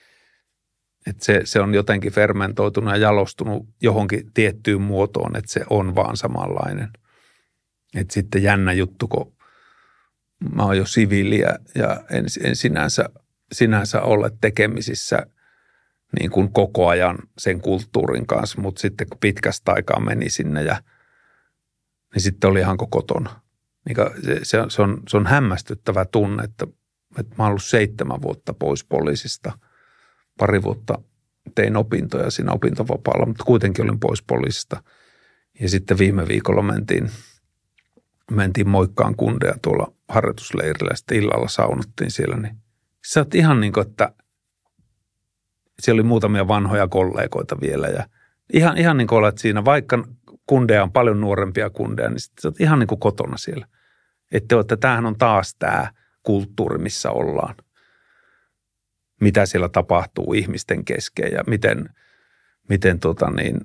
että 1.07 1.25
se, 1.25 1.41
se 1.45 1.61
on 1.61 1.75
jotenkin 1.75 2.13
fermentoitunut 2.13 2.91
ja 2.91 2.97
jalostunut 2.97 3.69
johonkin 3.83 4.33
tiettyyn 4.35 4.83
muotoon, 4.83 5.37
että 5.37 5.53
se 5.53 5.61
on 5.71 5.95
vaan 5.95 6.17
samanlainen. 6.17 6.89
Että 7.95 8.15
sitten 8.15 8.43
jännä 8.43 8.73
juttu, 8.73 9.09
kun 9.09 9.33
mä 10.55 10.63
oon 10.63 10.77
jo 10.77 10.87
siviiliä 10.87 11.59
ja 11.75 12.01
en, 12.11 12.25
en 12.45 12.57
sinänsä 12.57 13.09
sinänsä 13.53 14.03
olla 14.03 14.31
tekemisissä 14.41 15.27
niin 16.21 16.31
kuin 16.31 16.53
koko 16.53 16.89
ajan 16.89 17.19
sen 17.39 17.61
kulttuurin 17.61 18.27
kanssa, 18.27 18.61
mutta 18.61 18.81
sitten 18.81 19.09
kun 19.09 19.19
pitkästä 19.19 19.73
aikaa 19.73 20.01
meni 20.01 20.31
sinne 20.31 20.63
ja 20.63 20.83
niin 22.15 22.23
sitten 22.23 22.51
oli 22.51 22.61
ihan 22.61 22.77
kotona. 22.91 23.41
Niin 23.87 23.97
se, 24.43 24.65
se, 24.69 24.83
on, 24.83 25.03
se 25.09 25.17
on 25.17 25.27
hämmästyttävä 25.27 26.05
tunne, 26.05 26.45
että, 26.45 26.67
että 27.19 27.35
mä 27.39 27.45
oon 27.45 27.49
ollut 27.49 27.65
seitsemän 27.65 28.23
vuotta 28.23 28.55
pois 28.55 28.85
poliisista. 28.85 29.59
Pari 30.41 30.63
vuotta 30.63 30.99
tein 31.55 31.77
opintoja 31.77 32.31
siinä 32.31 32.53
opintovapaalla, 32.53 33.27
mutta 33.27 33.45
kuitenkin 33.45 33.85
olin 33.85 34.01
pois 34.01 34.23
poliisista. 34.23 34.83
Ja 35.61 35.69
sitten 35.69 35.99
viime 35.99 36.29
viikolla 36.29 36.63
mentiin, 36.63 37.11
mentiin 38.31 38.69
moikkaan 38.69 39.17
kundeja 39.17 39.55
tuolla 39.63 39.93
harjoitusleirillä 40.09 40.91
ja 40.91 40.97
sitten 40.97 41.19
illalla 41.19 41.49
saunottiin 41.49 42.11
siellä, 42.11 42.37
niin 42.37 42.57
sä 43.07 43.21
oot 43.21 43.35
ihan 43.35 43.61
niin 43.61 43.73
kuin, 43.73 43.87
että 43.87 44.13
siellä 45.81 46.01
oli 46.01 46.09
muutamia 46.09 46.49
vanhoja 46.49 46.89
kollegoita 46.89 47.57
vielä 47.61 47.87
ja 47.87 48.07
ihan, 48.53 48.79
ihan 48.79 48.97
niin 48.97 49.09
kuin 49.09 49.19
olet 49.19 49.39
siinä, 49.39 49.65
vaikka 49.65 50.05
kundeja 50.47 50.83
on 50.83 50.93
paljon 50.93 51.21
nuorempia 51.21 51.71
kundeja, 51.71 52.11
niin 52.11 52.21
sä 52.21 52.49
oot 52.49 52.61
ihan 52.61 52.79
niin 52.79 52.87
kuin 52.87 53.01
kotona 53.01 53.37
siellä. 53.37 53.67
Että 54.33 54.61
että 54.61 54.77
tämähän 54.77 55.07
on 55.07 55.19
taas 55.19 55.55
tämä 55.55 55.93
kulttuuri, 56.23 56.79
missä 56.79 57.11
ollaan. 57.11 57.55
Mitä 59.21 59.47
siellä 59.47 59.69
tapahtuu 59.69 60.33
ihmisten 60.35 60.85
kesken 60.85 61.33
ja 61.33 61.45
miten, 61.47 61.89
miten 62.69 63.01
tota 63.01 63.31
niin, 63.31 63.61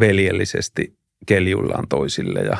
veljellisesti 0.00 0.98
keljuillaan 1.26 1.88
toisille 1.88 2.40
ja, 2.40 2.56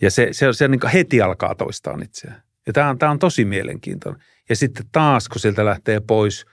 ja 0.00 0.10
se, 0.10 0.28
se, 0.32 0.52
se 0.52 0.68
niin 0.68 0.88
heti 0.92 1.22
alkaa 1.22 1.54
toistaan 1.54 2.02
itseään. 2.02 2.42
Ja 2.66 2.72
tämä 2.72 2.88
on, 2.88 2.98
tämä 2.98 3.12
on 3.12 3.18
tosi 3.18 3.44
mielenkiintoinen. 3.44 4.22
Ja 4.48 4.56
sitten 4.56 4.86
taas, 4.92 5.28
kun 5.28 5.40
sieltä 5.40 5.64
lähtee 5.64 6.00
pois, 6.00 6.46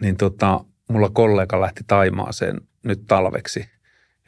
niin 0.00 0.16
tota, 0.16 0.64
mulla 0.88 1.10
kollega 1.10 1.60
lähti 1.60 1.84
Taimaaseen 1.86 2.60
nyt 2.84 3.06
talveksi. 3.06 3.60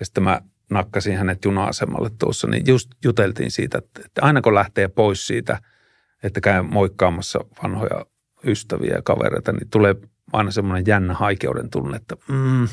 Ja 0.01 0.05
sitten 0.07 0.25
mä 0.25 0.41
nakkasin 0.71 1.17
hänet 1.17 1.45
juna-asemalle 1.45 2.11
tuossa, 2.19 2.47
niin 2.47 2.67
just 2.67 2.91
juteltiin 3.05 3.51
siitä, 3.51 3.79
että 3.79 4.21
aina 4.21 4.41
kun 4.41 4.55
lähtee 4.55 4.89
pois 4.89 5.27
siitä, 5.27 5.61
että 6.23 6.41
käy 6.41 6.63
moikkaamassa 6.63 7.41
vanhoja 7.63 8.07
ystäviä 8.45 8.95
ja 8.95 9.03
kavereita, 9.03 9.53
niin 9.53 9.71
tulee 9.71 9.95
aina 10.33 10.51
semmoinen 10.51 10.85
jännä 10.87 11.15
haikeuden 11.15 11.71
tunne, 11.71 11.97
että 11.97 12.17
mm, 12.29 12.69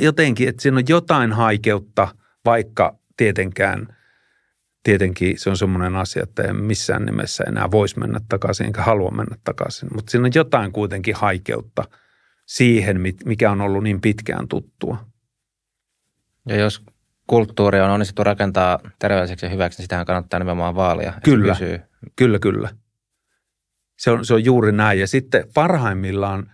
jotenkin, 0.00 0.48
että 0.48 0.62
siinä 0.62 0.78
on 0.78 0.84
jotain 0.88 1.32
haikeutta, 1.32 2.08
vaikka 2.44 2.98
tietenkään– 3.16 3.86
tietenkin 4.88 5.38
se 5.38 5.50
on 5.50 5.56
semmoinen 5.56 5.96
asia, 5.96 6.22
että 6.22 6.42
en 6.42 6.56
missään 6.56 7.04
nimessä 7.04 7.44
enää 7.44 7.70
voisi 7.70 7.98
mennä 7.98 8.20
takaisin, 8.28 8.66
enkä 8.66 8.82
halua 8.82 9.10
mennä 9.10 9.36
takaisin. 9.44 9.88
Mutta 9.94 10.10
siinä 10.10 10.26
on 10.26 10.32
jotain 10.34 10.72
kuitenkin 10.72 11.14
haikeutta 11.14 11.84
siihen, 12.46 13.00
mikä 13.24 13.50
on 13.50 13.60
ollut 13.60 13.82
niin 13.82 14.00
pitkään 14.00 14.48
tuttua. 14.48 15.04
Ja 16.46 16.56
jos 16.56 16.82
kulttuuri 17.26 17.80
on 17.80 17.90
onnistuttu 17.90 18.24
rakentaa 18.24 18.78
terveelliseksi 18.98 19.46
ja 19.46 19.50
hyväksi, 19.50 19.78
niin 19.78 19.84
sitähän 19.84 20.06
kannattaa 20.06 20.38
nimenomaan 20.38 20.74
vaalia. 20.74 21.12
Kyllä, 21.24 21.56
kyllä, 22.16 22.38
kyllä. 22.38 22.70
Se 23.98 24.10
on, 24.10 24.24
se 24.24 24.34
on 24.34 24.44
juuri 24.44 24.72
näin. 24.72 25.00
Ja 25.00 25.06
sitten 25.06 25.44
parhaimmillaan 25.54 26.52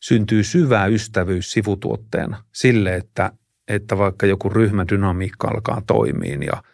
syntyy 0.00 0.44
syvä 0.44 0.86
ystävyys 0.86 1.52
sivutuotteena 1.52 2.44
sille, 2.52 2.96
että, 2.96 3.32
että 3.68 3.98
vaikka 3.98 4.26
joku 4.26 4.48
ryhmädynamiikka 4.48 5.48
alkaa 5.48 5.82
toimia 5.86 6.38
ja– 6.40 6.62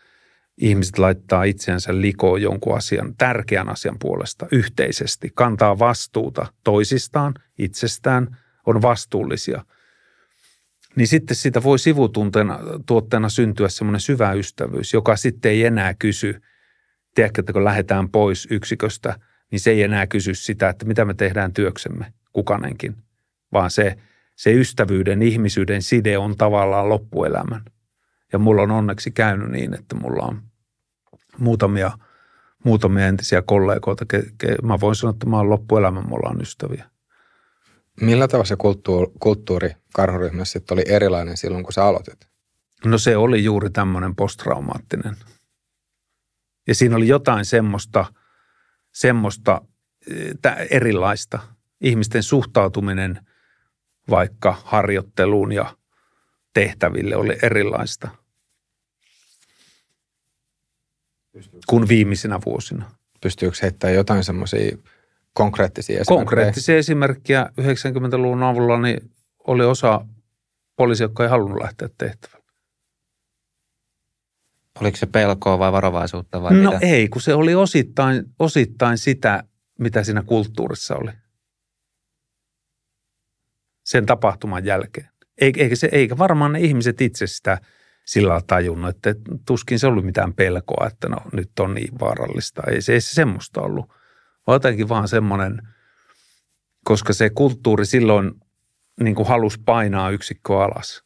ihmiset 0.59 0.99
laittaa 0.99 1.45
itseänsä 1.45 2.01
likoon 2.01 2.43
jonkun 2.43 2.77
asian, 2.77 3.15
tärkeän 3.19 3.69
asian 3.69 3.97
puolesta 3.99 4.47
yhteisesti, 4.53 5.31
kantaa 5.35 5.79
vastuuta 5.79 6.47
toisistaan, 6.65 7.35
itsestään, 7.59 8.37
on 8.67 8.83
vastuullisia. 8.83 9.65
Niin 10.97 11.09
sitten 11.09 11.37
siitä 11.37 11.63
voi 11.63 11.79
sivutunteena 11.79 12.59
tuotteena 12.87 13.29
syntyä 13.29 13.69
semmoinen 13.69 14.01
syvä 14.01 14.33
ystävyys, 14.33 14.93
joka 14.93 15.17
sitten 15.17 15.51
ei 15.51 15.65
enää 15.65 15.95
kysy, 15.95 16.41
tiedätkö, 17.15 17.41
että 17.41 17.53
kun 17.53 17.65
lähdetään 17.65 18.11
pois 18.11 18.49
yksiköstä, 18.51 19.19
niin 19.55 19.61
se 19.61 19.71
ei 19.71 19.83
enää 19.83 20.07
kysy 20.07 20.35
sitä, 20.35 20.69
että 20.69 20.85
mitä 20.85 21.05
me 21.05 21.15
tehdään 21.15 21.53
työksemme, 21.53 22.13
kukanenkin, 22.33 22.97
vaan 23.53 23.71
se, 23.71 23.97
se 24.37 24.53
ystävyyden, 24.53 25.23
ihmisyyden 25.23 25.83
side 25.83 26.19
on 26.19 26.37
tavallaan 26.37 26.89
loppuelämän. 26.89 27.65
Ja 28.33 28.39
mulla 28.39 28.63
on 28.63 28.71
onneksi 28.71 29.11
käynyt 29.11 29.51
niin, 29.51 29.75
että 29.75 29.97
mulla 29.97 30.23
on 30.23 30.43
muutamia, 31.39 31.91
muutamia 32.65 33.07
entisiä 33.07 33.43
kollegoita. 33.43 34.05
Ke, 34.07 34.23
ke, 34.39 34.55
mä 34.63 34.81
voin 34.81 34.97
sanoa, 34.97 35.11
että 35.11 35.27
mä 35.27 35.37
oon 35.37 35.51
loppuelämän, 35.51 36.09
me 36.09 36.15
ollaan 36.15 36.41
ystäviä. 36.41 36.91
Millä 38.01 38.29
tavalla 38.29 38.47
se 38.47 38.57
kulttuuri, 38.57 39.13
kulttuuri 39.21 39.71
karhuryhmässä 39.93 40.53
sitten 40.53 40.75
oli 40.75 40.85
erilainen 40.89 41.37
silloin, 41.37 41.65
kun 41.65 41.73
sä 41.73 41.85
aloitit? 41.85 42.29
No 42.85 42.99
se 42.99 43.17
oli 43.17 43.45
juuri 43.45 43.71
tämmöinen 43.71 44.15
posttraumaattinen. 44.15 45.17
Ja 46.69 46.75
siinä 46.75 46.97
oli 46.97 47.09
jotain 47.09 47.45
semmoista, 47.45 48.05
semmoista 48.95 49.61
erilaista. 50.71 51.39
Ihmisten 51.81 52.23
suhtautuminen 52.23 53.21
vaikka 54.11 54.57
harjoitteluun 54.65 55.53
ja 55.53 55.77
tehtäville 56.55 57.17
oli 57.17 57.39
erilaista 57.43 58.09
kuin 61.67 61.89
viimeisinä 61.89 62.41
vuosina. 62.47 62.91
Pystyykö 63.21 63.57
heittämään 63.63 63.95
jotain 63.95 64.25
semmoisia 64.25 64.77
konkreettisia 65.33 66.01
esimerkkejä? 66.01 66.19
Konkreettisia 66.19 66.77
esimerkkejä 66.77 67.51
90-luvun 67.61 68.43
avulla 68.43 68.81
niin 68.81 69.11
oli 69.47 69.65
osa 69.65 70.07
poliisi, 70.77 71.03
jotka 71.03 71.23
ei 71.23 71.31
halunnut 71.31 71.63
lähteä 71.63 71.89
tehtävälle. 71.99 72.44
Oliko 74.81 74.97
se 74.97 75.07
pelkoa 75.07 75.59
vai 75.59 75.73
varovaisuutta 75.73 76.43
vai 76.43 76.55
No 76.55 76.73
mitä? 76.73 76.87
ei, 76.87 77.09
kun 77.09 77.23
se 77.23 77.35
oli 77.35 77.55
osittain, 77.55 78.25
osittain 78.39 78.99
sitä, 78.99 79.45
mitä 79.79 80.05
siinä 80.05 80.23
kulttuurissa 80.23 80.97
oli. 80.97 81.11
Sen 83.85 84.07
tapahtuman 84.07 84.65
jälkeen. 84.65 85.09
Eikä, 85.41 85.77
se, 85.77 85.89
eikä 85.93 86.19
varmaan 86.19 86.53
ne 86.53 86.61
ihmiset 86.61 87.01
itse 87.01 87.27
sitä 87.27 87.59
sillä 88.05 88.41
tajunnut, 88.47 88.91
että 88.91 89.15
tuskin 89.47 89.79
se 89.79 89.87
ollut 89.87 90.05
mitään 90.05 90.35
pelkoa, 90.35 90.87
että 90.87 91.09
no 91.09 91.17
nyt 91.33 91.51
on 91.61 91.75
niin 91.75 92.01
vaarallista. 92.01 92.63
Ei 92.71 92.83
se, 92.83 92.93
ei 92.93 93.01
se 93.01 93.15
semmoista 93.15 93.61
ollut. 93.61 93.89
Vaan 94.47 94.55
jotenkin 94.55 94.89
vaan 94.89 95.09
semmoinen, 95.09 95.63
koska 96.85 97.13
se 97.13 97.31
kulttuuri 97.31 97.87
silloin 97.87 98.33
niin 99.01 99.15
kuin 99.15 99.29
halusi 99.29 99.61
painaa 99.65 100.11
yksikkö 100.11 100.63
alas, 100.63 101.05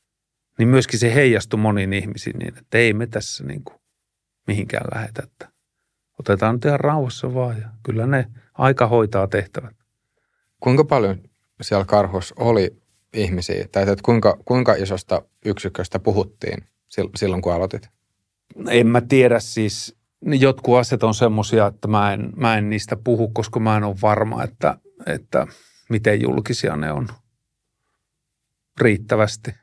niin 0.59 0.69
myöskin 0.69 0.99
se 0.99 1.15
heijastui 1.15 1.61
moniin 1.61 1.93
ihmisiin 1.93 2.39
niin, 2.39 2.59
että 2.59 2.79
ei 2.79 2.93
me 2.93 3.07
tässä 3.07 3.45
niin 3.45 3.65
kuin 3.65 3.81
mihinkään 4.47 4.87
lähetä. 4.95 5.23
Että 5.23 5.49
otetaan 6.19 6.55
nyt 6.55 6.65
ihan 6.65 6.81
rauhassa 6.81 7.35
vaan 7.35 7.61
ja 7.61 7.69
kyllä 7.83 8.07
ne 8.07 8.27
aika 8.55 8.87
hoitaa 8.87 9.27
tehtävät. 9.27 9.77
Kuinka 10.61 10.85
paljon 10.85 11.23
siellä 11.63 11.85
karhus 11.85 12.35
oli 12.37 12.83
ihmisiä, 13.13 13.69
tai 13.73 13.83
että 13.83 14.03
kuinka, 14.03 14.39
kuinka 14.45 14.75
isosta 14.75 15.23
yksiköstä 15.45 15.99
puhuttiin 15.99 16.65
silloin, 17.17 17.43
kun 17.43 17.53
aloitit? 17.53 17.89
En 18.71 18.87
mä 18.87 19.01
tiedä 19.01 19.41
siis. 19.41 19.99
Jotkut 20.23 20.77
asiat 20.77 21.03
on 21.03 21.15
semmoisia, 21.15 21.67
että 21.67 21.89
mä 21.89 22.13
en, 22.13 22.33
mä 22.37 22.59
en 22.59 22.71
niistä 22.71 22.97
puhu, 22.97 23.29
koska 23.29 23.61
mä 23.61 23.77
en 23.77 23.85
ole 23.85 23.97
varma, 24.03 24.45
että, 24.45 24.79
että 25.07 25.47
miten 25.91 26.23
julkisia 26.23 26.77
ne 26.77 26.93
on 26.93 27.09
riittävästi. 28.81 29.55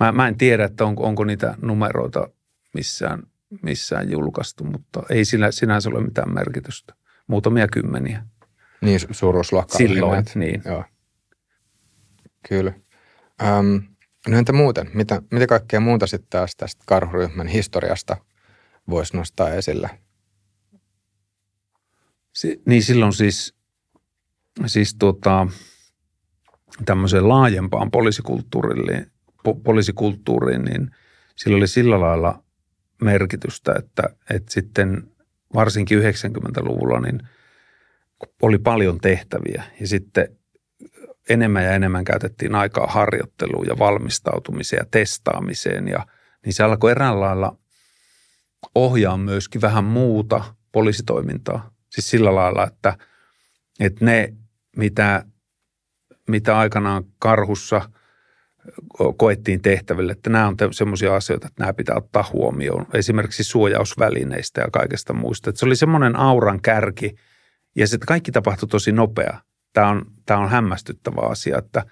Mä, 0.00 0.12
mä 0.12 0.28
en 0.28 0.38
tiedä, 0.38 0.64
että 0.64 0.84
on, 0.84 0.94
onko 0.98 1.24
niitä 1.24 1.54
numeroita 1.62 2.28
missään, 2.74 3.22
missään 3.62 4.10
julkaistu, 4.10 4.64
mutta 4.64 5.02
ei 5.10 5.24
sillä 5.24 5.50
sinänsä 5.50 5.90
ole 5.90 6.04
mitään 6.04 6.34
merkitystä. 6.34 6.94
Muutamia 7.26 7.68
kymmeniä. 7.68 8.26
Niin, 8.80 9.00
suuruusluokka. 9.10 9.78
Silloin, 9.78 10.24
niin. 10.34 10.62
Joo. 10.64 10.84
Kyllä. 12.48 12.72
Öm, 13.42 13.82
no 14.28 14.38
entä 14.38 14.52
muuten? 14.52 14.90
Mitä, 14.94 15.22
mitä 15.30 15.46
kaikkea 15.46 15.80
muuta 15.80 16.06
sitten 16.06 16.30
taas 16.30 16.56
tästä 16.56 16.84
karhuryhmän 16.86 17.46
historiasta 17.46 18.16
voisi 18.90 19.16
nostaa 19.16 19.50
esille? 19.50 19.90
Si- 22.32 22.62
niin 22.66 22.82
silloin 22.82 23.12
siis, 23.12 23.54
siis 24.66 24.96
tuota, 24.98 25.46
tämmöiseen 26.84 27.28
laajempaan 27.28 27.90
poliisikulttuuriin, 27.90 29.12
po- 29.48 29.60
poliisikulttuuriin, 29.64 30.62
niin 30.62 30.90
sillä 31.36 31.56
oli 31.56 31.68
sillä 31.68 32.00
lailla 32.00 32.42
merkitystä, 33.02 33.74
että, 33.78 34.02
että 34.30 34.52
sitten 34.52 35.02
varsinkin 35.54 36.02
90-luvulla 36.02 37.00
niin 37.00 37.20
oli 38.42 38.58
paljon 38.58 39.00
tehtäviä 39.00 39.62
ja 39.80 39.86
sitten 39.86 40.38
enemmän 41.28 41.64
ja 41.64 41.72
enemmän 41.72 42.04
käytettiin 42.04 42.54
aikaa 42.54 42.86
harjoitteluun 42.86 43.66
ja 43.66 43.78
valmistautumiseen 43.78 44.80
ja 44.80 44.86
testaamiseen. 44.90 45.88
Ja, 45.88 46.06
niin 46.44 46.52
se 46.52 46.62
alkoi 46.62 46.90
eräänlailla 46.90 47.58
ohjaa 48.74 49.16
myöskin 49.16 49.60
vähän 49.60 49.84
muuta 49.84 50.54
poliisitoimintaa. 50.72 51.70
Siis 51.90 52.10
sillä 52.10 52.34
lailla, 52.34 52.66
että, 52.66 52.98
että 53.80 54.04
ne, 54.04 54.34
mitä, 54.76 55.24
mitä 56.28 56.58
aikanaan 56.58 57.04
karhussa 57.18 57.90
koettiin 59.16 59.62
tehtäville, 59.62 60.12
että 60.12 60.30
nämä 60.30 60.48
on 60.48 60.56
semmoisia 60.70 61.16
asioita, 61.16 61.46
että 61.46 61.62
nämä 61.62 61.72
pitää 61.72 61.96
ottaa 61.96 62.30
huomioon. 62.32 62.86
Esimerkiksi 62.94 63.44
suojausvälineistä 63.44 64.60
ja 64.60 64.68
kaikesta 64.72 65.12
muista. 65.12 65.50
Että 65.50 65.58
se 65.58 65.66
oli 65.66 65.76
semmoinen 65.76 66.16
auran 66.16 66.60
kärki 66.60 67.14
ja 67.76 67.86
se 67.86 67.98
kaikki 67.98 68.32
tapahtui 68.32 68.68
tosi 68.68 68.92
nopea 68.92 69.38
tämä 69.72 69.90
on, 69.90 70.06
tämä 70.26 70.40
on 70.40 70.48
hämmästyttävä 70.48 71.20
asia, 71.20 71.58
että, 71.58 71.84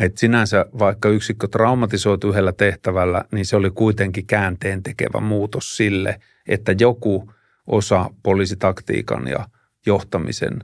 että 0.00 0.20
sinänsä 0.20 0.66
vaikka 0.78 1.08
yksikkö 1.08 1.48
traumatisoitu 1.48 2.28
yhdellä 2.28 2.52
tehtävällä, 2.52 3.24
niin 3.32 3.46
se 3.46 3.56
oli 3.56 3.70
kuitenkin 3.70 4.26
käänteen 4.26 4.82
tekevä 4.82 5.20
muutos 5.20 5.76
sille, 5.76 6.20
että 6.48 6.74
joku 6.78 7.32
osa 7.66 8.10
poliisitaktiikan 8.22 9.28
ja 9.28 9.48
johtamisen 9.86 10.60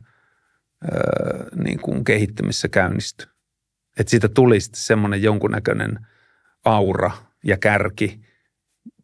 öö, 0.85 1.47
niin 1.64 1.81
kuin 1.81 2.05
kehittämisessä 2.05 2.68
käynnistyi. 2.68 3.27
Että 3.99 4.11
siitä 4.11 4.28
tuli 4.28 4.61
sitten 4.61 4.80
semmoinen 4.80 5.22
jonkunnäköinen 5.22 6.07
aura 6.64 7.11
ja 7.45 7.57
kärki 7.57 8.20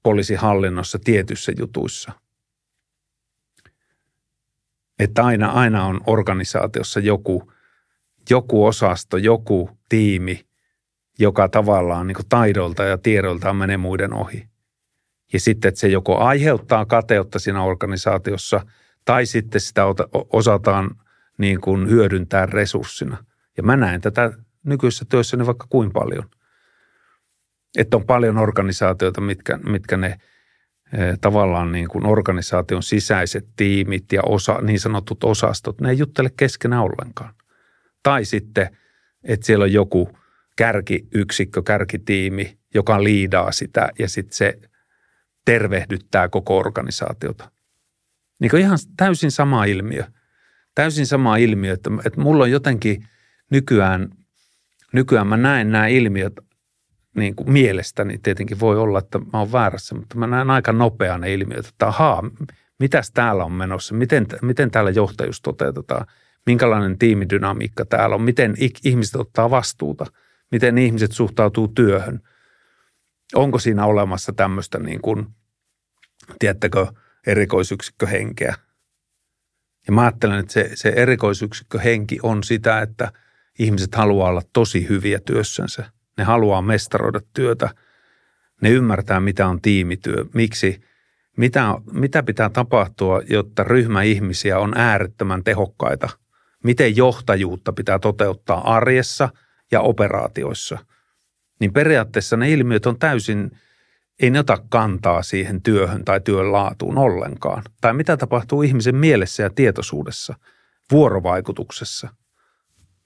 poliisihallinnossa 0.02 0.98
tietyissä 0.98 1.52
jutuissa– 1.58 2.12
että 5.00 5.24
aina, 5.24 5.48
aina 5.48 5.86
on 5.86 6.00
organisaatiossa 6.06 7.00
joku, 7.00 7.52
joku 8.30 8.66
osasto, 8.66 9.16
joku 9.16 9.70
tiimi, 9.88 10.44
joka 11.18 11.48
tavallaan 11.48 12.06
niin 12.06 12.16
taidolta 12.28 12.84
ja 12.84 12.98
tiedolta 12.98 13.52
menee 13.52 13.76
muiden 13.76 14.14
ohi. 14.14 14.48
Ja 15.32 15.40
sitten, 15.40 15.68
että 15.68 15.80
se 15.80 15.88
joko 15.88 16.18
aiheuttaa 16.18 16.86
kateutta 16.86 17.38
siinä 17.38 17.62
organisaatiossa 17.62 18.60
tai 19.04 19.26
sitten 19.26 19.60
sitä 19.60 19.82
osataan 20.32 20.90
niin 21.38 21.60
kuin 21.60 21.88
hyödyntää 21.88 22.46
resurssina. 22.46 23.24
Ja 23.56 23.62
mä 23.62 23.76
näen 23.76 24.00
tätä 24.00 24.32
nykyisessä 24.64 25.04
työssäni 25.08 25.46
vaikka 25.46 25.66
kuin 25.68 25.92
paljon. 25.92 26.24
Että 27.78 27.96
on 27.96 28.06
paljon 28.06 28.38
organisaatioita, 28.38 29.20
mitkä, 29.20 29.56
mitkä 29.56 29.96
ne 29.96 30.06
eh, 30.06 31.18
tavallaan 31.20 31.72
niin 31.72 31.88
kuin 31.88 32.06
organisaation 32.06 32.82
sisäiset 32.82 33.48
tiimit 33.56 34.12
ja 34.12 34.22
osa, 34.26 34.58
niin 34.62 34.80
sanotut 34.80 35.24
osastot, 35.24 35.80
ne 35.80 35.90
ei 35.90 35.98
juttele 35.98 36.30
keskenään 36.36 36.82
ollenkaan. 36.82 37.34
Tai 38.02 38.24
sitten, 38.24 38.76
että 39.24 39.46
siellä 39.46 39.62
on 39.62 39.72
joku 39.72 40.18
kärkiyksikkö, 40.56 41.62
kärkitiimi, 41.62 42.58
joka 42.74 43.04
liidaa 43.04 43.52
sitä 43.52 43.88
ja 43.98 44.08
sitten 44.08 44.34
se 44.34 44.58
tervehdyttää 45.44 46.28
koko 46.28 46.58
organisaatiota. 46.58 47.50
Niin 48.40 48.50
kuin 48.50 48.62
ihan 48.62 48.78
täysin 48.96 49.30
sama 49.30 49.64
ilmiö. 49.64 50.04
Täysin 50.74 51.06
sama 51.06 51.36
ilmiö, 51.36 51.72
että, 51.72 51.90
että 52.04 52.20
mulla 52.20 52.44
on 52.44 52.50
jotenkin 52.50 53.08
nykyään, 53.50 54.08
nykyään 54.92 55.26
mä 55.26 55.36
näen 55.36 55.72
nämä 55.72 55.86
ilmiöt 55.86 56.32
niin 57.16 57.36
kuin 57.36 57.52
mielestäni 57.52 58.18
tietenkin 58.18 58.60
voi 58.60 58.78
olla, 58.78 58.98
että 58.98 59.18
mä 59.18 59.38
oon 59.38 59.52
väärässä, 59.52 59.94
mutta 59.94 60.18
mä 60.18 60.26
näen 60.26 60.50
aika 60.50 60.72
nopeaa 60.72 61.18
ne 61.18 61.34
ilmiöt, 61.34 61.66
että 61.66 61.86
ahaa, 61.86 62.22
mitäs 62.78 63.10
täällä 63.10 63.44
on 63.44 63.52
menossa, 63.52 63.94
miten, 63.94 64.26
miten 64.42 64.70
täällä 64.70 64.90
johtajuus 64.90 65.40
toteutetaan, 65.40 66.06
minkälainen 66.46 66.98
tiimidynamiikka 66.98 67.84
täällä 67.84 68.14
on, 68.14 68.22
miten 68.22 68.54
ihmiset 68.84 69.16
ottaa 69.16 69.50
vastuuta, 69.50 70.06
miten 70.50 70.78
ihmiset 70.78 71.12
suhtautuu 71.12 71.68
työhön. 71.68 72.20
Onko 73.34 73.58
siinä 73.58 73.86
olemassa 73.86 74.32
tämmöistä 74.32 74.78
niin 74.78 75.00
kuin, 75.00 75.26
tiedättekö, 76.38 76.86
erikoisyksikköhenkeä. 77.26 78.54
Ja 79.86 79.92
mä 79.92 80.02
ajattelen, 80.02 80.38
että 80.38 80.52
se, 80.52 80.70
se 80.74 80.88
erikoisyksikköhenki 80.88 82.18
on 82.22 82.44
sitä, 82.44 82.80
että 82.80 83.12
ihmiset 83.60 83.94
haluaa 83.94 84.28
olla 84.28 84.42
tosi 84.52 84.88
hyviä 84.88 85.18
työssänsä. 85.18 85.92
Ne 86.18 86.24
haluaa 86.24 86.62
mestaroida 86.62 87.20
työtä. 87.34 87.70
Ne 88.62 88.70
ymmärtää, 88.70 89.20
mitä 89.20 89.48
on 89.48 89.60
tiimityö, 89.60 90.24
miksi, 90.34 90.80
mitä, 91.36 91.74
mitä 91.92 92.22
pitää 92.22 92.48
tapahtua, 92.48 93.22
jotta 93.30 93.64
ryhmä 93.64 94.02
ihmisiä 94.02 94.58
on 94.58 94.72
äärettömän 94.76 95.44
tehokkaita. 95.44 96.08
Miten 96.64 96.96
johtajuutta 96.96 97.72
pitää 97.72 97.98
toteuttaa 97.98 98.76
arjessa 98.76 99.28
ja 99.72 99.80
operaatioissa. 99.80 100.78
Niin 101.60 101.72
periaatteessa 101.72 102.36
ne 102.36 102.50
ilmiöt 102.50 102.86
on 102.86 102.98
täysin– 102.98 103.50
ei 104.20 104.30
ne 104.30 104.38
ota 104.38 104.58
kantaa 104.68 105.22
siihen 105.22 105.62
työhön 105.62 106.04
tai 106.04 106.20
työn 106.20 106.52
laatuun 106.52 106.98
ollenkaan. 106.98 107.62
Tai 107.80 107.94
mitä 107.94 108.16
tapahtuu 108.16 108.62
ihmisen 108.62 108.96
mielessä 108.96 109.42
ja 109.42 109.50
tietoisuudessa, 109.50 110.34
vuorovaikutuksessa. 110.90 112.08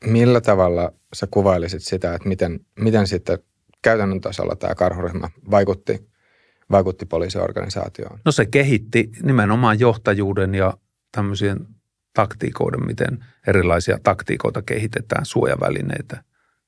Millä 0.07 0.41
tavalla 0.41 0.93
sä 1.15 1.27
kuvailisit 1.31 1.83
sitä, 1.83 2.15
että 2.15 2.29
miten, 2.29 2.61
miten 2.81 3.07
sitten 3.07 3.39
käytännön 3.83 4.21
tasolla 4.21 4.57
tämä 4.57 4.75
karhuryhmä 4.75 5.29
vaikutti, 5.51 6.11
vaikutti 6.71 7.07
poliisiorganisaatioon? 7.07 8.21
No 8.25 8.33
se 8.33 8.47
kehitti 8.47 9.11
nimenomaan 9.23 9.81
johtajuuden 9.81 10.55
ja 10.55 10.75
tämmöisien 11.13 11.67
taktiikoiden, 12.15 12.87
miten 12.87 13.25
erilaisia 13.47 13.99
taktiikoita 14.03 14.63
kehitetään, 14.63 15.27
suojavälineitä. 15.27 16.25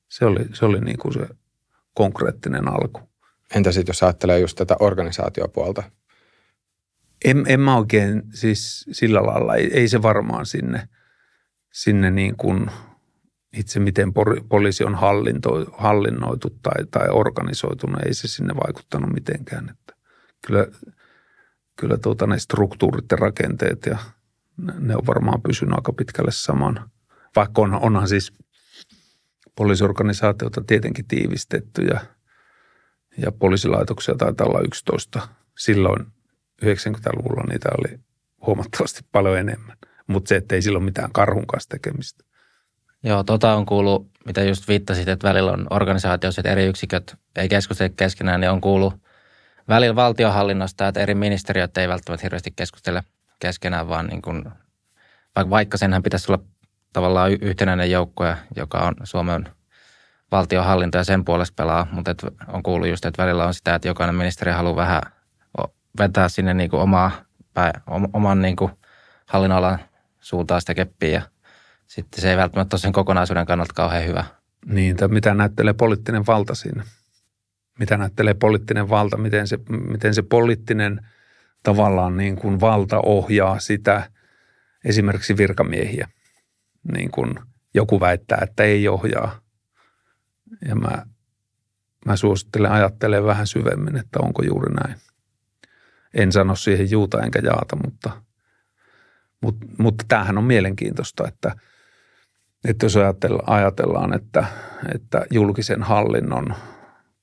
Se 0.09 0.25
oli, 0.25 0.45
se 0.53 0.65
oli 0.65 0.81
niin 0.81 0.97
kuin 0.97 1.13
se 1.13 1.27
konkreettinen 1.93 2.67
alku. 2.67 3.01
Entä 3.55 3.71
sitten 3.71 3.89
jos 3.89 4.03
ajattelee 4.03 4.39
just 4.39 4.57
tätä 4.57 4.75
organisaatiopuolta? 4.79 5.83
En, 7.25 7.45
en 7.47 7.59
mä 7.59 7.77
oikein 7.77 8.23
siis 8.33 8.85
sillä 8.91 9.23
lailla, 9.23 9.55
ei, 9.55 9.69
ei 9.73 9.87
se 9.87 10.01
varmaan 10.01 10.45
sinne, 10.45 10.89
sinne 11.73 12.11
niin 12.11 12.37
kuin 12.37 12.71
itse 13.53 13.79
miten 13.79 14.13
poliisi 14.49 14.83
on 14.83 14.95
hallinto, 14.95 15.65
hallinnoitu 15.77 16.49
tai, 16.49 16.85
tai 16.91 17.07
organisoitunut, 17.09 18.01
ei 18.05 18.13
se 18.13 18.27
sinne 18.27 18.53
vaikuttanut 18.55 19.13
mitenkään. 19.13 19.69
Että 19.69 19.93
kyllä 20.47 20.67
kyllä 21.75 21.97
tuota, 21.97 22.27
ne 22.27 22.39
struktuurit 22.39 23.05
ja 23.11 23.17
rakenteet 23.17 23.85
ja 23.85 23.97
ne, 24.57 24.73
ne 24.79 24.95
on 24.95 25.07
varmaan 25.07 25.41
pysynyt 25.41 25.73
aika 25.73 25.93
pitkälle 25.93 26.31
saman. 26.31 26.89
Vaikka 27.35 27.61
on, 27.61 27.73
onhan 27.73 28.07
siis 28.07 28.33
poliisiorganisaatiota 29.55 30.63
tietenkin 30.67 31.07
tiivistetty 31.07 31.81
ja– 31.81 31.99
ja 33.17 33.31
poliisilaitoksia 33.31 34.15
taitaa 34.15 34.47
olla 34.47 34.59
11. 34.59 35.27
Silloin 35.57 36.05
90-luvulla 36.65 37.43
niitä 37.49 37.69
oli 37.77 37.99
huomattavasti 38.45 39.01
paljon 39.11 39.37
enemmän. 39.37 39.77
Mutta 40.07 40.29
se, 40.29 40.35
että 40.35 40.55
ei 40.55 40.61
silloin 40.61 40.85
mitään 40.85 41.11
karhun 41.11 41.47
kanssa 41.47 41.69
tekemistä. 41.69 42.23
Joo, 43.03 43.23
tota 43.23 43.53
on 43.53 43.65
kuullut, 43.65 44.07
mitä 44.25 44.43
just 44.43 44.67
viittasit, 44.67 45.07
että 45.07 45.27
välillä 45.27 45.51
on 45.51 45.67
organisaatioissa, 45.69 46.41
että 46.41 46.51
eri 46.51 46.65
yksiköt 46.65 47.15
ei 47.35 47.49
keskustele 47.49 47.89
keskenään, 47.89 48.41
niin 48.41 48.51
on 48.51 48.61
kuullut 48.61 48.93
välillä 49.69 49.95
valtiohallinnosta, 49.95 50.87
että 50.87 50.99
eri 50.99 51.15
ministeriöt 51.15 51.77
ei 51.77 51.87
välttämättä 51.87 52.25
hirveästi 52.25 52.53
keskustele 52.55 53.03
keskenään, 53.39 53.89
vaan 53.89 54.07
niin 54.07 54.21
kuin, 54.21 54.43
vaikka 55.49 55.77
senhän 55.77 56.03
pitäisi 56.03 56.31
olla 56.31 56.43
tavallaan 56.93 57.31
yhtenäinen 57.31 57.91
joukko, 57.91 58.23
joka 58.55 58.77
on 58.77 58.95
Suomen 59.03 59.49
valtiohallinto 60.31 60.97
ja 60.97 61.03
sen 61.03 61.25
puolesta 61.25 61.53
pelaa, 61.55 61.87
mutta 61.91 62.11
et 62.11 62.23
on 62.47 62.63
kuullut 62.63 62.89
just, 62.89 63.05
että 63.05 63.23
välillä 63.23 63.45
on 63.45 63.53
sitä, 63.53 63.75
että 63.75 63.87
jokainen 63.87 64.15
ministeri 64.15 64.51
haluaa 64.51 64.75
vähän 64.75 65.01
vetää 65.99 66.29
sinne 66.29 66.53
niin 66.53 66.69
kuin 66.69 66.81
omaa, 66.81 67.11
oman 68.13 68.41
niin 68.41 68.55
kuin 68.55 68.71
hallinnonalan 69.25 69.79
suuntaan 70.19 70.61
sitä 70.61 70.73
keppiä 70.73 71.09
ja 71.09 71.21
sitten 71.87 72.21
se 72.21 72.31
ei 72.31 72.37
välttämättä 72.37 72.75
ole 72.75 72.81
sen 72.81 72.91
kokonaisuuden 72.91 73.45
kannalta 73.45 73.73
kauhean 73.73 74.05
hyvä. 74.05 74.25
Niin, 74.65 74.95
mitä 75.07 75.33
näyttelee 75.33 75.73
poliittinen 75.73 76.25
valta 76.25 76.55
siinä? 76.55 76.83
Mitä 77.79 77.97
näyttelee 77.97 78.33
poliittinen 78.33 78.89
valta? 78.89 79.17
Miten 79.17 79.47
se, 79.47 79.59
miten 79.69 80.13
se 80.13 80.21
poliittinen 80.21 81.07
tavallaan 81.63 82.17
niin 82.17 82.35
kuin 82.35 82.59
valta 82.59 82.99
ohjaa 83.05 83.59
sitä 83.59 84.11
esimerkiksi 84.85 85.37
virkamiehiä? 85.37 86.07
Niin 86.93 87.11
kuin 87.11 87.39
joku 87.73 87.99
väittää, 87.99 88.39
että 88.41 88.63
ei 88.63 88.87
ohjaa– 88.87 89.39
ja 90.67 90.75
mä, 90.75 91.05
mä 92.05 92.15
suosittelen 92.15 92.71
ajattelemaan 92.71 93.27
vähän 93.27 93.47
syvemmin, 93.47 93.97
että 93.97 94.19
onko 94.21 94.43
juuri 94.43 94.73
näin. 94.73 94.95
En 96.13 96.31
sano 96.31 96.55
siihen 96.55 96.91
juuta 96.91 97.21
enkä 97.21 97.39
jaata, 97.43 97.75
mutta, 97.75 98.21
mutta, 99.41 99.65
mutta 99.77 100.05
tämähän 100.07 100.37
on 100.37 100.43
mielenkiintoista, 100.43 101.27
että, 101.27 101.55
että 102.65 102.85
jos 102.85 102.95
ajatellaan, 103.47 104.13
että, 104.13 104.45
että 104.95 105.25
julkisen 105.31 105.83
hallinnon, 105.83 106.53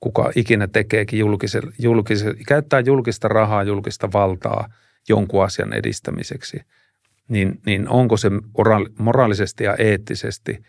kuka 0.01 0.31
ikinä 0.37 0.67
tekeekin 0.67 1.19
julkisen, 1.19 1.63
julkisen, 1.79 2.37
käyttää 2.49 2.81
julkista 2.81 3.29
rahaa, 3.29 3.63
julkista 3.63 4.13
valtaa 4.13 4.69
jonkun 5.09 5.45
asian 5.45 5.73
edistämiseksi, 5.73 6.61
niin, 7.29 7.61
niin 7.67 7.89
onko 7.89 8.17
se 8.17 8.31
moraalisesti 8.99 9.65
ja 9.65 9.75
eettisesti 9.77 10.63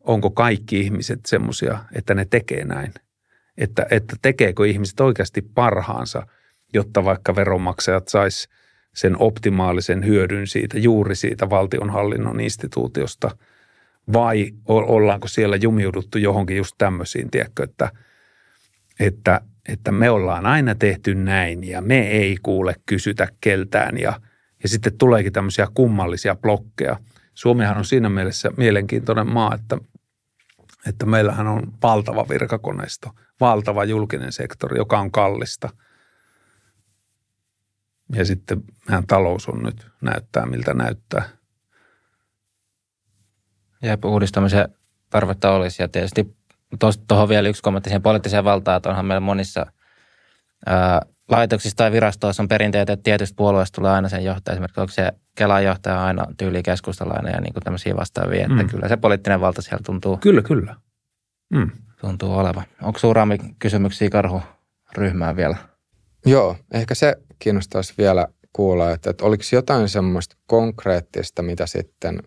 onko 0.00 0.30
kaikki 0.30 0.80
ihmiset 0.80 1.26
semmoisia, 1.26 1.78
että 1.92 2.14
ne 2.14 2.24
tekee 2.24 2.64
näin. 2.64 2.92
Että, 3.58 3.86
että 3.90 4.16
tekeekö 4.22 4.66
ihmiset 4.66 5.00
oikeasti 5.00 5.42
parhaansa, 5.42 6.26
jotta 6.74 7.04
vaikka 7.04 7.36
veronmaksajat 7.36 8.08
sais 8.08 8.48
sen 8.96 9.16
optimaalisen 9.18 10.06
hyödyn 10.06 10.46
siitä, 10.46 10.78
juuri 10.78 11.16
siitä 11.16 11.50
valtionhallinnon 11.50 12.40
instituutiosta, 12.40 13.36
vai 14.12 14.52
ollaanko 14.66 15.28
siellä 15.28 15.56
jumiuduttu 15.56 16.18
johonkin 16.18 16.56
just 16.56 16.74
tämmöisiin, 16.78 17.30
tiedätkö, 17.30 17.62
että, 17.62 17.90
että, 19.00 19.40
että 19.68 19.92
me 19.92 20.10
ollaan 20.10 20.46
aina 20.46 20.74
tehty 20.74 21.14
näin 21.14 21.64
ja 21.64 21.80
me 21.80 22.08
ei 22.08 22.36
kuule 22.42 22.74
kysytä 22.86 23.28
keltään 23.40 23.98
ja, 23.98 24.20
ja 24.62 24.68
sitten 24.68 24.98
tuleekin 24.98 25.32
tämmöisiä 25.32 25.66
kummallisia 25.74 26.36
blokkeja. 26.36 26.96
Suomihan 27.34 27.78
on 27.78 27.84
siinä 27.84 28.08
mielessä 28.08 28.50
mielenkiintoinen 28.56 29.32
maa, 29.32 29.54
että 29.54 29.78
että 30.88 31.06
meillähän 31.06 31.46
on 31.46 31.72
valtava 31.82 32.28
virkakoneisto, 32.28 33.10
valtava 33.40 33.84
julkinen 33.84 34.32
sektori, 34.32 34.78
joka 34.78 34.98
on 34.98 35.10
kallista. 35.10 35.68
Ja 38.12 38.24
sitten 38.24 38.62
meidän 38.88 39.06
talous 39.06 39.48
on 39.48 39.62
nyt, 39.62 39.86
näyttää 40.00 40.46
miltä 40.46 40.74
näyttää. 40.74 41.28
Ja 43.82 43.98
uudistamisen 44.04 44.68
tarvetta 45.10 45.50
olisi. 45.50 45.82
Ja 45.82 45.88
tietysti 45.88 46.36
tuohon 47.08 47.28
vielä 47.28 47.48
yksi 47.48 47.62
kommentti 47.62 47.90
siihen 47.90 48.02
poliittiseen 48.02 48.44
valtaan, 48.44 48.76
että 48.76 48.88
onhan 48.88 49.06
meillä 49.06 49.20
monissa 49.20 49.66
ää, 50.66 51.02
laitoksissa 51.28 51.76
tai 51.76 51.92
virastoissa 51.92 52.42
on 52.42 52.48
perinteet, 52.48 52.90
että 52.90 53.02
tietystä 53.02 53.36
puolueesta 53.36 53.76
tulee 53.76 53.92
aina 53.92 54.08
sen 54.08 54.24
johtaja. 54.24 54.52
Esimerkiksi 54.52 54.80
onko 54.80 54.92
se 54.92 55.12
Kelan 55.34 55.64
johtaja 55.64 56.04
aina 56.04 56.26
tyyli 56.38 56.62
keskustalainen 56.62 57.32
ja 57.32 57.40
niin 57.40 57.52
kuin 57.52 57.64
tämmöisiä 57.64 57.96
vastaavia, 57.96 58.42
että 58.42 58.62
mm. 58.62 58.68
kyllä 58.68 58.88
se 58.88 58.96
poliittinen 58.96 59.40
valta 59.40 59.62
siellä 59.62 59.82
tuntuu. 59.86 60.16
Kyllä, 60.16 60.42
kyllä. 60.42 60.76
Mm. 61.50 61.70
Tuntuu 62.00 62.38
olevan. 62.38 62.64
Onko 62.82 62.98
Suuraami 62.98 63.38
kysymyksiä 63.58 64.10
karhuryhmään 64.10 65.36
vielä? 65.36 65.56
Joo, 66.26 66.56
ehkä 66.72 66.94
se 66.94 67.16
kiinnostaisi 67.38 67.94
vielä 67.98 68.28
kuulla, 68.52 68.90
että, 68.90 69.10
että 69.10 69.24
oliko 69.24 69.42
jotain 69.52 69.88
semmoista 69.88 70.36
konkreettista, 70.46 71.42
mitä 71.42 71.66
sitten 71.66 72.22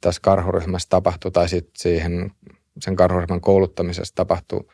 tässä 0.00 0.20
karhuryhmässä 0.20 0.88
tapahtui 0.88 1.30
tai 1.30 1.48
sitten 1.48 1.72
siihen 1.76 2.30
sen 2.80 2.96
karhuryhmän 2.96 3.40
kouluttamisessa 3.40 4.14
tapahtui 4.14 4.64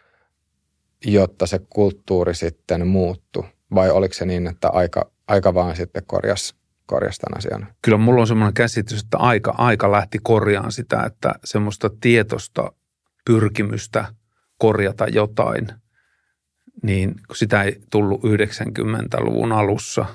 jotta 1.04 1.46
se 1.46 1.60
kulttuuri 1.70 2.34
sitten 2.34 2.86
muuttu? 2.86 3.44
Vai 3.74 3.90
oliko 3.90 4.14
se 4.14 4.26
niin, 4.26 4.46
että 4.46 4.68
aika, 4.68 5.10
aika 5.28 5.54
vaan 5.54 5.76
sitten 5.76 6.02
korjasi, 6.06 6.54
korjasi 6.86 7.20
tämän 7.20 7.38
asian? 7.38 7.74
Kyllä 7.82 7.98
mulla 7.98 8.20
on 8.20 8.26
semmoinen 8.26 8.54
käsitys, 8.54 9.02
että 9.02 9.18
aika, 9.18 9.54
aika 9.58 9.92
lähti 9.92 10.18
korjaan 10.22 10.72
sitä, 10.72 11.02
että 11.02 11.34
semmoista 11.44 11.90
tietosta 12.00 12.72
pyrkimystä 13.24 14.04
korjata 14.58 15.06
jotain, 15.08 15.68
niin 16.82 17.14
kun 17.26 17.36
sitä 17.36 17.62
ei 17.62 17.80
tullut 17.90 18.20
90-luvun 18.24 19.52
alussa, 19.52 20.06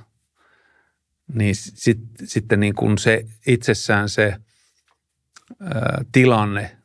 niin 1.33 1.55
sit, 1.55 1.99
sitten 2.23 2.59
niin 2.59 2.75
kuin 2.75 2.97
se 2.97 3.25
itsessään 3.47 4.09
se 4.09 4.35
ää, 5.61 6.03
tilanne, 6.11 6.77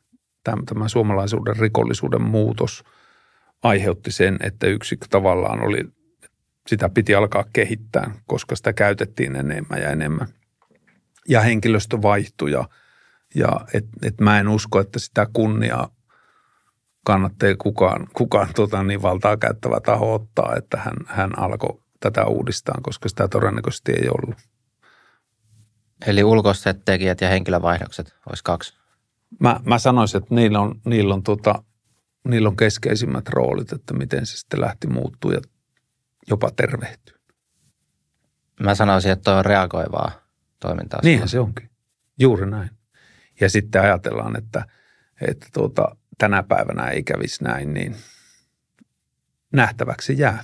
tämä, 0.45 0.63
tämä 0.67 0.89
suomalaisuuden 0.89 1.57
rikollisuuden 1.57 2.23
muutos 2.23 2.85
aiheutti 3.63 4.11
sen, 4.11 4.37
että 4.43 4.67
yksikkö 4.67 5.07
tavallaan 5.11 5.63
oli, 5.63 5.85
sitä 6.67 6.89
piti 6.89 7.15
alkaa 7.15 7.45
kehittää, 7.53 8.15
koska 8.27 8.57
sitä 8.57 8.73
käytettiin 8.73 9.37
enemmän 9.37 9.83
ja 9.83 9.91
enemmän. 9.91 10.29
Ja 11.29 11.41
henkilöstö 11.41 12.03
vaihtui 12.03 12.53
ja, 12.53 12.69
ja 13.35 13.61
et, 13.75 13.85
et 14.03 14.21
mä 14.21 14.41
en 14.41 14.49
usko, 14.49 14.81
että 14.81 14.99
sitä 14.99 15.27
kunniaa 15.33 16.00
kannattaa 17.05 17.57
kukaan, 17.59 18.07
kukaan 18.15 18.49
tota, 18.55 18.83
niin 18.83 19.03
valtaa 19.03 19.37
käyttävä 19.37 19.81
taho 19.81 20.15
ottaa, 20.15 20.55
että 20.57 20.77
hän, 20.77 20.95
hän 21.07 21.39
alkoi 21.39 21.83
tätä 22.01 22.27
uudistaa, 22.27 22.79
koska 22.83 23.09
sitä 23.09 23.29
todennäköisesti 23.29 23.93
ei 23.93 24.09
ollut. 24.09 24.37
Eli 26.07 26.25
ulkoiset 26.25 26.85
tekijät 26.85 27.21
ja 27.21 27.29
henkilövaihdokset 27.29 28.15
olisi 28.29 28.45
kaksi. 28.45 28.81
Mä, 29.41 29.61
mä 29.65 29.79
sanoisin, 29.79 30.23
että 30.23 30.35
niillä 30.35 30.61
on, 30.61 30.81
niillä, 30.85 31.15
on 31.15 31.23
tota, 31.23 31.63
niillä 32.29 32.49
on 32.49 32.57
keskeisimmät 32.57 33.29
roolit, 33.29 33.73
että 33.73 33.95
miten 33.95 34.27
se 34.27 34.37
sitten 34.37 34.61
lähti 34.61 34.87
muuttuu 34.87 35.31
ja 35.31 35.41
jopa 36.29 36.51
tervehtyy. 36.51 37.17
Mä 38.61 38.75
sanoisin, 38.75 39.13
että 39.13 39.37
on 39.37 39.45
reagoivaa 39.45 40.13
toimintaa. 40.61 41.01
Niinhän 41.03 41.29
se 41.29 41.41
onkin. 41.41 41.71
Juuri 42.19 42.51
näin. 42.51 42.71
Ja 43.41 43.51
sitten 43.51 43.83
ajatellaan, 43.83 44.39
että, 44.39 44.65
että 45.21 45.47
tuota, 45.53 45.97
tänä 46.21 46.43
päivänä 46.43 46.89
ei 46.89 47.03
kävisi 47.03 47.45
näin, 47.45 47.75
niin 47.75 47.97
nähtäväksi 49.53 50.19
jää. 50.19 50.43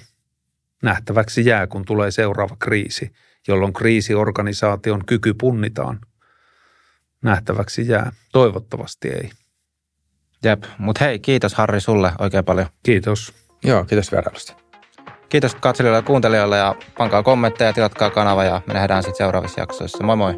Nähtäväksi 0.83 1.47
jää, 1.47 1.66
kun 1.66 1.85
tulee 1.85 2.11
seuraava 2.11 2.57
kriisi, 2.59 3.12
jolloin 3.49 3.72
kriisiorganisaation 3.72 5.07
kyky 5.07 5.35
punnitaan. 5.35 6.01
Nähtäväksi 7.22 7.89
jää. 7.89 8.12
Toivottavasti 8.33 9.09
ei. 9.09 9.31
Jep, 10.45 10.64
mutta 10.79 11.05
hei, 11.05 11.18
kiitos 11.18 11.55
Harri 11.55 11.81
sulle 11.81 12.12
oikein 12.18 12.45
paljon. 12.45 12.66
Kiitos. 12.83 13.35
Joo, 13.64 13.85
kiitos 13.85 14.12
vierailusta. 14.12 14.57
Kiitos 15.29 15.55
katselijoille 15.55 15.99
ja 15.99 16.03
kuuntelijoille 16.03 16.59
ja 16.59 16.74
pankaa 16.99 17.22
kommentteja, 17.22 17.72
tilatkaa 17.72 18.11
kanava 18.11 18.45
ja 18.45 18.62
me 18.66 18.74
nähdään 18.74 19.03
sitten 19.03 19.18
seuraavissa 19.18 19.61
jaksoissa. 19.61 20.05
Moi 20.05 20.16
moi! 20.16 20.35